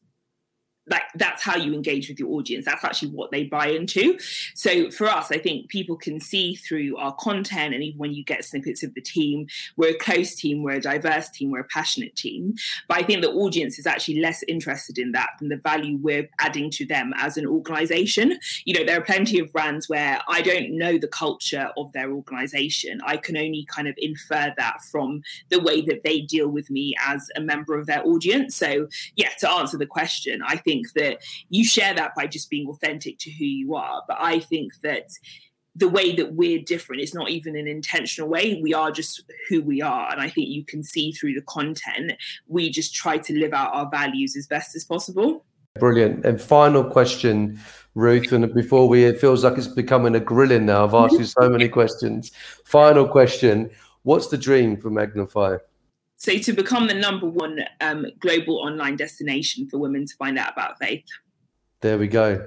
like 0.89 1.03
that's 1.15 1.43
how 1.43 1.55
you 1.55 1.73
engage 1.73 2.09
with 2.09 2.19
your 2.19 2.29
audience. 2.29 2.65
That's 2.65 2.83
actually 2.83 3.11
what 3.11 3.31
they 3.31 3.43
buy 3.43 3.67
into. 3.67 4.17
So 4.55 4.89
for 4.91 5.07
us 5.07 5.31
i 5.31 5.37
think 5.37 5.69
people 5.69 5.95
can 5.95 6.19
see 6.19 6.55
through 6.55 6.97
our 6.97 7.13
content 7.15 7.73
and 7.73 7.83
even 7.83 7.97
when 7.97 8.13
you 8.13 8.23
get 8.23 8.43
snippets 8.45 8.83
of 8.83 8.93
the 8.93 9.01
team 9.01 9.47
we're 9.77 9.91
a 9.91 9.97
close 9.97 10.35
team 10.35 10.63
we're 10.63 10.73
a 10.77 10.81
diverse 10.81 11.29
team 11.29 11.51
we're 11.51 11.59
a 11.61 11.65
passionate 11.65 12.15
team. 12.15 12.55
But 12.87 12.99
i 12.99 13.03
think 13.03 13.21
the 13.21 13.31
audience 13.31 13.79
is 13.79 13.87
actually 13.87 14.19
less 14.19 14.43
interested 14.47 14.97
in 14.97 15.11
that 15.13 15.29
than 15.39 15.49
the 15.49 15.57
value 15.57 15.97
we're 16.01 16.29
adding 16.39 16.69
to 16.71 16.85
them 16.85 17.13
as 17.17 17.37
an 17.37 17.45
organization. 17.45 18.39
You 18.65 18.73
know 18.75 18.85
there 18.85 18.99
are 18.99 19.03
plenty 19.03 19.39
of 19.39 19.51
brands 19.51 19.87
where 19.89 20.21
i 20.27 20.41
don't 20.41 20.71
know 20.71 20.97
the 20.97 21.07
culture 21.07 21.69
of 21.77 21.91
their 21.93 22.11
organization. 22.11 23.01
I 23.05 23.17
can 23.17 23.37
only 23.37 23.65
kind 23.65 23.87
of 23.87 23.95
infer 23.97 24.53
that 24.57 24.81
from 24.91 25.21
the 25.49 25.59
way 25.59 25.81
that 25.81 26.03
they 26.03 26.21
deal 26.21 26.49
with 26.49 26.69
me 26.69 26.95
as 27.05 27.29
a 27.35 27.41
member 27.41 27.77
of 27.77 27.85
their 27.85 28.05
audience. 28.05 28.55
So 28.55 28.87
yeah 29.15 29.29
to 29.39 29.49
answer 29.49 29.77
the 29.77 29.85
question 29.85 30.41
i 30.45 30.55
think 30.55 30.78
think 30.79 30.93
that 30.93 31.21
you 31.49 31.63
share 31.63 31.93
that 31.93 32.15
by 32.15 32.27
just 32.27 32.49
being 32.49 32.67
authentic 32.67 33.17
to 33.19 33.31
who 33.31 33.45
you 33.45 33.75
are. 33.75 34.03
But 34.07 34.17
I 34.19 34.39
think 34.39 34.73
that 34.83 35.09
the 35.75 35.89
way 35.89 36.15
that 36.15 36.33
we're 36.33 36.61
different 36.61 37.01
is 37.01 37.13
not 37.13 37.29
even 37.29 37.55
an 37.55 37.67
intentional 37.67 38.29
way. 38.29 38.59
We 38.61 38.73
are 38.73 38.91
just 38.91 39.23
who 39.47 39.61
we 39.61 39.81
are. 39.81 40.11
And 40.11 40.19
I 40.19 40.29
think 40.29 40.49
you 40.49 40.65
can 40.65 40.83
see 40.83 41.11
through 41.11 41.35
the 41.35 41.41
content, 41.41 42.13
we 42.47 42.69
just 42.69 42.93
try 42.93 43.17
to 43.17 43.33
live 43.33 43.53
out 43.53 43.73
our 43.73 43.89
values 43.89 44.35
as 44.35 44.47
best 44.47 44.75
as 44.75 44.83
possible. 44.83 45.45
Brilliant. 45.79 46.25
And 46.25 46.41
final 46.41 46.83
question, 46.83 47.59
Ruth, 47.95 48.31
and 48.31 48.51
before 48.53 48.89
we, 48.89 49.05
it 49.05 49.21
feels 49.21 49.43
like 49.43 49.57
it's 49.57 49.67
becoming 49.67 50.15
a 50.15 50.19
grilling 50.19 50.65
now. 50.65 50.83
I've 50.83 50.93
asked 50.93 51.19
you 51.19 51.25
so 51.25 51.49
many 51.49 51.69
questions. 51.79 52.31
Final 52.65 53.07
question 53.07 53.69
What's 54.03 54.27
the 54.27 54.37
dream 54.37 54.77
for 54.77 54.89
Magnify? 54.89 55.57
So, 56.19 56.37
to 56.37 56.51
become 56.51 56.87
the 56.87 56.93
number 56.93 57.25
one 57.25 57.61
um, 57.79 58.05
global 58.19 58.57
online 58.57 58.97
destination 58.97 59.69
for 59.69 59.77
women 59.77 60.05
to 60.05 60.15
find 60.17 60.37
out 60.37 60.51
about 60.51 60.77
faith. 60.77 61.05
There 61.79 61.97
we 61.97 62.07
go. 62.07 62.45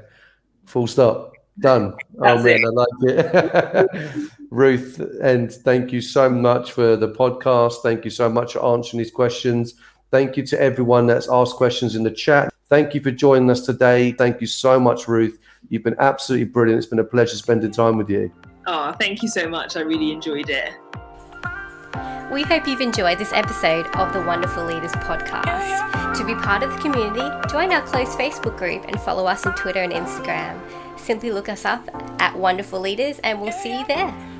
Full 0.66 0.86
stop. 0.86 1.32
Done. 1.58 1.94
That's 2.18 2.40
oh, 2.40 2.44
man, 2.44 2.60
it. 2.60 2.66
I 2.66 2.68
like 2.68 3.90
it. 3.94 4.30
Ruth, 4.50 5.00
and 5.22 5.50
thank 5.50 5.90
you 5.90 6.02
so 6.02 6.28
much 6.28 6.72
for 6.72 6.96
the 6.96 7.08
podcast. 7.08 7.82
Thank 7.82 8.04
you 8.04 8.10
so 8.10 8.28
much 8.28 8.52
for 8.52 8.64
answering 8.64 8.98
these 8.98 9.10
questions. 9.10 9.74
Thank 10.10 10.36
you 10.36 10.44
to 10.46 10.60
everyone 10.60 11.06
that's 11.06 11.30
asked 11.30 11.56
questions 11.56 11.96
in 11.96 12.02
the 12.02 12.10
chat. 12.10 12.52
Thank 12.68 12.94
you 12.94 13.00
for 13.00 13.10
joining 13.10 13.50
us 13.50 13.64
today. 13.64 14.12
Thank 14.12 14.42
you 14.42 14.46
so 14.46 14.78
much, 14.78 15.08
Ruth. 15.08 15.38
You've 15.70 15.82
been 15.82 15.96
absolutely 15.98 16.44
brilliant. 16.44 16.78
It's 16.78 16.86
been 16.86 16.98
a 16.98 17.04
pleasure 17.04 17.36
spending 17.36 17.70
time 17.70 17.96
with 17.96 18.10
you. 18.10 18.30
Oh, 18.66 18.92
thank 19.00 19.22
you 19.22 19.28
so 19.28 19.48
much. 19.48 19.76
I 19.76 19.80
really 19.80 20.12
enjoyed 20.12 20.50
it. 20.50 20.72
We 22.32 22.44
hope 22.44 22.66
you've 22.66 22.80
enjoyed 22.80 23.18
this 23.18 23.34
episode 23.34 23.86
of 23.88 24.14
the 24.14 24.22
Wonderful 24.22 24.64
Leaders 24.64 24.92
podcast. 24.92 26.14
To 26.16 26.24
be 26.24 26.34
part 26.34 26.62
of 26.62 26.72
the 26.72 26.78
community, 26.78 27.28
join 27.50 27.70
our 27.70 27.82
close 27.82 28.16
Facebook 28.16 28.56
group 28.56 28.86
and 28.88 28.98
follow 28.98 29.26
us 29.26 29.44
on 29.44 29.54
Twitter 29.54 29.80
and 29.80 29.92
Instagram. 29.92 30.58
Simply 30.98 31.30
look 31.30 31.50
us 31.50 31.66
up 31.66 31.86
at 32.22 32.34
Wonderful 32.34 32.80
Leaders 32.80 33.18
and 33.18 33.38
we'll 33.38 33.52
see 33.52 33.78
you 33.78 33.86
there. 33.86 34.31